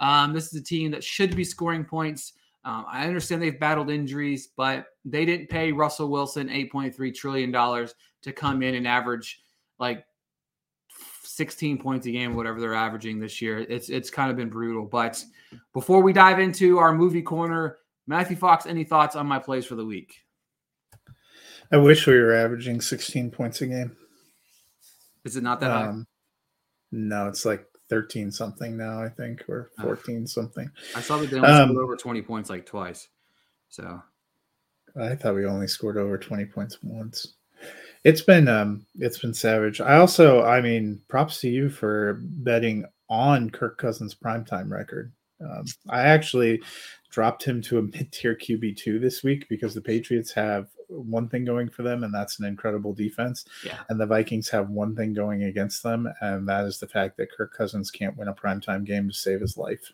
Um, 0.00 0.32
this 0.32 0.52
is 0.52 0.60
a 0.60 0.64
team 0.64 0.90
that 0.90 1.04
should 1.04 1.34
be 1.34 1.44
scoring 1.44 1.84
points. 1.84 2.34
Um, 2.64 2.84
I 2.88 3.06
understand 3.06 3.42
they've 3.42 3.58
battled 3.58 3.90
injuries, 3.90 4.48
but 4.56 4.86
they 5.04 5.24
didn't 5.24 5.48
pay 5.48 5.72
Russell 5.72 6.08
Wilson 6.10 6.48
$8.3 6.48 7.14
trillion 7.14 7.52
to 7.52 8.32
come 8.32 8.62
in 8.62 8.74
and 8.74 8.88
average 8.88 9.40
like 9.78 10.04
16 11.34 11.78
points 11.78 12.06
a 12.06 12.10
game, 12.10 12.34
whatever 12.34 12.60
they're 12.60 12.74
averaging 12.74 13.18
this 13.18 13.42
year. 13.42 13.58
It's 13.58 13.88
it's 13.88 14.10
kind 14.10 14.30
of 14.30 14.36
been 14.36 14.48
brutal. 14.48 14.86
But 14.86 15.22
before 15.72 16.02
we 16.02 16.12
dive 16.12 16.38
into 16.38 16.78
our 16.78 16.94
movie 16.94 17.22
corner, 17.22 17.78
Matthew 18.06 18.36
Fox, 18.36 18.66
any 18.66 18.84
thoughts 18.84 19.16
on 19.16 19.26
my 19.26 19.38
plays 19.38 19.66
for 19.66 19.74
the 19.74 19.84
week? 19.84 20.14
I 21.72 21.78
wish 21.78 22.06
we 22.06 22.14
were 22.14 22.34
averaging 22.34 22.80
16 22.80 23.30
points 23.30 23.60
a 23.62 23.66
game. 23.66 23.96
Is 25.24 25.36
it 25.36 25.42
not 25.42 25.60
that 25.60 25.70
um, 25.70 25.96
high? 25.98 26.04
No, 26.92 27.28
it's 27.28 27.44
like 27.44 27.66
13 27.88 28.30
something 28.30 28.76
now, 28.76 29.02
I 29.02 29.08
think, 29.08 29.42
or 29.48 29.70
14 29.80 30.26
something. 30.26 30.70
I 30.94 31.00
saw 31.00 31.16
that 31.18 31.30
they 31.30 31.38
only 31.38 31.48
um, 31.48 31.70
scored 31.70 31.84
over 31.84 31.96
20 31.96 32.22
points 32.22 32.50
like 32.50 32.66
twice. 32.66 33.08
So 33.70 34.00
I 35.00 35.16
thought 35.16 35.34
we 35.34 35.46
only 35.46 35.66
scored 35.66 35.96
over 35.96 36.16
20 36.16 36.44
points 36.46 36.78
once. 36.82 37.34
It's 38.04 38.20
been 38.20 38.48
um 38.48 38.86
it's 38.96 39.18
been 39.18 39.34
savage. 39.34 39.80
I 39.80 39.96
also, 39.96 40.44
I 40.44 40.60
mean, 40.60 41.00
props 41.08 41.40
to 41.40 41.48
you 41.48 41.70
for 41.70 42.20
betting 42.22 42.84
on 43.08 43.50
Kirk 43.50 43.78
Cousins 43.78 44.14
primetime 44.14 44.70
record. 44.70 45.12
Um, 45.40 45.64
I 45.88 46.02
actually 46.02 46.62
dropped 47.10 47.44
him 47.44 47.62
to 47.62 47.78
a 47.78 47.82
mid-tier 47.82 48.34
QB2 48.34 49.00
this 49.00 49.22
week 49.22 49.46
because 49.48 49.74
the 49.74 49.80
Patriots 49.80 50.32
have 50.32 50.68
one 50.88 51.28
thing 51.28 51.44
going 51.44 51.68
for 51.68 51.82
them, 51.82 52.04
and 52.04 52.12
that's 52.12 52.38
an 52.38 52.44
incredible 52.44 52.92
defense. 52.92 53.44
Yeah. 53.64 53.78
And 53.88 54.00
the 54.00 54.06
Vikings 54.06 54.48
have 54.50 54.68
one 54.68 54.94
thing 54.94 55.14
going 55.14 55.44
against 55.44 55.82
them, 55.82 56.08
and 56.20 56.48
that 56.48 56.64
is 56.66 56.78
the 56.78 56.88
fact 56.88 57.16
that 57.16 57.32
Kirk 57.32 57.54
Cousins 57.56 57.90
can't 57.90 58.16
win 58.16 58.28
a 58.28 58.34
primetime 58.34 58.84
game 58.84 59.08
to 59.08 59.14
save 59.14 59.40
his 59.40 59.56
life. 59.56 59.92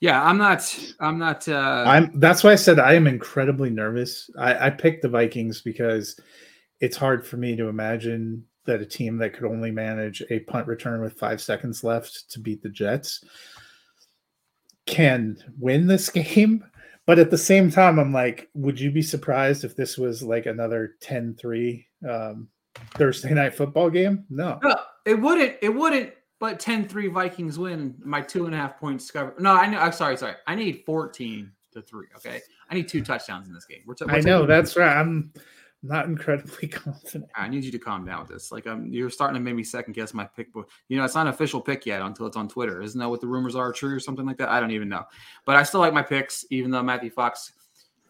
Yeah, 0.00 0.22
I'm 0.22 0.38
not. 0.38 0.78
I'm 1.00 1.18
not. 1.18 1.48
Uh... 1.48 1.84
I'm. 1.86 2.20
That's 2.20 2.44
why 2.44 2.52
I 2.52 2.56
said 2.56 2.78
I 2.78 2.94
am 2.94 3.08
incredibly 3.08 3.68
nervous. 3.68 4.30
I, 4.38 4.66
I 4.66 4.70
picked 4.70 5.02
the 5.02 5.08
Vikings 5.08 5.60
because 5.60 6.20
it's 6.80 6.96
hard 6.96 7.26
for 7.26 7.36
me 7.36 7.56
to 7.56 7.68
imagine 7.68 8.44
that 8.64 8.80
a 8.80 8.86
team 8.86 9.16
that 9.18 9.32
could 9.32 9.44
only 9.44 9.70
manage 9.70 10.22
a 10.30 10.40
punt 10.40 10.66
return 10.66 11.00
with 11.00 11.18
five 11.18 11.40
seconds 11.40 11.82
left 11.82 12.30
to 12.30 12.38
beat 12.38 12.62
the 12.62 12.68
Jets 12.68 13.24
can 14.86 15.36
win 15.58 15.86
this 15.86 16.08
game. 16.10 16.64
But 17.06 17.18
at 17.18 17.30
the 17.30 17.38
same 17.38 17.70
time, 17.70 17.98
I'm 17.98 18.12
like, 18.12 18.50
would 18.54 18.78
you 18.78 18.90
be 18.90 19.00
surprised 19.00 19.64
if 19.64 19.74
this 19.74 19.96
was 19.96 20.22
like 20.22 20.44
another 20.44 20.96
10 21.00 21.36
3 21.36 21.86
um, 22.08 22.48
Thursday 22.94 23.32
night 23.32 23.54
football 23.54 23.88
game? 23.88 24.26
No. 24.28 24.58
no. 24.62 24.76
It 25.06 25.14
wouldn't. 25.14 25.56
It 25.62 25.70
wouldn't. 25.70 26.12
But 26.38 26.60
10 26.60 26.86
3 26.86 27.08
Vikings 27.08 27.58
win. 27.58 27.94
My 28.04 28.20
two 28.20 28.44
and 28.44 28.54
a 28.54 28.58
half 28.58 28.78
points 28.78 29.10
cover. 29.10 29.34
No, 29.38 29.54
I 29.54 29.66
know. 29.66 29.78
I'm 29.78 29.92
sorry. 29.92 30.18
Sorry. 30.18 30.34
I 30.46 30.54
need 30.54 30.82
14 30.84 31.50
to 31.72 31.82
three. 31.82 32.06
Okay. 32.16 32.40
I 32.70 32.74
need 32.74 32.88
two 32.88 33.02
touchdowns 33.02 33.48
in 33.48 33.54
this 33.54 33.64
game. 33.64 33.80
We're 33.86 33.94
t- 33.94 34.04
I 34.08 34.20
know. 34.20 34.44
That's 34.44 34.76
right. 34.76 34.94
I'm 34.94 35.32
not 35.82 36.06
incredibly 36.06 36.68
confident. 36.68 37.30
I 37.36 37.48
need 37.48 37.64
you 37.64 37.72
to 37.72 37.78
calm 37.78 38.04
down 38.04 38.20
with 38.20 38.28
this. 38.28 38.50
Like, 38.50 38.66
um, 38.66 38.92
you're 38.92 39.10
starting 39.10 39.34
to 39.34 39.40
make 39.40 39.54
me 39.54 39.62
second 39.62 39.94
guess 39.94 40.12
my 40.12 40.24
pick. 40.24 40.48
You 40.88 40.96
know, 40.96 41.04
it's 41.04 41.14
not 41.14 41.26
an 41.26 41.32
official 41.32 41.60
pick 41.60 41.86
yet 41.86 42.02
until 42.02 42.26
it's 42.26 42.36
on 42.36 42.48
Twitter. 42.48 42.82
Isn't 42.82 42.98
that 42.98 43.08
what 43.08 43.20
the 43.20 43.26
rumors 43.26 43.54
are 43.54 43.72
true 43.72 43.94
or 43.94 44.00
something 44.00 44.26
like 44.26 44.38
that? 44.38 44.48
I 44.48 44.60
don't 44.60 44.72
even 44.72 44.88
know. 44.88 45.04
But 45.44 45.56
I 45.56 45.62
still 45.62 45.80
like 45.80 45.94
my 45.94 46.02
picks, 46.02 46.44
even 46.50 46.70
though 46.70 46.82
Matthew 46.82 47.10
Fox 47.10 47.52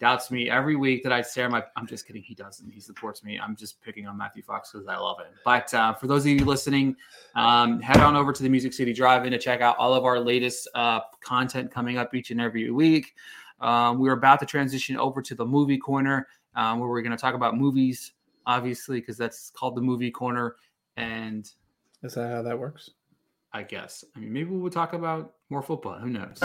doubts 0.01 0.31
me 0.31 0.49
every 0.49 0.77
week 0.77 1.03
that 1.03 1.13
I 1.13 1.23
share 1.23 1.49
my. 1.49 1.63
I'm 1.77 1.87
just 1.87 2.07
kidding. 2.07 2.23
He 2.23 2.35
doesn't. 2.35 2.71
He 2.71 2.81
supports 2.81 3.23
me. 3.25 3.39
I'm 3.39 3.57
just 3.57 3.83
picking 3.83 4.07
on 4.07 4.17
Matthew 4.17 4.43
Fox 4.43 4.71
because 4.73 4.87
I 4.87 4.97
love 4.97 5.19
him. 5.19 5.27
But 5.45 5.73
uh, 5.75 5.95
for 5.95 6.07
those 6.07 6.23
of 6.23 6.29
you 6.29 6.45
listening, 6.45 6.97
um, 7.35 7.81
head 7.81 7.99
on 7.99 8.17
over 8.17 8.33
to 8.33 8.43
the 8.43 8.49
Music 8.49 8.73
City 8.73 8.93
Drive-In 8.93 9.33
to 9.33 9.39
check 9.39 9.61
out 9.61 9.77
all 9.77 9.95
of 9.95 10.05
our 10.05 10.21
latest 10.21 10.69
uh, 10.75 11.01
content 11.21 11.71
coming 11.71 11.99
up 11.99 12.15
each 12.15 12.31
and 12.31 12.41
every 12.41 12.71
week. 12.71 13.15
Um, 13.61 13.99
we're 13.99 14.13
about 14.13 14.39
to 14.41 14.47
transition 14.47 14.97
over 14.97 15.21
to 15.21 15.35
the 15.35 15.45
movie 15.45 15.79
corner 15.79 16.29
um, 16.59 16.81
where 16.81 16.91
we're 16.91 17.03
going 17.03 17.17
to 17.17 17.17
talk 17.17 17.35
about 17.35 17.57
movies, 17.57 18.13
obviously, 18.45 18.99
because 19.01 19.17
that's 19.17 19.51
called 19.51 19.77
the 19.77 19.81
movie 19.81 20.11
corner. 20.11 20.57
And 20.97 21.49
is 22.03 22.15
that 22.15 22.31
how 22.31 22.43
that 22.43 22.59
works? 22.59 22.91
I 23.53 23.63
guess. 23.63 24.05
I 24.15 24.19
mean, 24.19 24.33
maybe 24.33 24.51
we'll 24.51 24.71
talk 24.71 24.93
about 24.93 25.35
more 25.51 25.63
football. 25.63 25.99
Who 26.01 26.11
knows? 26.11 26.39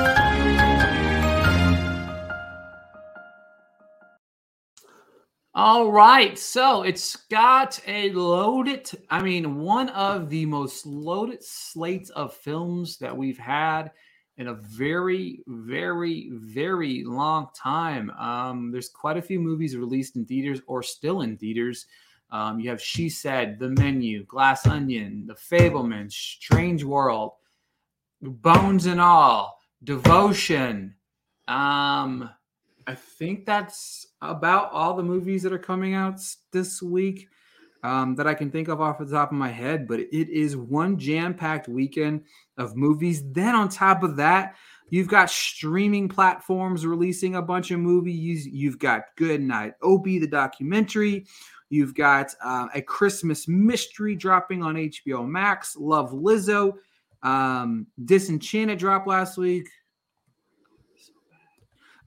All 5.56 5.92
right. 5.92 6.38
So 6.38 6.84
it's 6.84 7.16
got 7.16 7.80
a 7.88 8.12
loaded, 8.12 8.90
I 9.10 9.22
mean, 9.22 9.62
one 9.62 9.90
of 9.90 10.30
the 10.30 10.46
most 10.46 10.86
loaded 10.86 11.44
slates 11.44 12.12
of 12.12 12.36
films 12.36 12.98
that 13.00 13.18
we've 13.18 13.38
had 13.38 13.92
in 14.38 14.48
a 14.48 14.54
very, 14.54 15.42
very, 15.48 16.30
very 16.34 17.04
long 17.04 17.48
time. 17.56 18.10
Um, 18.12 18.72
there's 18.72 18.90
quite 18.90 19.18
a 19.18 19.22
few 19.22 19.40
movies 19.40 19.78
released 19.78 20.16
in 20.16 20.26
theaters 20.26 20.62
or 20.68 20.82
still 20.82 21.22
in 21.22 21.38
theaters. 21.38 21.86
Um, 22.32 22.60
you 22.60 22.70
have 22.70 22.82
She 22.82 23.10
Said, 23.10 23.60
The 23.60 23.70
Menu, 23.70 24.26
Glass 24.26 24.66
Onion, 24.66 25.26
The 25.28 25.36
Fabelman, 25.36 26.12
Strange 26.12 26.84
World, 26.84 27.34
Bones 28.22 28.88
and 28.88 29.00
All, 29.00 29.60
Devotion. 29.84 30.96
Um, 31.48 32.30
I 32.88 32.96
think 32.96 33.46
that's 33.46 34.08
about 34.22 34.72
all 34.72 34.96
the 34.96 35.04
movies 35.04 35.44
that 35.44 35.54
are 35.54 35.60
coming 35.60 35.94
out 35.94 36.20
this 36.52 36.82
week. 36.82 37.28
Um, 37.84 38.16
that 38.16 38.28
I 38.28 38.34
can 38.34 38.50
think 38.50 38.70
of 38.70 38.80
off 38.80 38.98
the 38.98 39.06
top 39.06 39.32
of 39.32 39.38
my 39.38 39.50
head, 39.50 39.90
but 39.90 40.00
it 40.00 40.30
is 40.30 40.56
one 40.56 40.98
jam 40.98 41.34
packed 41.34 41.68
weekend 41.68 42.24
of 42.58 42.78
movies. 42.78 43.30
Then 43.34 43.56
on 43.56 43.68
top 43.68 44.04
of 44.04 44.16
that, 44.16 44.56
you've 44.90 45.10
got 45.10 45.30
streaming 45.30 46.08
platforms 46.08 46.86
releasing 46.86 47.36
a 47.36 47.42
bunch 47.42 47.72
of 47.72 47.82
movies. 47.82 48.48
You've 48.48 48.80
got 48.80 49.02
Good 49.18 49.42
Night 49.42 49.74
Oppy, 49.84 50.18
the 50.22 50.28
documentary. 50.28 51.26
You've 51.74 51.96
got 51.96 52.34
uh, 52.44 52.68
a 52.76 52.82
Christmas 52.82 53.48
mystery 53.48 54.16
dropping 54.16 54.64
on 54.64 54.76
HBO 54.76 55.28
Max. 55.28 55.76
Love 55.76 56.12
Lizzo. 56.12 56.76
Um, 57.24 57.88
Disenchanted 58.06 58.78
dropped 58.78 59.08
last 59.08 59.38
week. 59.38 59.68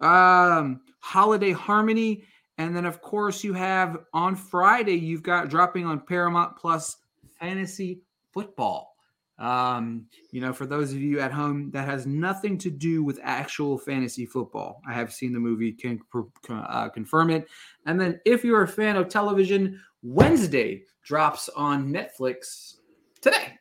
Um, 0.00 0.82
Holiday 1.00 1.52
Harmony. 1.52 2.24
And 2.58 2.74
then, 2.74 2.86
of 2.86 3.02
course, 3.02 3.44
you 3.44 3.52
have 3.52 3.98
on 4.14 4.34
Friday, 4.34 4.94
you've 4.94 5.22
got 5.22 5.48
dropping 5.48 5.84
on 5.84 6.00
Paramount 6.00 6.56
Plus 6.56 6.96
Fantasy 7.38 8.00
Football. 8.32 8.94
Um, 9.38 10.06
you 10.30 10.40
know, 10.40 10.54
for 10.54 10.64
those 10.64 10.92
of 10.92 11.00
you 11.00 11.20
at 11.20 11.30
home, 11.30 11.70
that 11.72 11.86
has 11.86 12.06
nothing 12.06 12.56
to 12.58 12.70
do 12.70 13.04
with 13.04 13.20
actual 13.22 13.76
fantasy 13.76 14.24
football. 14.24 14.80
I 14.88 14.94
have 14.94 15.12
seen 15.12 15.34
the 15.34 15.38
movie, 15.38 15.72
can 15.72 16.00
uh, 16.48 16.88
confirm 16.88 17.28
it. 17.30 17.46
And 17.84 18.00
then, 18.00 18.20
if 18.24 18.44
you're 18.44 18.62
a 18.62 18.68
fan 18.68 18.96
of 18.96 19.08
television, 19.08 19.80
Wednesday 20.02 20.84
drops 21.02 21.50
on 21.50 21.92
Netflix 21.92 22.76
today. 23.20 23.58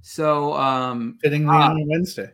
So, 0.00 0.54
um, 0.54 1.18
fittingly 1.20 1.54
uh, 1.54 1.72
on 1.72 1.86
Wednesday. 1.86 2.30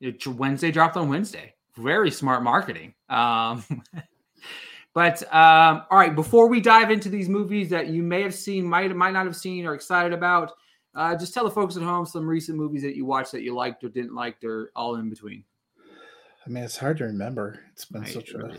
It, 0.00 0.26
Wednesday 0.26 0.70
dropped 0.70 0.98
on 0.98 1.08
Wednesday. 1.08 1.54
Very 1.76 2.10
smart 2.10 2.42
marketing. 2.42 2.94
Um, 3.08 3.64
But 4.96 5.22
um, 5.24 5.82
all 5.90 5.98
right, 5.98 6.14
before 6.14 6.48
we 6.48 6.58
dive 6.58 6.90
into 6.90 7.10
these 7.10 7.28
movies 7.28 7.68
that 7.68 7.88
you 7.88 8.02
may 8.02 8.22
have 8.22 8.34
seen, 8.34 8.64
might 8.64 8.96
might 8.96 9.10
not 9.10 9.26
have 9.26 9.36
seen, 9.36 9.66
or 9.66 9.74
excited 9.74 10.14
about, 10.14 10.52
uh, 10.94 11.14
just 11.14 11.34
tell 11.34 11.44
the 11.44 11.50
folks 11.50 11.76
at 11.76 11.82
home 11.82 12.06
some 12.06 12.26
recent 12.26 12.56
movies 12.56 12.80
that 12.80 12.96
you 12.96 13.04
watched 13.04 13.32
that 13.32 13.42
you 13.42 13.54
liked 13.54 13.84
or 13.84 13.90
didn't 13.90 14.14
like, 14.14 14.42
or 14.42 14.72
all 14.74 14.94
in 14.94 15.10
between. 15.10 15.44
I 16.46 16.48
mean, 16.48 16.64
it's 16.64 16.78
hard 16.78 16.96
to 16.96 17.04
remember. 17.04 17.60
It's 17.74 17.84
been 17.84 18.04
I 18.04 18.06
such 18.06 18.30
a 18.30 18.56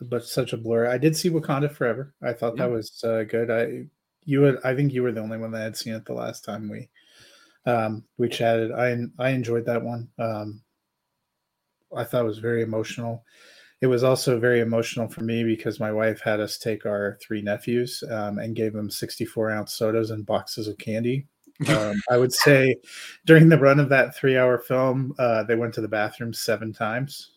but 0.00 0.24
such 0.24 0.52
a 0.52 0.56
blur. 0.56 0.88
I 0.88 0.98
did 0.98 1.16
see 1.16 1.30
Wakanda 1.30 1.70
Forever. 1.70 2.14
I 2.20 2.32
thought 2.32 2.56
yeah. 2.56 2.64
that 2.64 2.72
was 2.72 3.04
uh, 3.04 3.22
good. 3.22 3.48
I 3.48 3.86
you 4.24 4.40
would 4.40 4.58
I 4.64 4.74
think 4.74 4.92
you 4.92 5.04
were 5.04 5.12
the 5.12 5.20
only 5.20 5.38
one 5.38 5.52
that 5.52 5.60
had 5.62 5.76
seen 5.76 5.94
it 5.94 6.04
the 6.04 6.14
last 6.14 6.44
time 6.44 6.68
we 6.68 6.88
um, 7.64 8.02
we 8.18 8.28
chatted. 8.28 8.72
I 8.72 8.96
I 9.20 9.28
enjoyed 9.28 9.66
that 9.66 9.84
one. 9.84 10.08
Um, 10.18 10.62
I 11.96 12.02
thought 12.02 12.22
it 12.22 12.26
was 12.26 12.40
very 12.40 12.62
emotional 12.62 13.24
it 13.80 13.86
was 13.86 14.04
also 14.04 14.38
very 14.38 14.60
emotional 14.60 15.08
for 15.08 15.22
me 15.22 15.42
because 15.42 15.80
my 15.80 15.90
wife 15.90 16.20
had 16.20 16.38
us 16.38 16.58
take 16.58 16.84
our 16.84 17.18
three 17.22 17.40
nephews 17.40 18.02
um, 18.10 18.38
and 18.38 18.54
gave 18.54 18.74
them 18.74 18.90
64 18.90 19.50
ounce 19.50 19.74
sodas 19.74 20.10
and 20.10 20.26
boxes 20.26 20.68
of 20.68 20.76
candy. 20.78 21.26
Um, 21.68 22.00
I 22.10 22.18
would 22.18 22.32
say 22.46 22.76
during 23.24 23.48
the 23.48 23.58
run 23.58 23.80
of 23.80 23.88
that 23.88 24.14
three 24.14 24.36
hour 24.36 24.58
film, 24.58 25.14
uh, 25.18 25.44
they 25.44 25.56
went 25.56 25.72
to 25.74 25.80
the 25.80 25.88
bathroom 25.88 26.34
seven 26.34 26.72
times. 26.72 27.32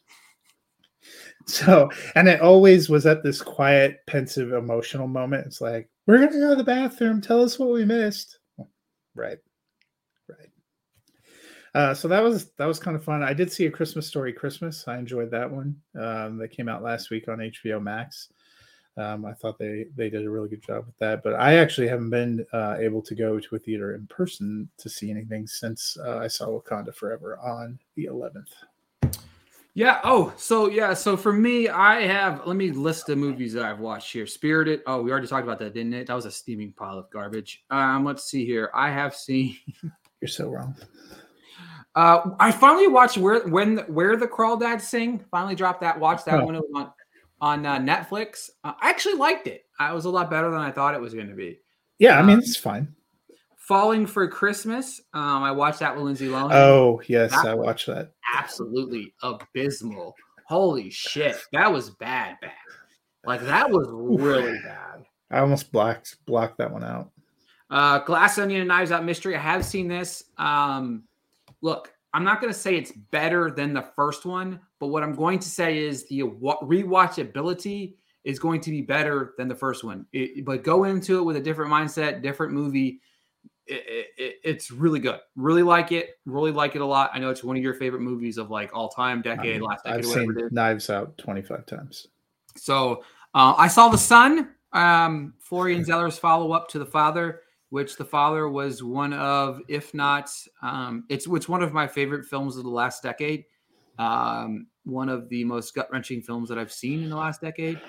So, 1.45 1.89
and 2.15 2.27
it 2.27 2.41
always 2.41 2.89
was 2.89 3.05
at 3.05 3.23
this 3.23 3.41
quiet, 3.41 3.97
pensive, 4.07 4.53
emotional 4.53 5.07
moment. 5.07 5.45
It's 5.45 5.61
like, 5.61 5.89
we're 6.07 6.17
going 6.17 6.31
to 6.31 6.39
go 6.39 6.49
to 6.51 6.55
the 6.55 6.63
bathroom. 6.63 7.21
Tell 7.21 7.41
us 7.41 7.59
what 7.59 7.69
we 7.69 7.85
missed. 7.85 8.39
Right. 9.15 9.37
Uh, 11.75 11.93
so 11.93 12.07
that 12.07 12.21
was 12.21 12.51
that 12.57 12.65
was 12.65 12.79
kind 12.79 12.95
of 12.95 13.03
fun. 13.03 13.23
I 13.23 13.33
did 13.33 13.51
see 13.51 13.65
a 13.65 13.71
Christmas 13.71 14.07
Story 14.07 14.31
Christmas. 14.31 14.87
I 14.87 14.97
enjoyed 14.97 15.31
that 15.31 15.49
one. 15.49 15.75
Um, 15.99 16.37
that 16.37 16.49
came 16.49 16.69
out 16.69 16.83
last 16.83 17.09
week 17.09 17.27
on 17.27 17.39
HBO 17.39 17.81
Max. 17.81 18.29
Um, 18.95 19.25
I 19.25 19.33
thought 19.33 19.57
they 19.57 19.87
they 19.95 20.09
did 20.09 20.25
a 20.25 20.29
really 20.29 20.49
good 20.49 20.61
job 20.61 20.85
with 20.85 20.97
that. 20.99 21.23
But 21.23 21.33
I 21.33 21.55
actually 21.55 21.87
haven't 21.87 22.11
been 22.11 22.45
uh, 22.53 22.77
able 22.79 23.01
to 23.01 23.15
go 23.15 23.39
to 23.39 23.55
a 23.55 23.59
theater 23.59 23.95
in 23.95 24.05
person 24.07 24.69
to 24.77 24.89
see 24.89 25.09
anything 25.09 25.47
since 25.47 25.97
uh, 26.05 26.17
I 26.17 26.27
saw 26.27 26.47
Wakanda 26.47 26.93
Forever 26.93 27.39
on 27.39 27.79
the 27.95 28.05
11th. 28.05 28.51
Yeah. 29.73 29.99
Oh, 30.03 30.31
so 30.37 30.69
yeah. 30.69 30.93
So 30.93 31.17
for 31.17 31.33
me, 31.33 31.69
I 31.69 32.01
have. 32.01 32.45
Let 32.45 32.55
me 32.55 32.69
list 32.69 33.07
the 33.07 33.15
movies 33.15 33.53
that 33.53 33.65
I've 33.65 33.79
watched 33.79 34.13
here. 34.13 34.27
Spirited. 34.27 34.81
Oh, 34.85 35.01
we 35.01 35.09
already 35.09 35.25
talked 35.25 35.43
about 35.43 35.57
that, 35.57 35.73
didn't 35.73 35.95
it? 35.95 36.05
That 36.05 36.13
was 36.13 36.25
a 36.25 36.31
steaming 36.31 36.73
pile 36.73 36.99
of 36.99 37.09
garbage. 37.09 37.63
Um, 37.71 38.05
let's 38.05 38.25
see 38.25 38.45
here. 38.45 38.69
I 38.75 38.91
have 38.91 39.15
seen. 39.15 39.57
You're 40.21 40.27
so 40.27 40.49
wrong. 40.49 40.75
Uh, 41.95 42.31
I 42.39 42.51
finally 42.51 42.87
watched 42.87 43.17
where 43.17 43.47
when 43.47 43.77
where 43.79 44.17
the 44.17 44.27
crawdads 44.27 44.81
sing. 44.81 45.23
Finally 45.29 45.55
dropped 45.55 45.81
that. 45.81 45.99
Watched 45.99 46.25
that 46.25 46.41
oh. 46.41 46.45
one 46.45 46.55
on 46.55 46.91
on 47.39 47.65
uh, 47.65 47.77
Netflix. 47.77 48.49
Uh, 48.63 48.73
I 48.81 48.89
actually 48.89 49.15
liked 49.15 49.47
it. 49.47 49.65
I 49.79 49.93
was 49.93 50.05
a 50.05 50.09
lot 50.09 50.29
better 50.29 50.49
than 50.49 50.59
I 50.59 50.71
thought 50.71 50.95
it 50.95 51.01
was 51.01 51.13
going 51.13 51.27
to 51.27 51.35
be. 51.35 51.59
Yeah, 51.99 52.17
I 52.17 52.21
mean 52.21 52.37
um, 52.37 52.39
it's 52.39 52.55
fine. 52.55 52.95
Falling 53.57 54.05
for 54.05 54.27
Christmas. 54.27 55.01
Um, 55.13 55.43
I 55.43 55.51
watched 55.51 55.79
that 55.79 55.95
with 55.95 56.03
Lindsay 56.03 56.27
Lohan. 56.27 56.51
Oh 56.51 57.01
yes, 57.07 57.31
that 57.31 57.45
I 57.45 57.53
watched 57.53 57.87
that. 57.87 58.11
Absolutely 58.33 59.13
abysmal. 59.21 60.15
Holy 60.47 60.89
shit, 60.89 61.37
that 61.53 61.71
was 61.71 61.91
bad, 61.91 62.37
bad. 62.41 62.51
Like 63.25 63.41
that 63.41 63.69
was 63.69 63.87
really 63.89 64.59
bad. 64.63 65.05
I 65.29 65.39
almost 65.39 65.71
blocked 65.71 66.17
blocked 66.25 66.57
that 66.57 66.71
one 66.71 66.83
out. 66.83 67.11
Uh, 67.69 67.99
Glass 67.99 68.37
Onion 68.37 68.61
and 68.61 68.67
Knives 68.67 68.91
Out 68.91 69.05
Mystery. 69.05 69.35
I 69.35 69.39
have 69.39 69.65
seen 69.65 69.87
this. 69.87 70.23
Um, 70.37 71.03
look, 71.63 71.91
I'm 72.13 72.23
not 72.23 72.39
going 72.39 72.53
to 72.53 72.59
say 72.59 72.75
it's 72.75 72.91
better 72.91 73.49
than 73.49 73.73
the 73.73 73.81
first 73.81 74.25
one, 74.25 74.59
but 74.79 74.87
what 74.87 75.01
I'm 75.01 75.15
going 75.15 75.39
to 75.39 75.49
say 75.49 75.79
is 75.79 76.07
the 76.07 76.19
rewatchability 76.19 77.95
is 78.23 78.37
going 78.37 78.61
to 78.61 78.69
be 78.69 78.81
better 78.81 79.33
than 79.37 79.47
the 79.47 79.55
first 79.55 79.83
one. 79.83 80.05
It, 80.13 80.45
but 80.45 80.63
go 80.63 80.83
into 80.83 81.17
it 81.17 81.23
with 81.23 81.37
a 81.37 81.41
different 81.41 81.71
mindset, 81.71 82.21
different 82.21 82.53
movie. 82.53 83.01
It, 83.65 84.07
it, 84.17 84.35
it's 84.43 84.69
really 84.69 84.99
good. 84.99 85.19
Really 85.35 85.63
like 85.63 85.91
it. 85.91 86.17
Really 86.25 86.51
like 86.51 86.75
it 86.75 86.81
a 86.81 86.85
lot. 86.85 87.09
I 87.13 87.19
know 87.19 87.31
it's 87.31 87.43
one 87.43 87.57
of 87.57 87.63
your 87.63 87.73
favorite 87.73 88.01
movies 88.01 88.37
of 88.37 88.51
like 88.51 88.75
all 88.75 88.89
time, 88.89 89.21
decade, 89.21 89.39
I 89.39 89.53
mean, 89.53 89.61
last 89.61 89.85
decade. 89.85 89.99
I've 89.99 90.05
seen 90.05 90.49
Knives 90.51 90.89
Out 90.89 91.17
25 91.17 91.65
times. 91.65 92.07
So 92.57 93.03
uh, 93.33 93.55
I 93.57 93.67
saw 93.67 93.89
The 93.89 93.97
Son, 93.97 94.49
um, 94.73 95.33
Florian 95.39 95.83
Zeller's 95.83 96.19
follow 96.19 96.51
up 96.51 96.67
to 96.69 96.79
The 96.79 96.85
Father 96.85 97.42
which 97.73 97.97
the 97.97 98.05
father 98.05 98.47
was 98.47 98.83
one 98.83 99.13
of, 99.13 99.59
if 99.67 99.95
not, 99.95 100.29
um, 100.61 101.05
it's 101.09 101.25
it's 101.25 101.49
one 101.49 101.63
of 101.63 101.73
my 101.73 101.87
favorite 101.87 102.23
films 102.23 102.55
of 102.55 102.63
the 102.63 102.69
last 102.69 103.01
decade. 103.01 103.45
Um, 103.97 104.67
one 104.83 105.09
of 105.09 105.27
the 105.29 105.43
most 105.43 105.73
gut 105.73 105.89
wrenching 105.91 106.21
films 106.21 106.49
that 106.49 106.59
I've 106.59 106.71
seen 106.71 107.01
in 107.01 107.09
the 107.09 107.15
last 107.15 107.41
decade, 107.41 107.81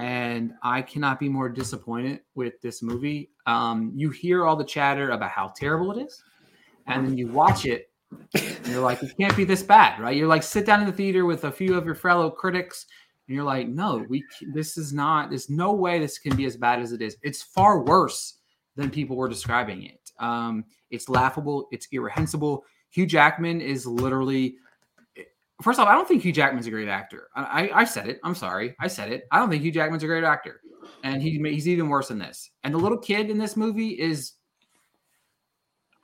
and 0.00 0.54
I 0.64 0.82
cannot 0.82 1.20
be 1.20 1.28
more 1.28 1.48
disappointed 1.48 2.22
with 2.34 2.60
this 2.60 2.82
movie. 2.82 3.30
Um, 3.46 3.92
you 3.94 4.10
hear 4.10 4.44
all 4.44 4.56
the 4.56 4.64
chatter 4.64 5.10
about 5.10 5.30
how 5.30 5.52
terrible 5.56 5.92
it 5.92 6.04
is, 6.06 6.24
and 6.88 7.06
then 7.06 7.16
you 7.16 7.28
watch 7.28 7.66
it, 7.66 7.88
and 8.34 8.66
you're 8.66 8.80
like, 8.80 9.00
it 9.00 9.16
can't 9.16 9.36
be 9.36 9.44
this 9.44 9.62
bad, 9.62 10.00
right? 10.00 10.16
You're 10.16 10.26
like, 10.26 10.42
sit 10.42 10.66
down 10.66 10.80
in 10.80 10.86
the 10.86 10.92
theater 10.92 11.24
with 11.24 11.44
a 11.44 11.52
few 11.52 11.76
of 11.76 11.86
your 11.86 11.94
fellow 11.94 12.30
critics. 12.32 12.86
And 13.28 13.36
you're 13.36 13.44
like, 13.44 13.68
no, 13.68 14.04
we. 14.08 14.24
This 14.52 14.76
is 14.76 14.92
not. 14.92 15.28
There's 15.28 15.48
no 15.48 15.72
way 15.72 16.00
this 16.00 16.18
can 16.18 16.34
be 16.34 16.46
as 16.46 16.56
bad 16.56 16.80
as 16.80 16.90
it 16.90 17.00
is. 17.00 17.16
It's 17.22 17.44
far 17.44 17.84
worse 17.84 18.39
than 18.80 18.90
people 18.90 19.16
were 19.16 19.28
describing 19.28 19.84
it. 19.84 20.10
Um, 20.18 20.64
it's 20.90 21.08
laughable. 21.08 21.68
It's 21.70 21.86
irrehensible. 21.92 22.64
Hugh 22.90 23.06
Jackman 23.06 23.60
is 23.60 23.86
literally. 23.86 24.56
First 25.62 25.78
off, 25.78 25.88
I 25.88 25.92
don't 25.92 26.08
think 26.08 26.22
Hugh 26.22 26.32
Jackman's 26.32 26.66
a 26.66 26.70
great 26.70 26.88
actor. 26.88 27.28
I, 27.36 27.70
I, 27.74 27.84
said 27.84 28.08
it. 28.08 28.18
I'm 28.24 28.34
sorry. 28.34 28.74
I 28.80 28.88
said 28.88 29.12
it. 29.12 29.28
I 29.30 29.38
don't 29.38 29.50
think 29.50 29.62
Hugh 29.62 29.70
Jackman's 29.70 30.02
a 30.02 30.06
great 30.06 30.24
actor, 30.24 30.62
and 31.04 31.22
he 31.22 31.38
he's 31.38 31.68
even 31.68 31.90
worse 31.90 32.08
than 32.08 32.18
this. 32.18 32.50
And 32.64 32.72
the 32.72 32.78
little 32.78 32.98
kid 32.98 33.30
in 33.30 33.38
this 33.38 33.56
movie 33.56 33.90
is. 33.90 34.32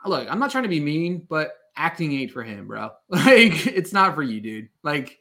Look, 0.04 0.30
I'm 0.30 0.38
not 0.38 0.52
trying 0.52 0.64
to 0.64 0.68
be 0.68 0.78
mean, 0.78 1.26
but 1.28 1.52
acting 1.74 2.12
ain't 2.12 2.30
for 2.30 2.42
him, 2.42 2.66
bro. 2.66 2.90
Like 3.08 3.66
it's 3.66 3.92
not 3.92 4.14
for 4.14 4.22
you, 4.22 4.40
dude. 4.40 4.68
Like 4.82 5.18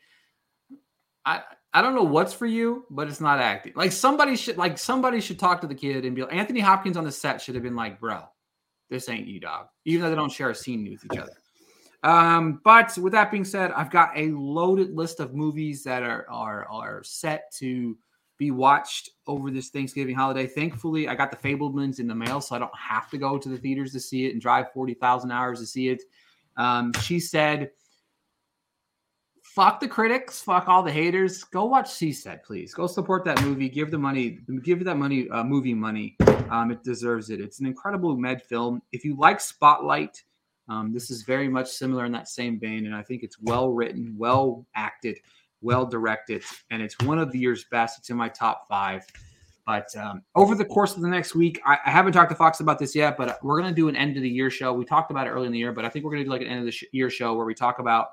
I 1.25 1.41
I 1.75 1.81
don't 1.81 1.93
know 1.93 2.03
what's 2.03 2.33
for 2.33 2.45
you, 2.45 2.85
but 2.89 3.09
it's 3.09 3.19
not 3.19 3.39
acting. 3.39 3.73
Like 3.75 3.91
somebody 3.91 4.37
should 4.37 4.55
like 4.55 4.77
somebody 4.77 5.19
should 5.19 5.37
talk 5.37 5.59
to 5.59 5.67
the 5.67 5.75
kid 5.75 6.05
and 6.05 6.15
be 6.15 6.21
like 6.21 6.33
Anthony 6.33 6.61
Hopkins 6.61 6.95
on 6.95 7.03
the 7.03 7.11
set 7.11 7.41
should 7.41 7.53
have 7.53 7.65
been 7.65 7.75
like, 7.75 7.99
bro, 7.99 8.21
this 8.89 9.09
ain't 9.09 9.27
you, 9.27 9.41
dog. 9.41 9.67
Even 9.83 10.03
though 10.03 10.09
they 10.09 10.15
don't 10.15 10.31
share 10.31 10.51
a 10.51 10.55
scene 10.55 10.89
with 10.89 11.03
each 11.03 11.19
other. 11.19 11.33
Um, 12.01 12.61
but 12.63 12.97
with 12.97 13.11
that 13.11 13.29
being 13.29 13.43
said, 13.43 13.71
I've 13.73 13.91
got 13.91 14.11
a 14.15 14.27
loaded 14.27 14.95
list 14.95 15.19
of 15.19 15.33
movies 15.33 15.83
that 15.83 16.01
are 16.01 16.25
are 16.29 16.65
are 16.69 17.03
set 17.03 17.51
to 17.57 17.97
be 18.37 18.51
watched 18.51 19.09
over 19.27 19.51
this 19.51 19.67
Thanksgiving 19.67 20.15
holiday. 20.15 20.47
Thankfully, 20.47 21.09
I 21.09 21.15
got 21.15 21.29
the 21.29 21.37
Fabelmans 21.37 21.99
in 21.99 22.07
the 22.07 22.15
mail, 22.15 22.39
so 22.39 22.55
I 22.55 22.59
don't 22.59 22.71
have 22.77 23.09
to 23.09 23.17
go 23.17 23.37
to 23.37 23.49
the 23.49 23.57
theaters 23.57 23.91
to 23.91 23.99
see 23.99 24.27
it 24.27 24.31
and 24.31 24.41
drive 24.41 24.71
forty 24.71 24.93
thousand 24.93 25.31
hours 25.31 25.59
to 25.59 25.65
see 25.65 25.89
it. 25.89 26.03
Um, 26.55 26.93
she 27.01 27.19
said 27.19 27.71
fuck 29.55 29.79
the 29.79 29.87
critics, 29.87 30.41
fuck 30.41 30.67
all 30.67 30.83
the 30.83 30.91
haters. 30.91 31.45
Go 31.45 31.63
watch 31.65 31.95
She 31.95 32.11
Said, 32.11 32.43
please. 32.43 32.73
Go 32.73 32.87
support 32.87 33.23
that 33.23 33.41
movie. 33.41 33.69
Give 33.69 33.89
the 33.89 33.97
money, 33.97 34.39
give 34.63 34.83
that 34.83 34.97
money, 34.97 35.29
uh, 35.29 35.45
movie 35.45 35.73
money. 35.73 36.17
Um, 36.49 36.71
it 36.71 36.83
deserves 36.83 37.29
it. 37.29 37.39
It's 37.39 37.61
an 37.61 37.65
incredible 37.65 38.15
med 38.17 38.43
film. 38.43 38.81
If 38.91 39.05
you 39.05 39.15
like 39.17 39.39
Spotlight, 39.39 40.21
um, 40.67 40.93
this 40.93 41.09
is 41.09 41.23
very 41.23 41.47
much 41.47 41.69
similar 41.69 42.05
in 42.05 42.11
that 42.11 42.27
same 42.27 42.59
vein, 42.59 42.85
and 42.85 42.93
I 42.93 43.01
think 43.01 43.23
it's 43.23 43.39
well 43.39 43.69
written, 43.69 44.13
well 44.17 44.65
acted, 44.75 45.17
well 45.61 45.85
directed, 45.85 46.43
and 46.69 46.81
it's 46.81 46.97
one 46.99 47.17
of 47.17 47.31
the 47.31 47.39
year's 47.39 47.63
best. 47.71 47.97
It's 47.97 48.09
in 48.09 48.17
my 48.17 48.29
top 48.29 48.67
five. 48.67 49.05
But 49.65 49.95
um, 49.95 50.21
over 50.35 50.53
the 50.53 50.65
course 50.65 50.95
of 50.95 51.01
the 51.01 51.07
next 51.07 51.33
week, 51.33 51.59
I, 51.65 51.79
I, 51.83 51.89
haven't 51.89 52.13
talked 52.13 52.29
to 52.29 52.35
Fox 52.35 52.59
about 52.59 52.77
this 52.77 52.95
yet, 52.95 53.17
but 53.17 53.43
we're 53.43 53.59
going 53.59 53.73
to 53.73 53.75
do 53.75 53.87
an 53.87 53.95
end 53.95 54.15
of 54.15 54.21
the 54.21 54.29
year 54.29 54.51
show. 54.51 54.71
We 54.73 54.85
talked 54.85 55.09
about 55.09 55.25
it 55.25 55.31
early 55.31 55.47
in 55.47 55.51
the 55.51 55.57
year, 55.57 55.71
but 55.71 55.83
I 55.83 55.89
think 55.89 56.05
we're 56.05 56.11
going 56.11 56.21
to 56.21 56.25
do 56.25 56.29
like 56.29 56.41
an 56.41 56.47
end 56.47 56.59
of 56.59 56.65
the 56.65 56.71
sh- 56.71 56.83
year 56.91 57.09
show 57.09 57.33
where 57.33 57.47
we 57.47 57.55
talk 57.55 57.79
about 57.79 58.09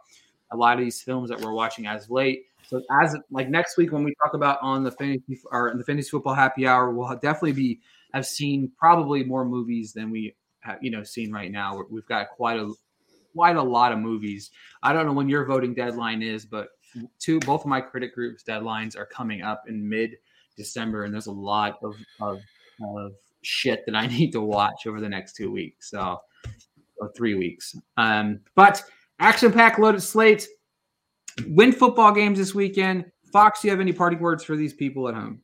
a 0.53 0.57
lot 0.57 0.79
of 0.79 0.85
these 0.85 1.01
films 1.01 1.29
that 1.31 1.41
we're 1.41 1.53
watching 1.53 1.87
as 1.87 2.11
late. 2.11 2.47
So 2.67 2.83
as 3.01 3.17
like 3.31 3.49
next 3.49 3.77
week 3.77 3.93
when 3.93 4.05
we 4.05 4.15
talk 4.23 4.35
about 4.35 4.59
on 4.63 4.85
the 4.85 4.91
fantasy 4.91 5.41
or 5.51 5.75
the 5.77 5.85
fantasy 5.85 6.11
football 6.11 6.35
happy 6.35 6.67
hour, 6.67 6.91
we'll 6.91 7.09
definitely 7.17 7.53
be 7.53 7.81
have 8.15 8.27
seen 8.27 8.71
probably 8.79 9.25
more 9.25 9.45
movies 9.45 9.93
than 9.93 10.11
we 10.11 10.35
have 10.61 10.79
you 10.83 10.91
know 10.91 11.03
seen 11.03 11.33
right 11.33 11.51
now. 11.51 11.83
We've 11.91 12.07
got 12.07 12.31
quite 12.31 12.59
a 12.59 12.73
quite 13.35 13.57
a 13.57 13.63
lot 13.63 13.93
of 13.93 13.99
movies. 13.99 14.51
I 14.83 14.93
don't 14.93 15.07
know 15.07 15.13
when 15.13 15.29
your 15.29 15.45
voting 15.45 15.75
deadline 15.75 16.23
is, 16.23 16.45
but 16.45 16.69
two 17.19 17.41
both 17.41 17.63
of 17.63 17.67
my 17.67 17.81
critic 17.81 18.15
groups 18.15 18.43
deadlines 18.43 18.97
are 18.97 19.07
coming 19.07 19.43
up 19.43 19.65
in 19.69 19.89
mid 19.89 20.17
December, 20.57 21.05
and 21.05 21.13
there's 21.13 21.27
a 21.27 21.33
lot 21.33 21.79
of, 21.83 21.97
of, 22.21 22.41
of 22.97 23.13
shit 23.43 23.85
that 23.87 23.95
I 23.95 24.07
need 24.19 24.33
to 24.33 24.41
watch 24.41 24.87
over 24.87 25.01
the 25.01 25.09
next 25.09 25.35
two 25.35 25.51
weeks. 25.51 25.91
So, 25.91 26.21
or 26.99 27.13
three 27.17 27.35
weeks. 27.35 27.77
Um, 27.97 28.41
but 28.55 28.83
action 29.23 29.53
packed 29.53 29.79
loaded 29.79 30.03
slate. 30.03 30.47
Win 31.47 31.73
football 31.73 32.13
games 32.13 32.39
this 32.39 32.55
weekend. 32.55 33.07
Fox, 33.33 33.63
do 33.63 33.69
you 33.69 33.71
have 33.71 33.81
any 33.81 33.93
parting 33.93 34.19
words 34.19 34.45
for 34.45 34.57
these 34.57 34.75
people 34.75 35.09
at 35.09 35.15
home? 35.15 35.41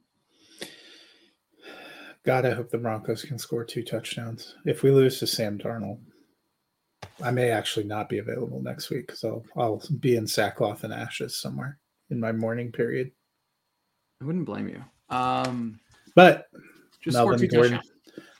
God, 2.26 2.44
I 2.44 2.50
hope 2.50 2.68
the 2.68 2.76
Broncos 2.76 3.22
can 3.22 3.38
score 3.38 3.64
two 3.64 3.82
touchdowns. 3.82 4.56
If 4.66 4.82
we 4.82 4.90
lose 4.90 5.18
to 5.20 5.26
Sam 5.26 5.56
Darnold, 5.56 6.00
I 7.22 7.30
may 7.30 7.50
actually 7.50 7.86
not 7.86 8.08
be 8.08 8.18
available 8.18 8.60
next 8.60 8.90
week 8.90 9.06
because 9.06 9.24
I'll 9.24 9.44
I'll 9.56 9.82
be 10.00 10.16
in 10.16 10.26
sackcloth 10.26 10.84
and 10.84 10.92
ashes 10.92 11.40
somewhere 11.40 11.78
in 12.10 12.20
my 12.20 12.32
mourning 12.32 12.70
period. 12.70 13.12
I 14.20 14.24
wouldn't 14.24 14.44
blame 14.44 14.68
you. 14.68 14.84
Um, 15.08 15.80
but 16.14 16.46
just 17.00 17.16
Melvin 17.16 17.48
Gordon, 17.48 17.80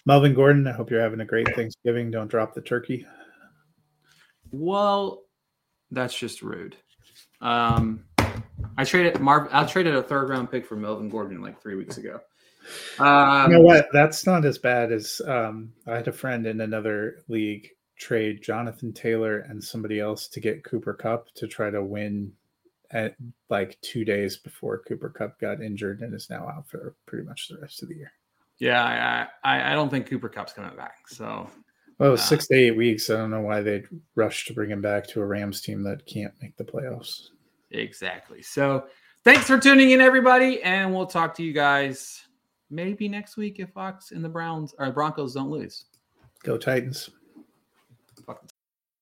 Melvin 0.05 0.35
Gordon, 0.35 0.67
I 0.67 0.73
hope 0.73 0.91
you're 0.91 1.01
having 1.01 1.21
a 1.21 1.25
great 1.25 1.49
Thanksgiving. 1.55 2.11
Don't 2.11 2.29
drop 2.29 2.53
the 2.53 2.61
turkey. 2.61 3.07
Well, 4.51 5.23
that's 5.91 6.17
just 6.17 6.43
rude. 6.43 6.77
Um, 7.41 8.05
I 8.77 8.85
traded 8.85 9.21
Marv. 9.21 9.49
I 9.53 9.65
traded 9.65 9.95
a 9.95 10.03
third 10.03 10.29
round 10.29 10.51
pick 10.51 10.67
for 10.67 10.77
Melvin 10.77 11.09
Gordon 11.09 11.41
like 11.41 11.61
three 11.61 11.77
weeks 11.77 11.99
ago. 11.99 12.21
Um, 12.99 13.51
you 13.51 13.57
know 13.57 13.63
what? 13.63 13.89
That's 13.93 14.27
not 14.27 14.45
as 14.45 14.59
bad 14.59 14.93
as 14.93 15.21
um, 15.27 15.73
I 15.87 15.97
had 15.97 16.09
a 16.09 16.13
friend 16.13 16.47
in 16.47 16.61
another 16.61 17.23
league 17.29 17.69
trade 17.97 18.43
Jonathan 18.43 18.93
Taylor 18.93 19.41
and 19.41 19.63
somebody 19.63 20.01
else 20.01 20.29
to 20.29 20.41
get 20.41 20.65
Cooper 20.65 20.95
Kupp 20.95 21.33
to 21.35 21.47
try 21.49 21.71
to 21.71 21.83
win 21.83 22.33
at 22.91 23.17
like 23.51 23.79
two 23.81 24.05
days 24.05 24.37
before 24.37 24.83
Cooper 24.87 25.11
Kupp 25.11 25.39
got 25.41 25.63
injured 25.63 26.01
and 26.01 26.15
is 26.15 26.31
now 26.31 26.49
out 26.49 26.69
for 26.69 26.95
pretty 27.07 27.27
much 27.27 27.49
the 27.49 27.59
rest 27.59 27.83
of 27.83 27.89
the 27.89 27.97
year. 27.97 28.13
Yeah, 28.59 29.29
I 29.45 29.57
I, 29.57 29.73
I 29.73 29.75
don't 29.75 29.89
think 29.89 30.07
Cooper 30.07 30.29
Kupp's 30.29 30.53
coming 30.53 30.77
back. 30.77 31.09
So 31.09 31.49
well, 31.99 32.17
six 32.17 32.47
to 32.49 32.55
eight 32.55 32.77
weeks. 32.77 33.11
I 33.11 33.17
don't 33.17 33.31
know 33.31 33.41
why 33.41 33.61
they'd 33.61 33.87
rush 34.15 34.47
to 34.47 34.55
bring 34.55 34.71
him 34.71 34.81
back 34.81 35.07
to 35.09 35.21
a 35.21 35.27
Rams 35.27 35.61
team 35.61 35.83
that 35.85 36.07
can't 36.07 36.35
make 36.41 36.57
the 36.57 36.65
playoffs. 36.65 37.29
Exactly. 37.71 38.43
So 38.43 38.87
thanks 39.25 39.47
for 39.47 39.59
tuning 39.59 39.91
in, 39.91 40.01
everybody, 40.01 40.63
and 40.63 40.95
we'll 40.95 41.07
talk 41.07 41.35
to 41.37 41.43
you 41.43 41.53
guys 41.53 42.23
maybe 42.71 43.09
next 43.09 43.37
week 43.37 43.59
if 43.59 43.71
Fox 43.71 44.13
and 44.13 44.25
the 44.25 44.29
Browns 44.29 44.75
or 44.79 44.91
Broncos 44.93 45.35
don't 45.35 45.51
lose. 45.51 45.87
Go 46.45 46.57
Titans. 46.57 47.11